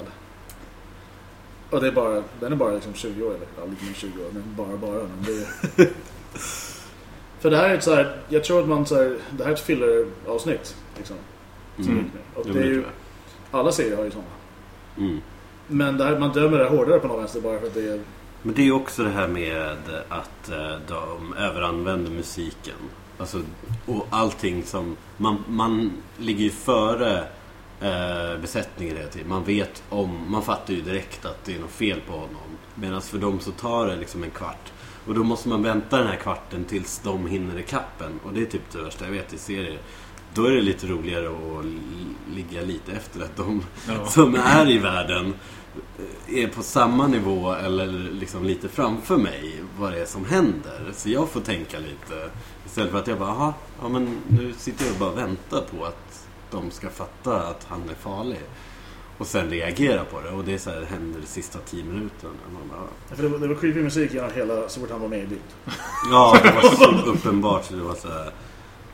Och 1.70 1.80
det 1.80 1.86
är 1.88 1.92
bara, 1.92 2.22
den 2.40 2.52
är 2.52 2.56
bara 2.56 2.72
liksom 2.74 2.94
20 2.94 3.22
år, 3.24 3.28
eller 3.34 3.46
ja, 3.58 3.64
lite 3.64 3.82
mer 3.84 3.88
än 3.88 3.94
20 3.94 4.08
år, 4.24 4.28
men 4.32 4.44
bara 4.56 4.76
bara. 4.76 4.92
Men 5.02 5.22
det 5.26 5.32
är... 5.32 5.88
För 7.40 7.50
det 7.50 7.56
här 7.56 7.70
är 7.70 7.74
ett 7.74 7.84
så 7.84 7.94
här, 7.94 8.16
jag 8.28 8.44
tror 8.44 8.60
att 8.62 8.68
man 8.68 8.86
så 8.86 8.94
här, 8.94 9.16
det 9.30 9.44
här 9.44 9.50
är 9.50 9.54
ett 9.54 9.60
filler-avsnitt. 9.60 10.76
Liksom, 10.96 11.16
som 11.76 11.88
Mm. 11.88 12.10
och 12.34 12.46
det 12.46 12.58
är 12.60 12.64
ju, 12.64 12.84
alla 13.50 13.72
serier 13.72 13.96
har 13.96 14.04
ju 14.04 14.10
sådana. 14.10 14.28
Mm. 14.98 15.20
Men 15.66 15.96
det 15.96 16.04
här, 16.04 16.18
man 16.18 16.32
dömer 16.32 16.58
det 16.58 16.64
hårdare 16.64 16.98
på 16.98 17.08
något 17.08 17.20
vänster 17.20 17.40
bara 17.40 17.60
för 17.60 17.66
att 17.66 17.74
det 17.74 17.88
är... 17.88 18.00
Men 18.42 18.54
det 18.54 18.62
är 18.62 18.64
ju 18.64 18.72
också 18.72 19.02
det 19.02 19.10
här 19.10 19.28
med 19.28 19.76
att 20.08 20.50
eh, 20.50 20.76
de 20.88 21.34
överanvänder 21.38 22.10
musiken. 22.10 22.74
Alltså, 23.18 23.42
och 23.86 24.06
allting 24.10 24.62
som... 24.64 24.96
Man, 25.16 25.44
man 25.48 25.92
ligger 26.18 26.44
ju 26.44 26.50
före 26.50 27.18
eh, 27.80 28.40
besättningen 28.40 28.96
hela 28.96 29.08
tiden. 29.08 29.28
Man 29.28 29.44
vet 29.44 29.82
om... 29.88 30.20
Man 30.28 30.42
fattar 30.42 30.74
ju 30.74 30.80
direkt 30.80 31.24
att 31.24 31.44
det 31.44 31.54
är 31.54 31.60
något 31.60 31.70
fel 31.70 32.00
på 32.06 32.12
honom. 32.12 32.58
Medan 32.74 33.02
för 33.02 33.18
dem 33.18 33.40
så 33.40 33.50
tar 33.50 33.86
det 33.86 33.96
liksom 33.96 34.24
en 34.24 34.30
kvart. 34.30 34.72
Och 35.06 35.14
då 35.14 35.24
måste 35.24 35.48
man 35.48 35.62
vänta 35.62 35.98
den 35.98 36.06
här 36.06 36.16
kvarten 36.16 36.64
tills 36.64 37.00
de 37.04 37.26
hinner 37.26 37.58
ikappen. 37.58 38.20
Och 38.24 38.32
det 38.32 38.42
är 38.42 38.46
typ 38.46 38.70
det 38.72 38.82
värsta 38.82 39.04
jag 39.04 39.12
vet 39.12 39.32
i 39.32 39.38
serier. 39.38 39.78
Då 40.36 40.44
är 40.44 40.50
det 40.50 40.60
lite 40.62 40.86
roligare 40.86 41.28
att 41.28 41.64
li- 41.64 42.34
ligga 42.34 42.60
lite 42.62 42.92
efter 42.92 43.20
att 43.20 43.36
de 43.36 43.62
Ja. 43.88 44.06
som 44.10 44.34
är 44.34 44.70
i 44.70 44.78
världen 44.78 45.34
eh, 46.28 46.38
är 46.44 46.48
på 46.48 46.62
samma 46.62 47.06
nivå 47.06 47.52
eller 47.52 47.86
liksom 48.12 48.44
lite 48.44 48.68
framför 48.68 49.16
mig 49.16 49.54
vad 49.78 49.92
det 49.92 50.00
är 50.00 50.06
som 50.06 50.24
händer. 50.24 50.90
Så 50.94 51.10
jag 51.10 51.28
får 51.28 51.40
tänka 51.40 51.78
lite 51.78 52.30
istället 52.66 52.90
för 52.90 52.98
att 52.98 53.06
jag 53.06 53.18
bara, 53.18 53.28
aha, 53.30 53.54
ja 53.82 53.88
men 53.88 54.16
nu 54.28 54.52
sitter 54.58 54.84
jag 54.84 54.92
och 54.94 54.98
bara 55.00 55.26
väntar 55.26 55.60
på 55.60 55.84
att 55.84 56.26
de 56.50 56.70
ska 56.70 56.90
fatta 56.90 57.36
att 57.42 57.66
han 57.68 57.82
är 57.90 57.94
farlig. 57.94 58.40
Och 59.18 59.26
sen 59.26 59.50
reagera 59.50 60.04
på 60.04 60.20
det. 60.20 60.30
Och 60.30 60.44
det 60.44 60.54
är 60.54 60.58
så 60.58 60.70
här, 60.70 60.80
det 60.80 60.86
händer 60.86 61.20
de 61.20 61.26
sista 61.26 61.58
tio 61.58 61.84
minuterna. 61.84 62.32
Man 62.52 62.68
bara, 62.68 63.16
För 63.16 63.22
det 63.22 63.28
var, 63.28 63.38
det 63.38 63.48
var 63.48 63.54
creepy 63.54 63.82
musik 63.82 64.14
genom 64.14 64.30
hela, 64.34 64.68
så 64.68 64.80
fort 64.80 64.90
han 64.90 65.00
var 65.00 65.08
med 65.08 65.22
i 65.22 65.26
bild. 65.26 65.40
ja, 66.10 66.38
det 66.42 66.52
var 66.52 66.62
så 66.62 67.10
uppenbart. 67.10 67.64
Så 67.64 67.74
det 67.74 67.82
var 67.82 67.94
så 67.94 68.08
här, 68.08 68.30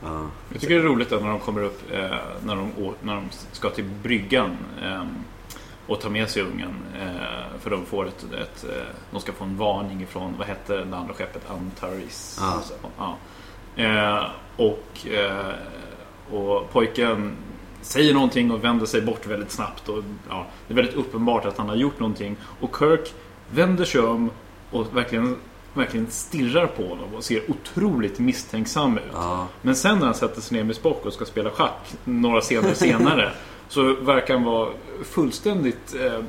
ja. 0.03 0.27
Jag 0.51 0.61
tycker 0.61 0.75
det 0.75 0.81
är 0.81 0.85
roligt 0.85 1.11
när 1.11 1.29
de 1.29 1.39
kommer 1.39 1.61
upp, 1.61 1.91
eh, 1.91 2.17
när, 2.45 2.55
de, 2.55 2.93
när 3.01 3.15
de 3.15 3.23
ska 3.51 3.69
till 3.69 3.89
bryggan 4.03 4.57
eh, 4.83 5.03
och 5.87 6.01
tar 6.01 6.09
med 6.09 6.29
sig 6.29 6.41
ungen. 6.41 6.75
Eh, 7.01 7.59
för 7.59 7.69
de 7.69 7.85
får 7.85 8.07
ett, 8.07 8.23
ett 8.23 8.63
eh, 8.63 8.85
de 9.11 9.21
ska 9.21 9.31
få 9.31 9.43
en 9.43 9.57
varning 9.57 10.01
ifrån, 10.01 10.33
vad 10.37 10.47
hette 10.47 10.77
det 10.85 10.97
andra 10.97 11.13
skeppet? 11.13 11.49
Antares. 11.49 12.39
Ja. 12.41 12.61
Ja. 12.97 13.17
Eh, 13.75 14.25
och, 14.57 15.07
eh, 15.07 15.53
och 16.31 16.71
pojken 16.71 17.35
säger 17.81 18.13
någonting 18.13 18.51
och 18.51 18.63
vänder 18.63 18.85
sig 18.85 19.01
bort 19.01 19.27
väldigt 19.27 19.51
snabbt. 19.51 19.89
Och, 19.89 20.03
ja, 20.29 20.45
det 20.67 20.73
är 20.73 20.75
väldigt 20.75 20.95
uppenbart 20.95 21.45
att 21.45 21.57
han 21.57 21.69
har 21.69 21.75
gjort 21.75 21.99
någonting. 21.99 22.35
Och 22.59 22.75
Kirk 22.79 23.13
vänder 23.51 23.85
sig 23.85 24.01
om 24.01 24.31
och 24.71 24.97
verkligen, 24.97 25.35
verkligen 25.73 26.07
stirrar 26.07 26.67
på 26.67 26.87
honom 26.87 27.13
och 27.15 27.23
ser 27.23 27.51
otroligt 27.51 28.19
misstänksam 28.19 28.97
ut. 28.97 29.03
Ja. 29.13 29.47
Men 29.61 29.75
sen 29.75 29.99
när 29.99 30.05
han 30.05 30.15
sätter 30.15 30.41
sig 30.41 30.57
ner 30.57 30.63
med 30.63 30.75
Spock 30.75 31.05
och 31.05 31.13
ska 31.13 31.25
spela 31.25 31.49
schack 31.49 31.93
några 32.03 32.41
scener 32.41 32.73
senare 32.73 33.31
så 33.67 33.95
verkar 33.95 34.33
han 34.33 34.43
vara 34.43 34.69
fullständigt... 35.03 35.95
Eh, 36.01 36.19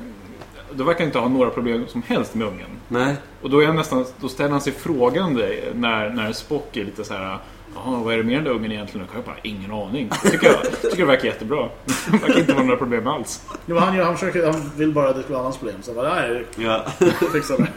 då 0.72 0.84
verkar 0.84 1.00
han 1.00 1.08
inte 1.08 1.18
ha 1.18 1.28
några 1.28 1.50
problem 1.50 1.86
som 1.88 2.02
helst 2.02 2.34
med 2.34 2.46
ungen. 2.46 2.70
Nej. 2.88 3.16
Och 3.42 3.50
då, 3.50 3.60
är 3.60 3.66
han 3.66 3.76
nästan, 3.76 4.04
då 4.20 4.28
ställer 4.28 4.50
han 4.50 4.60
sig 4.60 4.72
frågande 4.72 5.72
när, 5.74 6.10
när 6.10 6.32
Spock 6.32 6.76
är 6.76 6.84
lite 6.84 7.04
så 7.04 7.14
här 7.14 7.38
Jaha, 7.74 8.02
vad 8.04 8.14
är 8.14 8.18
det 8.18 8.24
med 8.24 8.34
den 8.36 8.44
där 8.44 8.50
ungen 8.50 8.72
egentligen? 8.72 9.06
Och 9.08 9.16
jag 9.16 9.24
bara, 9.24 9.36
ingen 9.42 9.70
aning. 9.72 10.10
Tycker 10.22 10.46
jag, 10.46 10.80
tycker 10.82 10.96
det 10.96 11.04
verkar 11.04 11.24
jättebra. 11.24 11.68
Det 11.84 12.18
verkar 12.18 12.38
inte 12.38 12.52
vara 12.52 12.64
några 12.64 12.76
problem 12.76 13.06
alls. 13.06 13.42
Jo, 13.66 13.76
han, 13.76 13.98
han, 13.98 14.14
försöker, 14.18 14.46
han 14.52 14.70
vill 14.76 14.92
bara 14.92 15.08
att 15.08 15.16
det 15.16 15.22
ska 15.22 15.32
vara 15.32 15.42
hans 15.42 15.56
problem. 15.56 15.76
Så 15.82 15.90
han 15.90 15.96
bara, 15.96 16.14
nej, 16.14 16.46
Ja. 16.56 16.86
fixa 17.32 17.56
det. 17.56 17.68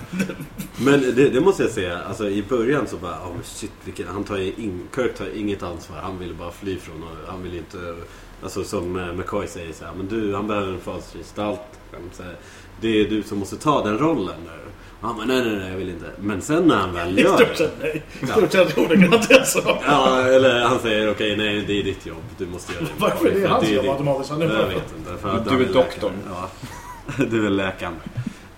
Men 0.78 1.02
det, 1.02 1.30
det 1.30 1.42
måste 1.42 1.64
jag 1.64 1.72
säga, 1.72 2.00
alltså 2.08 2.30
i 2.30 2.44
början 2.50 2.88
så 2.88 2.98
bara, 2.98 3.12
oh, 3.16 3.42
shit, 3.44 3.72
vilken, 3.86 4.08
han 4.08 4.24
tar 4.24 4.38
ju 4.38 4.54
in, 4.58 4.88
Kirk 4.96 5.18
tar 5.18 5.28
inget 5.36 5.64
ansvar. 5.64 5.98
Han 5.98 6.20
vill 6.20 6.34
bara 6.34 6.52
fly 6.52 6.80
från 6.80 7.04
och 7.04 7.32
han 7.32 7.44
vill 7.44 7.58
inte, 7.58 7.96
alltså 8.44 8.64
som 8.64 9.00
eh, 9.00 9.14
McCoy 9.14 9.48
säger 9.48 9.74
så 9.74 9.86
här, 9.86 9.94
men 9.98 10.08
du, 10.08 10.36
han 10.36 10.48
behöver 10.48 10.74
en 10.74 10.80
här, 12.20 12.36
Det 12.82 13.02
är 13.02 13.10
du 13.10 13.24
som 13.24 13.40
måste 13.40 13.58
ta 13.58 13.84
den 13.84 13.98
rollen. 13.98 14.36
Där. 14.46 14.68
Han 15.02 15.16
bara, 15.18 15.26
nej, 15.26 15.42
nej, 15.46 15.56
nej, 15.60 15.70
jag 15.70 15.78
vill 15.78 15.90
inte. 15.90 16.06
Men 16.20 16.42
sen 16.42 16.68
när 16.68 16.76
han 16.76 16.94
väl 16.94 17.20
I 17.20 17.22
gör 17.22 17.36
stort 17.36 17.48
det. 17.50 17.56
sett 17.58 17.74
nej. 17.82 18.04
I 18.22 18.26
stort 18.28 18.52
sett 18.52 18.78
ordagrant 18.78 19.30
det 19.30 19.46
så. 19.46 19.78
Ja, 19.88 20.22
eller 20.22 20.62
han 20.62 20.80
säger 20.80 21.12
okej, 21.12 21.38
nej, 21.38 21.64
det 21.68 21.80
är 21.80 21.84
ditt 21.84 22.06
jobb. 22.06 22.24
Du 22.38 22.46
måste 22.48 22.74
göra 22.74 22.84
det. 22.84 22.90
Varför 22.98 23.28
är 23.28 23.40
det 23.42 23.48
hans 23.48 23.70
jobb 23.70 23.86
automatiskt? 23.90 24.30
Han 24.32 24.42
är 24.42 24.46
Jag 24.46 24.68
vet 24.68 24.94
inte. 25.00 25.18
För 25.22 25.30
att 25.38 25.50
Du 25.50 25.64
är 25.70 25.74
doktorn. 25.74 26.14
Ja. 26.30 26.50
Du 27.30 27.46
är 27.46 27.50
läkaren. 27.50 27.94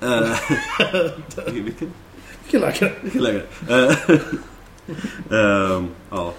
Eh, 0.01 0.29
Vilken? 1.53 1.91
Vilken 2.43 2.61
läkare? 2.61 2.91
Vilken 3.01 3.21
läkare? 3.23 3.43
Eh, 3.69 3.95
ehm, 5.31 5.87
ja. 6.09 6.33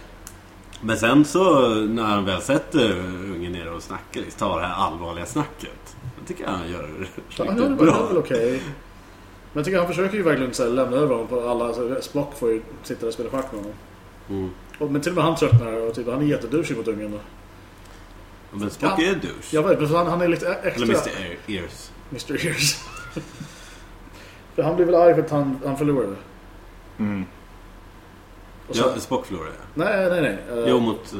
Men 0.81 0.97
sen 0.99 1.25
så 1.25 1.69
när 1.69 2.03
han 2.03 2.25
väl 2.25 2.43
sätter 2.43 2.91
ungen 3.35 3.53
ner 3.53 3.73
och 3.73 3.83
snackar, 3.83 4.21
liksom, 4.21 4.39
tar 4.49 4.61
det 4.61 4.67
här 4.67 4.75
allvarliga 4.87 5.27
snacket. 5.27 5.97
Jag 6.19 6.29
tycker 6.29 6.47
han 6.47 6.71
gör 6.73 6.83
det 6.83 6.89
Ja, 7.37 7.45
riktigt 7.45 7.59
gör 7.63 7.69
det 7.71 7.77
bra. 7.77 8.07
väl 8.07 8.19
okej. 8.19 8.61
Men 9.53 9.61
jag 9.61 9.65
tycker 9.65 9.79
han 9.79 9.89
försöker 9.89 10.17
ju 10.17 10.23
verkligen 10.23 10.55
så 10.55 10.63
här, 10.63 10.71
lämna 10.71 10.97
över 10.97 11.09
honom 11.15 11.27
på 11.29 11.49
alla. 11.49 11.65
Alltså, 11.67 11.97
Spock 12.03 12.39
får 12.39 12.51
ju 12.51 12.63
sitta 12.83 13.01
där 13.01 13.07
och 13.09 13.15
spela 13.15 13.31
schack 13.31 13.53
med 13.53 13.61
honom. 13.61 13.77
Mm. 14.31 14.51
Och, 14.79 14.91
men 14.93 15.01
till 15.01 15.11
och 15.13 15.17
med 15.17 15.25
han 15.25 15.37
tröttnar 15.37 15.73
och 15.73 15.95
typ, 15.95 16.07
han 16.09 16.23
är 16.23 16.27
jättedouchig 16.27 16.77
mot 16.77 16.89
ungen. 16.89 17.11
Då. 17.11 17.19
Men 18.59 18.71
Spock 18.71 18.91
Ja. 18.99 19.05
är 19.05 19.15
douche. 19.15 19.51
Jag 19.53 19.63
vet, 19.69 19.79
men 19.81 19.89
så 19.89 19.97
han, 19.97 20.07
han 20.07 20.21
är 20.21 20.29
lite 20.29 20.47
e- 20.47 20.57
extra... 20.63 20.85
Eller 20.85 20.95
Mr. 20.95 21.11
Ear- 21.11 21.57
Ears. 21.63 21.91
Mr. 22.11 22.47
Ears. 22.47 22.75
för 24.55 24.63
han 24.63 24.77
blir 24.77 24.87
väl 24.87 24.95
arg 24.95 25.15
för 25.15 25.23
att 25.23 25.31
han, 25.31 25.59
han 25.67 25.77
förlorade. 25.77 26.15
Mm. 26.99 27.25
Och 28.69 28.77
så, 28.77 28.83
Ja, 28.95 29.01
Spock 29.01 29.27
förlorar 29.27 29.47
ja. 29.47 29.65
Nej, 29.75 30.11
nej, 30.11 30.21
nej. 30.23 30.59
eh, 30.59 30.69
Jo, 30.69 30.81
mot... 30.81 31.13
eh, 31.13 31.19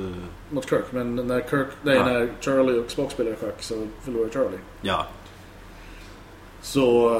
Mot 0.51 0.69
Kirk. 0.71 0.85
Men 0.93 1.17
när 1.17 1.41
Kirk... 1.51 1.67
Nej, 1.83 1.97
Ja. 1.97 2.05
när 2.05 2.29
Charlie 2.41 2.79
och 2.79 2.91
Spock 2.91 3.11
spelar 3.13 3.31
schack 3.35 3.63
så 3.63 3.87
förlorar 4.03 4.29
Charlie. 4.31 4.59
ja. 4.83 5.07
Så... 6.63 7.11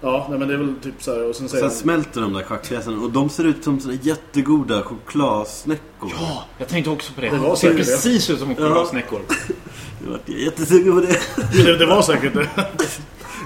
Ja, 0.00 0.26
nej, 0.30 0.38
men 0.38 0.48
det 0.48 0.54
är 0.54 0.58
väl 0.58 0.74
typ 0.82 1.02
så 1.02 1.14
här. 1.14 1.28
Och 1.28 1.36
sen 1.36 1.48
säger 1.48 1.62
Sen 1.62 1.70
han... 1.70 1.78
smälter 1.78 2.20
de 2.20 2.32
där 2.32 2.42
schackpjäserna 2.42 3.02
och 3.02 3.10
de 3.10 3.28
ser 3.28 3.44
ut 3.44 3.64
som 3.64 3.80
såna 3.80 3.94
jättegoda 3.94 4.82
chokladsnäckor. 4.82 6.10
Ja, 6.20 6.44
jag 6.58 6.68
tänkte 6.68 6.90
också 6.90 7.12
på 7.12 7.20
det. 7.20 7.30
Det 7.30 7.38
var 7.38 7.56
ser 7.56 7.74
precis 7.74 8.30
ut 8.30 8.38
som 8.38 8.48
chokladsnäckor. 8.56 9.20
Jag 10.04 10.10
vart 10.10 10.28
jättesugen 10.28 10.94
på 10.94 11.00
det. 11.00 11.18
det, 11.64 11.76
det 11.76 11.86
var 11.86 12.02
säkert 12.02 12.34
det. 12.34 12.48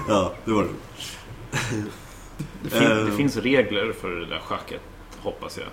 Ja, 0.07 0.33
det 0.45 0.51
var 0.51 0.63
det. 0.63 0.69
Det, 2.63 2.69
fin- 2.69 2.91
Eh. 2.91 3.05
det 3.05 3.11
finns 3.11 3.37
regler 3.37 3.93
för 4.01 4.09
det 4.09 4.25
där 4.25 4.39
schacket, 4.39 4.81
hoppas 5.21 5.57
jag. 5.57 5.67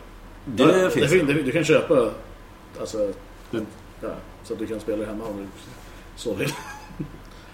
Det 0.45 0.91
finns 0.91 1.11
det. 1.11 1.19
fin- 1.19 1.27
det. 1.27 1.33
Du 1.33 1.53
kan 1.53 1.65
köpa... 1.65 2.11
Alltså... 2.81 3.13
En, 3.53 3.67
ja, 4.01 4.09
så 4.45 4.53
att 4.53 4.59
du 4.59 4.67
kan 4.67 4.81
spela 4.81 5.05
hemma 5.07 5.25
om 5.25 5.37
du 5.37 5.47
så 6.17 6.35
vill. 6.35 6.53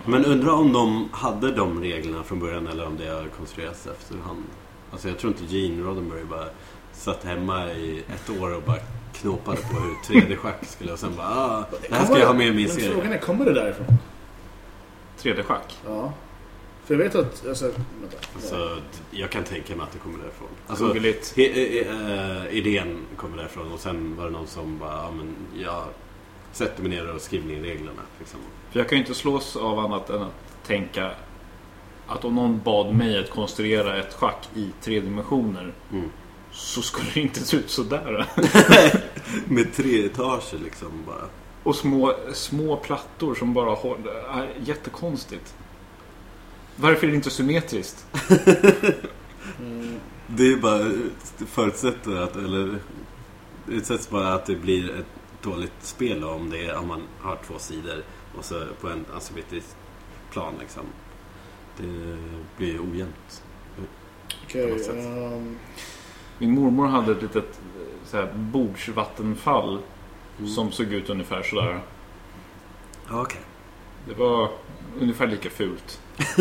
Men 0.06 0.24
undrar 0.24 0.52
om 0.52 0.72
de 0.72 1.08
hade 1.12 1.52
de 1.52 1.80
reglerna 1.80 2.22
från 2.22 2.40
början 2.40 2.66
eller 2.66 2.86
om 2.86 2.96
det 2.96 3.08
har 3.08 3.28
konstruerats 3.38 3.86
efterhand. 3.86 4.44
Alltså 4.90 5.08
jag 5.08 5.18
tror 5.18 5.32
inte 5.32 5.56
Gene 5.56 5.82
Roddenberry 5.82 6.24
bara 6.24 6.46
satt 6.92 7.24
hemma 7.24 7.72
i 7.72 8.02
ett 8.08 8.40
år 8.40 8.54
och 8.54 8.62
bara 8.62 8.78
knåpade 9.12 9.56
på 9.56 9.76
hur 9.76 10.20
3D-schack 10.20 10.66
skulle 10.66 10.92
och 10.92 10.98
sen 10.98 11.16
bara 11.16 11.26
ah, 11.26 11.64
det 11.88 11.94
här 11.94 12.04
ska 12.04 12.18
jag 12.18 12.26
ha 12.26 12.34
med 12.34 12.46
i 12.46 12.52
min 12.52 12.68
serie. 12.68 12.90
frågan 12.90 13.12
är, 13.12 13.18
kommer 13.18 13.44
det 13.44 13.52
därifrån? 13.52 13.86
3D-schack. 15.18 15.78
Ja. 15.86 16.12
För 16.84 16.94
jag 16.94 16.98
vet 16.98 17.14
att... 17.14 17.46
Alltså, 17.46 17.64
vänta. 17.64 18.16
Alltså, 18.34 18.78
jag 19.10 19.30
kan 19.30 19.44
tänka 19.44 19.76
mig 19.76 19.84
att 19.84 19.92
det 19.92 19.98
kommer 19.98 20.18
därifrån. 20.18 20.48
Alltså, 20.66 20.86
Googligt. 20.86 21.36
he, 21.36 21.52
he, 21.52 21.80
eh, 21.80 22.56
idén 22.56 22.98
kommer 23.16 23.36
därifrån 23.36 23.72
och 23.72 23.80
sen 23.80 24.16
var 24.16 24.24
det 24.24 24.30
någon 24.30 24.46
som 24.46 24.78
bara, 24.78 24.92
ja 24.92 25.10
men 25.16 25.34
jag 25.62 25.84
sätter 26.52 26.82
mig 26.82 26.90
ner 26.90 27.14
och 27.14 27.20
skriver 27.20 27.46
ner 27.46 27.62
reglerna. 27.62 28.02
Liksom. 28.18 28.40
För 28.70 28.78
jag 28.78 28.88
kan 28.88 28.98
ju 28.98 29.04
inte 29.04 29.14
slås 29.14 29.56
av 29.56 29.78
annat 29.78 30.10
än 30.10 30.22
att 30.22 30.66
tänka 30.66 31.10
att 32.06 32.24
om 32.24 32.34
någon 32.34 32.60
bad 32.64 32.94
mig 32.94 33.18
att 33.18 33.30
konstruera 33.30 33.96
ett 33.96 34.14
schack 34.14 34.48
i 34.54 34.70
tre 34.80 35.00
dimensioner 35.00 35.72
Mm. 35.92 36.10
så 36.52 36.82
skulle 36.82 37.10
det 37.14 37.20
inte 37.20 37.40
se 37.40 37.56
ut 37.56 37.70
sådär. 37.70 38.26
Med 39.48 39.74
tre 39.74 40.04
etager 40.06 40.58
liksom 40.64 40.88
bara. 41.06 41.24
Och 41.62 41.76
små, 41.76 42.12
små 42.32 42.76
plattor 42.76 43.34
som 43.34 43.54
bara 43.54 43.74
håller... 43.74 44.48
Jättekonstigt. 44.64 45.54
Varför 46.76 47.06
är 47.06 47.10
det 47.10 47.16
inte 47.16 47.30
symmetriskt? 47.30 48.06
Mm, 49.58 50.00
Det 50.26 50.52
är 50.52 50.56
bara, 50.56 50.90
förutsätter 51.46 52.16
att, 52.22 52.36
eller 52.36 52.78
det 53.66 53.84
sätts 53.84 54.10
bara 54.10 54.34
att 54.34 54.46
det 54.46 54.56
blir 54.56 54.90
ett 54.90 55.42
dåligt 55.42 55.72
spel 55.80 56.24
om, 56.24 56.50
det 56.50 56.66
är, 56.66 56.76
om 56.76 56.88
man 56.88 57.02
har 57.20 57.38
två 57.46 57.58
sidor 57.58 58.02
och 58.38 58.44
så 58.44 58.64
på 58.80 58.88
en 58.88 59.04
asymmetrisk 59.16 59.66
plan 60.30 60.54
liksom. 60.60 60.82
Det 61.76 62.16
blir 62.56 62.72
ju 62.72 62.78
ojämnt. 62.80 63.42
Okej. 64.44 64.70
Något 64.70 64.80
sätt. 64.84 64.94
ehm, 64.94 65.56
Min 66.38 66.50
mormor 66.50 66.86
hade 66.86 67.12
ett 67.12 67.22
litet 67.22 67.44
eh, 67.76 68.06
så 68.06 68.16
här, 68.16 68.32
bordsvattenfall 68.34 69.78
Mm. 70.38 70.50
som 70.50 70.72
såg 70.72 70.86
ut 70.86 71.10
ungefär 71.10 71.42
sådär. 71.42 71.80
Ja, 73.10 73.20
Okej. 73.22 73.40
Det 74.08 74.14
var 74.14 74.50
ungefär 75.00 75.26
lika 75.26 75.50
fult. 75.50 76.00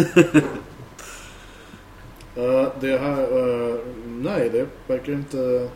eh, 2.36 2.68
det 2.80 2.98
här... 2.98 3.22
eh, 3.22 3.76
nej, 4.08 4.50
det 4.50 4.68
verkar 4.88 5.14
inte... 5.14 5.70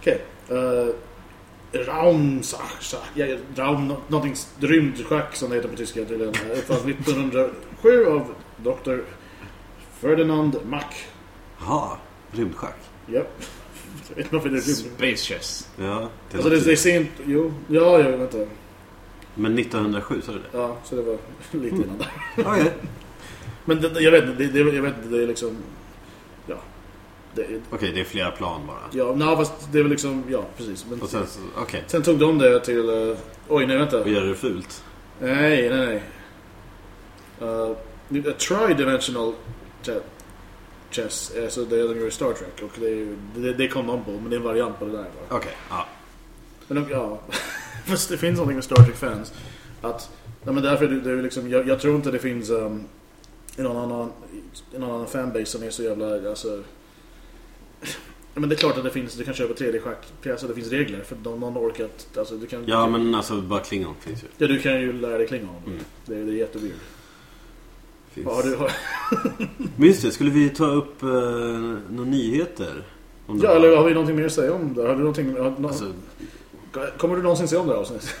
Okej. 0.00 0.20
Uh, 0.50 0.88
Raumsach. 1.74 2.94
Ja, 3.14 3.26
Raum... 3.56 3.92
Någonting... 4.08 4.34
Rymdschack 4.60 5.36
som 5.36 5.50
det 5.50 5.56
heter 5.56 5.68
på 5.68 5.76
tyska 5.76 6.04
tydligen. 6.04 6.34
Uppfanns 6.52 6.84
1907 6.84 8.06
av 8.06 8.34
Dr. 8.56 8.98
Ferdinand 10.00 10.56
Mack. 10.66 11.06
Jaha, 11.60 11.96
rymdschack. 12.30 12.76
Japp. 13.06 13.44
Jag 14.08 14.16
vet 14.16 14.24
inte 14.24 14.34
varför 14.34 14.48
det 14.48 14.56
är 14.56 14.60
rymd. 14.60 14.96
Space 14.96 15.34
chess. 15.34 15.68
Ja, 15.76 16.08
det 16.30 16.36
Alltså 16.36 16.50
det, 16.50 16.60
det 16.60 16.72
är 16.72 16.76
sent... 16.76 17.10
Jo. 17.26 17.52
Ja, 17.68 17.98
ja, 17.98 18.16
vänta. 18.16 18.38
Men 19.34 19.58
1907 19.58 20.22
sa 20.22 20.32
du 20.32 20.38
det? 20.38 20.58
Ja, 20.58 20.76
så 20.84 20.96
det 20.96 21.02
var 21.02 21.16
lite 21.50 21.76
innan 21.76 21.98
där. 21.98 22.44
Okej. 22.46 22.72
Men 23.64 23.80
det, 23.80 24.00
jag 24.00 24.10
vet 24.10 24.24
inte, 24.24 24.42
det, 24.42 24.48
det, 24.48 24.58
jag 24.58 24.82
vet 24.82 24.96
inte, 24.96 25.08
det 25.08 25.22
är 25.22 25.26
liksom... 25.26 25.56
Okej, 27.70 27.92
det 27.94 28.00
är 28.00 28.04
flera 28.04 28.30
plan 28.30 28.60
bara. 28.66 28.78
ja, 28.92 29.14
nej, 29.16 29.36
fast 29.36 29.52
det 29.72 29.78
är 29.78 29.82
väl 29.82 29.90
liksom... 29.90 30.24
Ja, 30.28 30.44
precis. 30.56 30.86
Men 30.90 31.02
Och 31.02 31.08
sen 31.08 31.26
okej. 31.56 31.84
sen 31.86 32.02
tog 32.02 32.18
de 32.18 32.38
det 32.38 32.60
till... 32.60 32.88
eh, 33.10 33.16
oj, 33.48 33.66
nej, 33.66 33.76
vänta. 33.76 34.00
Och 34.00 34.08
gör 34.08 34.24
det 34.24 34.34
fult? 34.34 34.84
Nej, 35.20 35.70
nej, 35.70 35.86
nej. 35.86 36.02
Uh, 37.42 37.70
a 38.28 38.32
tri-dimensional 38.38 39.32
che- 39.82 40.00
chess, 40.90 41.32
alltså 41.42 41.64
det 41.64 41.80
är 41.80 41.88
de 41.88 42.00
gör 42.00 42.06
i 42.06 42.10
Star 42.10 42.32
Trek. 42.32 42.62
Och 42.62 42.70
det, 42.80 42.86
är, 42.88 43.16
det, 43.36 43.52
det 43.52 43.68
kom 43.68 43.86
de 43.86 44.04
på, 44.04 44.10
men 44.10 44.30
det 44.30 44.36
är 44.36 44.38
en 44.38 44.44
variant 44.44 44.78
på 44.78 44.84
det 44.84 44.90
där. 44.92 45.04
Bara. 45.28 45.38
Okej, 45.38 45.52
ja. 45.70 45.86
Men 46.68 46.82
de, 46.84 46.90
ja, 46.90 47.20
fast 47.86 48.08
det 48.08 48.18
finns 48.18 48.36
någonting 48.36 48.54
med 48.56 48.64
Star 48.64 48.76
Trek-fans. 48.76 49.32
Att, 49.82 50.10
nej 50.42 50.54
men 50.54 50.62
därför, 50.64 50.84
är 50.84 50.88
det, 50.88 51.16
det 51.16 51.22
liksom, 51.22 51.48
jag, 51.50 51.68
jag 51.68 51.80
tror 51.80 51.96
inte 51.96 52.10
det 52.10 52.18
finns 52.18 52.50
um, 52.50 52.84
i 53.56 53.62
någon 53.62 53.76
annan, 53.76 54.12
någon 54.74 54.90
annan 54.90 55.06
fanbase 55.06 55.46
som 55.46 55.62
är 55.62 55.70
så 55.70 55.82
jävla, 55.82 56.28
alltså... 56.30 56.62
Men 58.34 58.48
det 58.48 58.54
är 58.54 58.56
klart 58.58 58.76
att 58.78 58.84
det 58.84 58.90
finns, 58.90 59.14
du 59.14 59.24
kan 59.24 59.34
köpa 59.34 59.54
3D-schackpjäser, 59.54 60.48
det 60.48 60.54
finns 60.54 60.68
regler 60.70 61.00
för 61.02 61.16
någon, 61.24 61.40
någon 61.40 61.56
orkat, 61.56 62.08
alltså 62.18 62.34
du 62.36 62.46
kan... 62.46 62.64
Ja, 62.66 62.86
men 62.88 63.14
alltså 63.14 63.40
bara 63.40 63.60
Klingon 63.60 63.94
finns 64.00 64.22
ju. 64.22 64.26
Ja, 64.38 64.46
du 64.46 64.58
kan 64.58 64.80
ju 64.80 64.92
lära 64.92 65.18
dig 65.18 65.26
Klingon. 65.28 65.54
Mm. 65.66 65.78
Det, 66.06 66.14
är- 66.14 66.24
det 66.24 66.32
är 66.32 66.36
jätteweird. 66.36 66.72
Finns. 68.12 68.26
Ja, 68.30 68.42
du, 68.42 68.56
har, 68.56 68.70
Men 69.76 69.88
just 69.88 70.02
det, 70.02 70.10
skulle 70.10 70.30
vi 70.30 70.48
ta 70.50 70.66
upp 70.66 71.02
eh, 71.02 71.08
några 71.08 72.10
nyheter? 72.10 72.82
Om 73.26 73.40
Ja, 73.42 73.48
var- 73.48 73.56
eller 73.56 73.76
har 73.76 73.84
vi 73.84 73.94
någonting 73.94 74.16
mer 74.16 74.26
att 74.26 74.32
säga 74.32 74.52
om 74.54 74.74
det? 74.74 74.82
Har 74.82 74.88
du 74.92 74.98
någonting... 74.98 75.36
Har, 75.38 75.54
nå- 75.58 75.68
Alltså, 75.68 75.92
kommer 76.98 77.16
du 77.16 77.22
någonsin 77.22 77.48
se 77.48 77.56
om 77.56 77.66
det 77.66 77.72
här 77.72 77.80
avsnittet? 77.80 78.14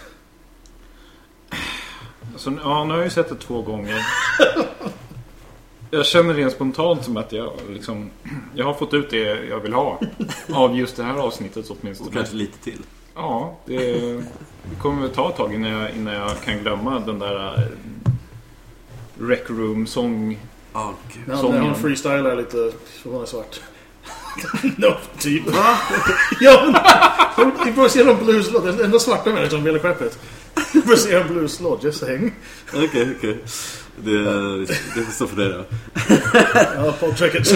Så, 2.36 2.52
ja, 2.62 2.84
nu 2.84 2.90
har 2.90 2.96
jag 2.98 3.04
ju 3.04 3.10
sett 3.10 3.28
det 3.28 3.34
två 3.34 3.62
gånger. 3.62 3.96
Jag 5.94 6.06
känner 6.06 6.34
rent 6.34 6.52
spontant 6.52 7.04
som 7.04 7.16
att 7.16 7.32
jag 7.32 7.52
liksom... 7.68 8.10
Jag 8.54 8.64
har 8.64 8.74
fått 8.74 8.94
ut 8.94 9.10
det 9.10 9.44
jag 9.48 9.60
vill 9.60 9.72
ha. 9.72 10.00
Av 10.52 10.78
just 10.78 10.96
det 10.96 11.02
här 11.02 11.14
avsnittet 11.14 11.70
och 11.70 11.76
åtminstone. 11.80 12.10
kanske 12.12 12.36
lite 12.36 12.58
till. 12.58 12.82
Ja, 13.14 13.56
det, 13.64 13.92
det 14.62 14.76
kommer 14.78 15.02
väl 15.02 15.10
ta 15.10 15.30
ett 15.30 15.36
tag 15.36 15.54
innan 15.54 15.70
jag, 15.70 15.90
innan 15.90 16.14
jag 16.14 16.40
kan 16.44 16.58
glömma 16.58 16.98
den 16.98 17.18
där 17.18 17.46
eh, 17.46 17.62
Rec 19.18 19.40
Room-sång. 19.46 20.38
Ja, 20.72 20.94
gud. 21.14 21.22
När 21.26 21.36
han, 21.36 21.66
han 21.66 21.74
freestylar 21.74 22.36
lite, 22.36 22.72
för 23.02 23.10
hon 23.10 23.22
är 23.22 23.26
svart. 23.26 23.60
no, 24.76 24.94
typ. 25.18 25.42
ja, 26.40 26.62
men 27.36 27.52
hon 27.56 27.68
improviserar 27.68 28.10
en 28.10 28.24
blueslåt. 28.24 28.64
Den 28.64 28.80
enda 28.80 28.98
svarta 28.98 29.30
människan 29.30 29.50
som 29.50 29.60
spelar 29.60 29.78
skeppet. 29.78 30.18
Improviserar 30.74 31.20
en 31.20 31.28
blueslåt, 31.28 31.84
just 31.84 32.00
saying. 32.00 32.32
Okej, 32.74 33.14
okej. 33.18 33.38
Det, 33.96 34.18
det 34.94 35.02
får 35.04 35.12
stå 35.12 35.26
för 35.26 35.36
dig 35.36 35.48
då. 35.48 35.64
Ja, 36.76 36.94
poddtracket, 37.00 37.48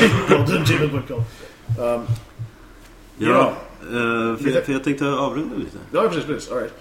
gmail.com. 0.69 1.23
Um, 1.85 2.03
Ja, 3.21 3.53
eh, 3.83 4.37
för, 4.37 4.61
för 4.65 4.73
jag 4.73 4.85
tänkte 4.85 5.09
avrunda 5.09 5.57
lite. 5.57 5.79
ja, 5.93 6.09
precis, 6.09 6.25
precis. 6.25 6.51
All 6.51 6.59
right. 6.59 6.73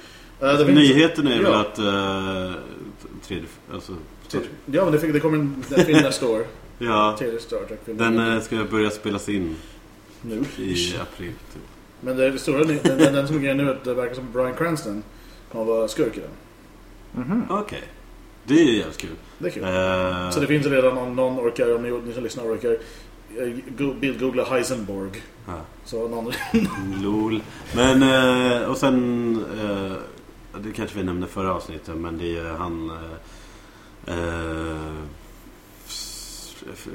Uh, 0.44 0.66
finns- 0.66 0.76
Nyheten 0.80 1.28
är 1.28 1.42
väl 1.44 1.52
Ja. 1.52 1.60
att... 1.62 1.80
Uh, 1.80 2.52
tredje... 3.28 3.46
Alltså, 3.74 3.92
Ja, 4.66 4.84
men 4.84 4.92
det, 4.92 5.00
fick, 5.00 5.14
det 5.14 5.20
kommer 5.20 5.38
en 5.38 5.64
film 5.86 6.02
nästa 6.04 6.28
år. 6.28 6.46
ja, 6.78 7.16
Tredje 7.20 7.40
Star 7.40 7.58
Trek-film. 7.68 7.98
den 7.98 8.20
eh, 8.34 8.42
ska 8.42 8.64
börja 8.72 8.90
spelas 8.90 9.30
in 9.30 9.56
Nu. 10.22 10.44
i 10.58 10.96
april. 11.02 11.32
Typ. 11.54 11.62
Men 12.02 12.18
det, 12.18 12.30
det 12.32 12.40
stora, 12.40 12.64
den, 12.64 12.80
den, 12.84 13.14
den 13.14 13.28
som 13.28 13.36
är 13.36 13.40
grejen 13.40 13.58
nu 13.58 13.64
är 13.70 13.74
att 13.76 13.84
det 13.84 13.94
verkar 13.94 14.16
som 14.16 14.32
Bryan 14.34 14.54
Cranston 14.58 15.04
kommer 15.58 15.72
vara 15.74 15.88
skurk 15.88 16.18
i 16.18 16.20
den. 16.20 16.30
Mhm. 17.26 17.44
Okej. 17.50 17.84
Det 18.44 18.54
är 18.54 18.64
ju 18.66 18.78
jävligt 18.78 18.98
kul. 18.98 19.10
Det 19.40 19.48
är 19.48 19.52
kul. 19.52 19.64
Eh, 19.64 20.30
Så 20.32 20.40
det 20.40 20.48
finns 20.48 20.66
redan 20.66 20.98
om 20.98 21.16
någon 21.16 21.40
orkar, 21.40 21.76
om 21.76 21.84
ni, 21.84 21.92
ni 22.08 22.14
som 22.14 22.24
lyssnar 22.24 22.44
orkar, 22.44 22.72
eh, 23.38 23.48
go- 23.78 23.94
bildgoogla 24.00 24.44
Heisenborg. 24.44 25.22
ja. 25.48 25.62
Så 25.86 26.08
någon... 26.08 26.34
LOL. 27.04 27.42
Men, 27.76 28.04
eh, 28.04 28.62
och 28.70 28.78
sen... 28.78 29.36
Eh, 29.64 29.92
det 30.62 30.72
kanske 30.72 30.98
vi 30.98 31.04
nämnde 31.04 31.28
förra 31.28 31.54
avsnittet, 31.54 31.96
men 31.96 32.18
det 32.18 32.38
är 32.38 32.44
han... 32.54 32.92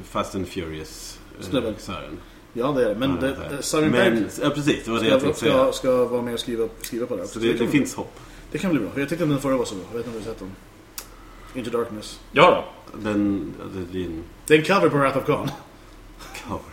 Fast 0.04 0.34
and 0.34 0.48
Furious. 0.48 1.18
Snubben. 1.40 1.74
Ja, 2.52 2.72
det 2.72 2.84
är 2.84 2.88
det. 2.88 2.94
Men 2.94 3.10
Ja, 3.10 3.16
det, 3.20 3.56
det, 3.56 3.62
Simon 3.62 3.88
Men, 3.90 4.28
ja, 4.42 4.50
precis. 4.50 4.84
Det 4.84 4.90
var 4.90 5.00
det 5.00 5.06
jag 5.06 5.20
ska, 5.20 5.26
tänkte 5.26 5.40
säga. 5.40 5.52
ska, 5.52 5.72
ska 5.72 6.04
vara 6.04 6.22
med 6.22 6.34
och 6.34 6.40
skriva, 6.40 6.68
skriva 6.82 7.06
på 7.06 7.16
det. 7.16 7.26
Så 7.26 7.38
det, 7.38 7.52
det 7.52 7.58
kan, 7.58 7.68
finns 7.68 7.94
hopp. 7.94 8.18
Det 8.52 8.58
kan 8.58 8.70
bli 8.70 8.80
bra. 8.80 8.90
Jag 8.94 9.08
tyckte 9.08 9.24
den 9.24 9.40
förra 9.40 9.56
var 9.56 9.64
så 9.64 9.74
bra. 9.74 9.84
Jag 9.90 9.98
vet 9.98 10.06
inte 10.06 10.18
om 10.18 10.24
du 10.24 10.28
har 10.28 10.34
sett 10.34 10.38
den. 10.38 10.52
Into 11.54 11.70
Darkness. 11.70 12.20
Ja 12.32 12.64
då. 12.92 12.98
Den... 12.98 13.52
ja, 13.58 13.64
Det 13.92 14.04
en 14.04 14.24
Det 14.46 14.54
är 14.54 14.58
en 14.58 14.64
cover 14.64 14.88
på 14.88 14.96
Wrath 14.96 15.18
of 15.18 15.26
Khan. 15.26 15.50
cover. 16.48 16.72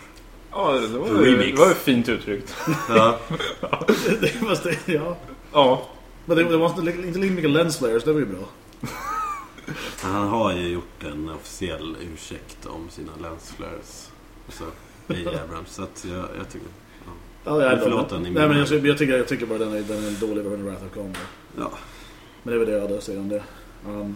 Ja, 0.51 0.71
det 0.71 0.97
var, 0.97 1.07
Remix. 1.07 1.51
det 1.51 1.63
var 1.63 1.67
ju 1.67 1.73
fint 1.73 2.09
uttryckt. 2.09 2.55
Ja. 2.89 3.19
det, 4.21 4.27
fast 4.27 4.63
det, 4.63 4.77
ja. 4.86 5.17
Ja. 5.53 5.89
Men 6.25 6.38
det, 6.38 6.43
det 6.43 6.57
var 6.57 6.80
inte, 6.80 7.07
inte 7.07 7.19
lika 7.19 7.34
mycket 7.34 7.49
lens 7.49 7.77
flares, 7.77 8.03
det 8.03 8.13
var 8.13 8.19
ju 8.19 8.25
bra. 8.25 8.49
Han 10.01 10.27
har 10.27 10.53
ju 10.53 10.67
gjort 10.67 11.03
en 11.03 11.30
officiell 11.30 11.95
ursäkt 12.13 12.65
om 12.65 12.89
sina 12.89 13.11
lensflares. 13.21 14.11
Alltså, 14.45 14.63
i 15.07 15.27
Abrams. 15.27 15.73
Så 15.73 15.84
att 15.84 16.05
jag, 16.09 16.25
jag 16.38 16.49
tycker... 16.51 16.67
Ja, 17.43 17.61
jag, 17.61 17.84
Förlåt 17.84 18.09
den 18.09 18.25
i 18.25 18.30
Nej, 18.30 18.47
men 18.47 18.57
jag, 18.57 18.88
jag, 18.88 18.97
tycker, 18.97 19.17
jag 19.17 19.27
tycker 19.27 19.45
bara 19.45 19.59
den 19.59 19.73
är, 19.73 19.82
den 19.82 20.03
är 20.03 20.07
en 20.07 20.19
dålig 20.19 20.43
version 20.43 20.59
av 20.59 20.65
Wrath 20.65 20.86
of 20.86 20.93
Khan. 20.93 21.15
Ja. 21.57 21.71
Men 22.43 22.51
det 22.51 22.55
är 22.55 22.59
väl 22.59 22.67
det 22.67 22.73
jag 22.73 22.81
hade 22.81 22.97
att 22.97 23.03
säga 23.03 23.19
om 23.19 23.29
det. 23.29 23.43
Um, 23.87 24.15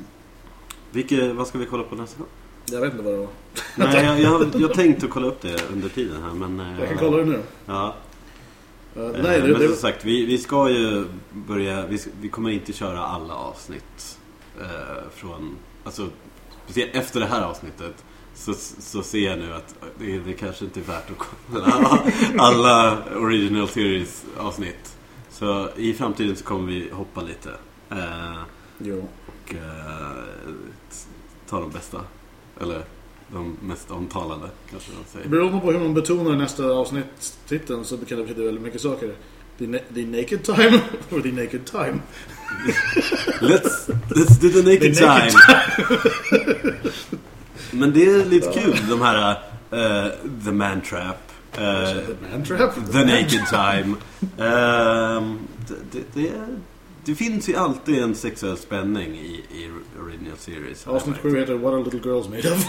Vilke, 0.91 1.33
vad 1.33 1.47
ska 1.47 1.57
vi 1.57 1.65
kolla 1.65 1.83
på 1.83 1.95
nästa 1.95 2.17
gång? 2.19 2.27
jag 2.65 2.81
vet 2.81 2.91
inte 2.91 3.03
vad 3.03 3.13
det 3.13 3.17
var. 3.19 3.27
Nej, 3.75 4.05
jag, 4.05 4.19
jag, 4.21 4.55
jag 4.61 4.73
tänkte 4.73 5.07
kolla 5.07 5.27
upp 5.27 5.41
det 5.41 5.69
under 5.73 5.89
tiden 5.89 6.23
här, 6.23 6.33
men... 6.33 6.59
eh, 6.59 6.79
Jag 6.79 6.89
kan 6.89 6.97
kolla 6.97 7.17
det 7.17 7.25
nu. 7.25 7.39
Ja. 7.65 7.95
Uh, 8.97 9.05
Eh, 9.05 9.11
nej, 9.23 9.41
det, 9.41 9.47
men 9.47 9.67
som 9.67 9.75
sagt, 9.75 10.05
vi, 10.05 10.25
vi 10.25 10.37
ska 10.37 10.69
ju 10.69 11.05
börja... 11.31 11.85
Vi, 11.87 11.99
vi 12.21 12.29
kommer 12.29 12.49
inte 12.49 12.73
köra 12.73 12.99
alla 13.05 13.33
avsnitt 13.35 14.19
eh, 14.61 15.09
från... 15.15 15.55
Alltså, 15.83 16.07
efter 16.93 17.19
det 17.19 17.25
här 17.25 17.41
avsnittet 17.41 18.03
så, 18.35 18.53
så 18.79 19.03
ser 19.03 19.29
jag 19.29 19.39
nu 19.39 19.53
att 19.53 19.75
det, 19.99 20.19
det 20.19 20.33
kanske 20.33 20.65
inte 20.65 20.79
är 20.79 20.83
värt 20.83 21.09
att 21.11 21.17
kolla 21.17 21.65
alla, 21.65 22.03
alla 22.37 22.97
Original 23.15 23.67
Series 23.67 24.25
avsnitt. 24.37 24.92
Så 25.33 25.69
i 25.77 25.93
framtiden 25.93 26.35
så 26.35 26.43
kommer 26.43 26.67
vi 26.67 26.89
hoppa 26.91 27.21
lite. 27.21 27.49
Eh, 27.91 28.41
jo. 28.77 29.07
och 29.27 29.53
eh, 29.55 30.53
ta 31.49 31.59
de 31.59 31.71
bästa. 31.71 32.01
Eller 32.61 32.83
de 33.31 33.57
mest 33.61 33.91
omtalade 33.91 34.49
kanske 34.71 34.91
man 34.91 35.03
säger. 35.11 35.27
Beroende 35.29 35.59
på 35.59 35.71
hur 35.71 35.79
man 35.79 35.93
betonar 35.93 36.35
nästa 36.35 36.65
avsnittstiteln 36.65 37.85
så 37.85 37.97
kan 37.97 38.17
det 38.17 38.23
betyda 38.23 38.45
väldigt 38.45 38.63
mycket 38.63 38.81
saker. 38.81 39.13
The, 39.57 39.65
na- 39.65 39.93
the 39.93 40.05
Naked 40.05 40.43
Time 40.43 40.79
or 41.11 41.21
The 41.23 41.31
Naked 41.31 41.65
Time. 41.65 41.99
Let's, 43.41 43.87
let's 44.09 44.37
do 44.41 44.49
the 44.49 44.61
naked, 44.63 44.95
The 44.95 45.05
naked 45.05 45.31
time. 45.31 46.73
Men 47.71 47.93
det 47.93 48.05
är 48.05 48.25
lite 48.25 48.51
kul, 48.59 48.77
de 48.89 49.01
här 49.01 49.31
eh, 49.71 50.11
The 50.45 50.51
Man 50.51 50.81
Trap. 50.81 51.32
Eh, 51.57 52.91
The 52.91 53.05
Naked 53.05 53.47
Time. 53.49 53.95
Ehm, 54.37 55.39
det, 55.91 56.01
det, 56.13 56.31
det, 57.05 57.15
finns 57.15 57.49
ju 57.49 57.55
alltid 57.55 58.03
en 58.03 58.15
sexuell 58.15 58.57
spänning 58.57 59.15
i, 59.15 59.43
i 59.51 59.69
Original 60.01 60.37
Series. 60.37 60.87
Avsnitt 60.87 61.15
märkt. 61.15 61.21
7 61.21 61.39
heter 61.39 61.53
What 61.53 61.73
are 61.73 61.83
little 61.83 62.11
girls 62.11 62.29
made 62.29 62.51
of? 62.51 62.65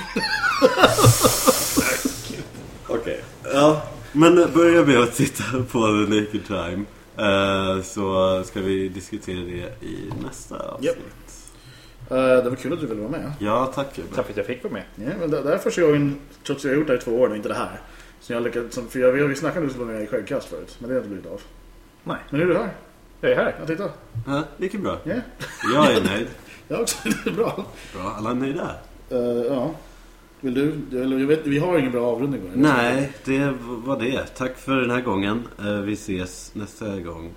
Okej. 2.88 3.24
Ja. 3.52 3.82
Men 4.12 4.34
börja 4.54 4.84
med 4.84 4.98
att 4.98 5.14
titta 5.14 5.44
på 5.72 5.78
The 5.78 6.20
Naked 6.20 6.46
Time. 6.46 6.84
eh, 7.16 7.82
så 7.82 8.42
ska 8.44 8.60
vi 8.60 8.88
diskutera 8.88 9.40
det 9.40 9.86
i 9.86 10.12
nästa 10.22 10.56
avsnitt. 10.58 10.86
Japp. 10.86 10.96
Uh, 12.10 12.18
det 12.18 12.50
var 12.50 12.56
kul 12.56 12.72
att 12.72 12.80
du 12.80 12.86
ville 12.86 13.00
vara 13.00 13.10
med. 13.10 13.32
Ja, 13.38 13.72
tack. 13.74 14.00
Tack 14.14 14.24
för 14.24 14.32
att 14.32 14.36
jag 14.36 14.46
fick 14.46 14.64
vara 14.64 14.72
med. 14.72 14.82
Ja, 14.94 15.10
men 15.20 15.30
det, 15.30 15.42
det 15.42 15.48
här 15.48 15.56
är 15.56 15.58
första 15.58 15.82
gången, 15.82 16.16
trots 16.46 16.60
att 16.60 16.64
jag 16.64 16.70
har 16.70 16.78
gjort 16.78 16.86
det 16.86 16.92
här 16.92 17.00
i 17.00 17.02
två 17.04 17.20
år, 17.20 17.28
nu, 17.28 17.36
inte 17.36 17.48
det 17.48 17.54
här. 17.54 17.80
Så 18.24 18.32
jag 18.32 18.42
lyckats, 18.42 18.74
som, 18.74 18.88
för 18.88 18.98
jag, 18.98 19.12
vi, 19.12 19.26
vi 19.26 19.34
snackade 19.34 19.66
vara 19.66 19.88
med 19.88 20.02
i 20.02 20.06
skäggkast 20.06 20.48
förut, 20.48 20.76
men 20.78 20.88
det 20.88 20.94
har 20.94 20.98
inte 20.98 21.08
blivit 21.08 21.30
av. 21.30 21.40
Nej. 22.04 22.16
Men 22.30 22.40
nu 22.40 22.46
är 22.46 22.48
du 22.48 22.58
här. 22.58 22.70
Jag 23.20 23.30
är 23.30 23.36
här. 23.36 23.56
Ja, 23.60 23.66
titta. 23.66 23.90
Ja, 24.26 24.42
det 24.56 24.64
gick 24.64 24.74
ju 24.74 24.80
bra. 24.80 24.98
Ja, 25.04 25.14
Jag 25.74 25.92
är 25.92 26.00
nöjd. 26.04 26.26
jag 26.68 26.80
också. 26.80 26.96
Det 27.24 27.30
är 27.30 27.34
bra. 27.34 27.66
Bra, 27.94 28.14
alla 28.18 28.30
är 28.30 28.34
nöjda. 28.34 28.70
Uh, 29.12 29.18
ja. 29.46 29.74
Vill 30.40 30.54
du? 30.54 31.00
Eller, 31.02 31.18
jag 31.18 31.26
vet, 31.26 31.46
vi 31.46 31.58
har 31.58 31.78
ingen 31.78 31.92
bra 31.92 32.06
avrundning. 32.06 32.42
Nej, 32.54 33.12
det 33.24 33.52
var 33.60 34.00
det. 34.00 34.26
Tack 34.36 34.56
för 34.58 34.76
den 34.76 34.90
här 34.90 35.00
gången. 35.00 35.48
Eh, 35.58 35.80
Vi 35.80 35.92
ses 35.92 36.50
nästa 36.54 37.00
gång. 37.00 37.34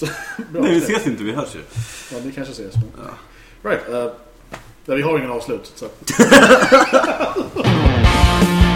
Bra. 0.52 0.62
Nej, 0.62 0.70
vi 0.74 0.78
ses 0.78 1.06
inte. 1.06 1.22
Vi 1.24 1.32
hörs 1.32 1.54
ju. 1.54 1.60
Ja, 2.12 2.18
vi 2.24 2.32
kanske 2.32 2.52
ses. 2.52 2.74
Men... 2.74 2.84
Ja. 3.62 3.70
Right. 3.70 3.88
Uh, 3.88 4.12
ja, 4.84 4.94
vi 4.94 5.02
har 5.02 5.18
ingen 5.18 5.30
avslut. 5.30 5.72
Så. 5.74 5.86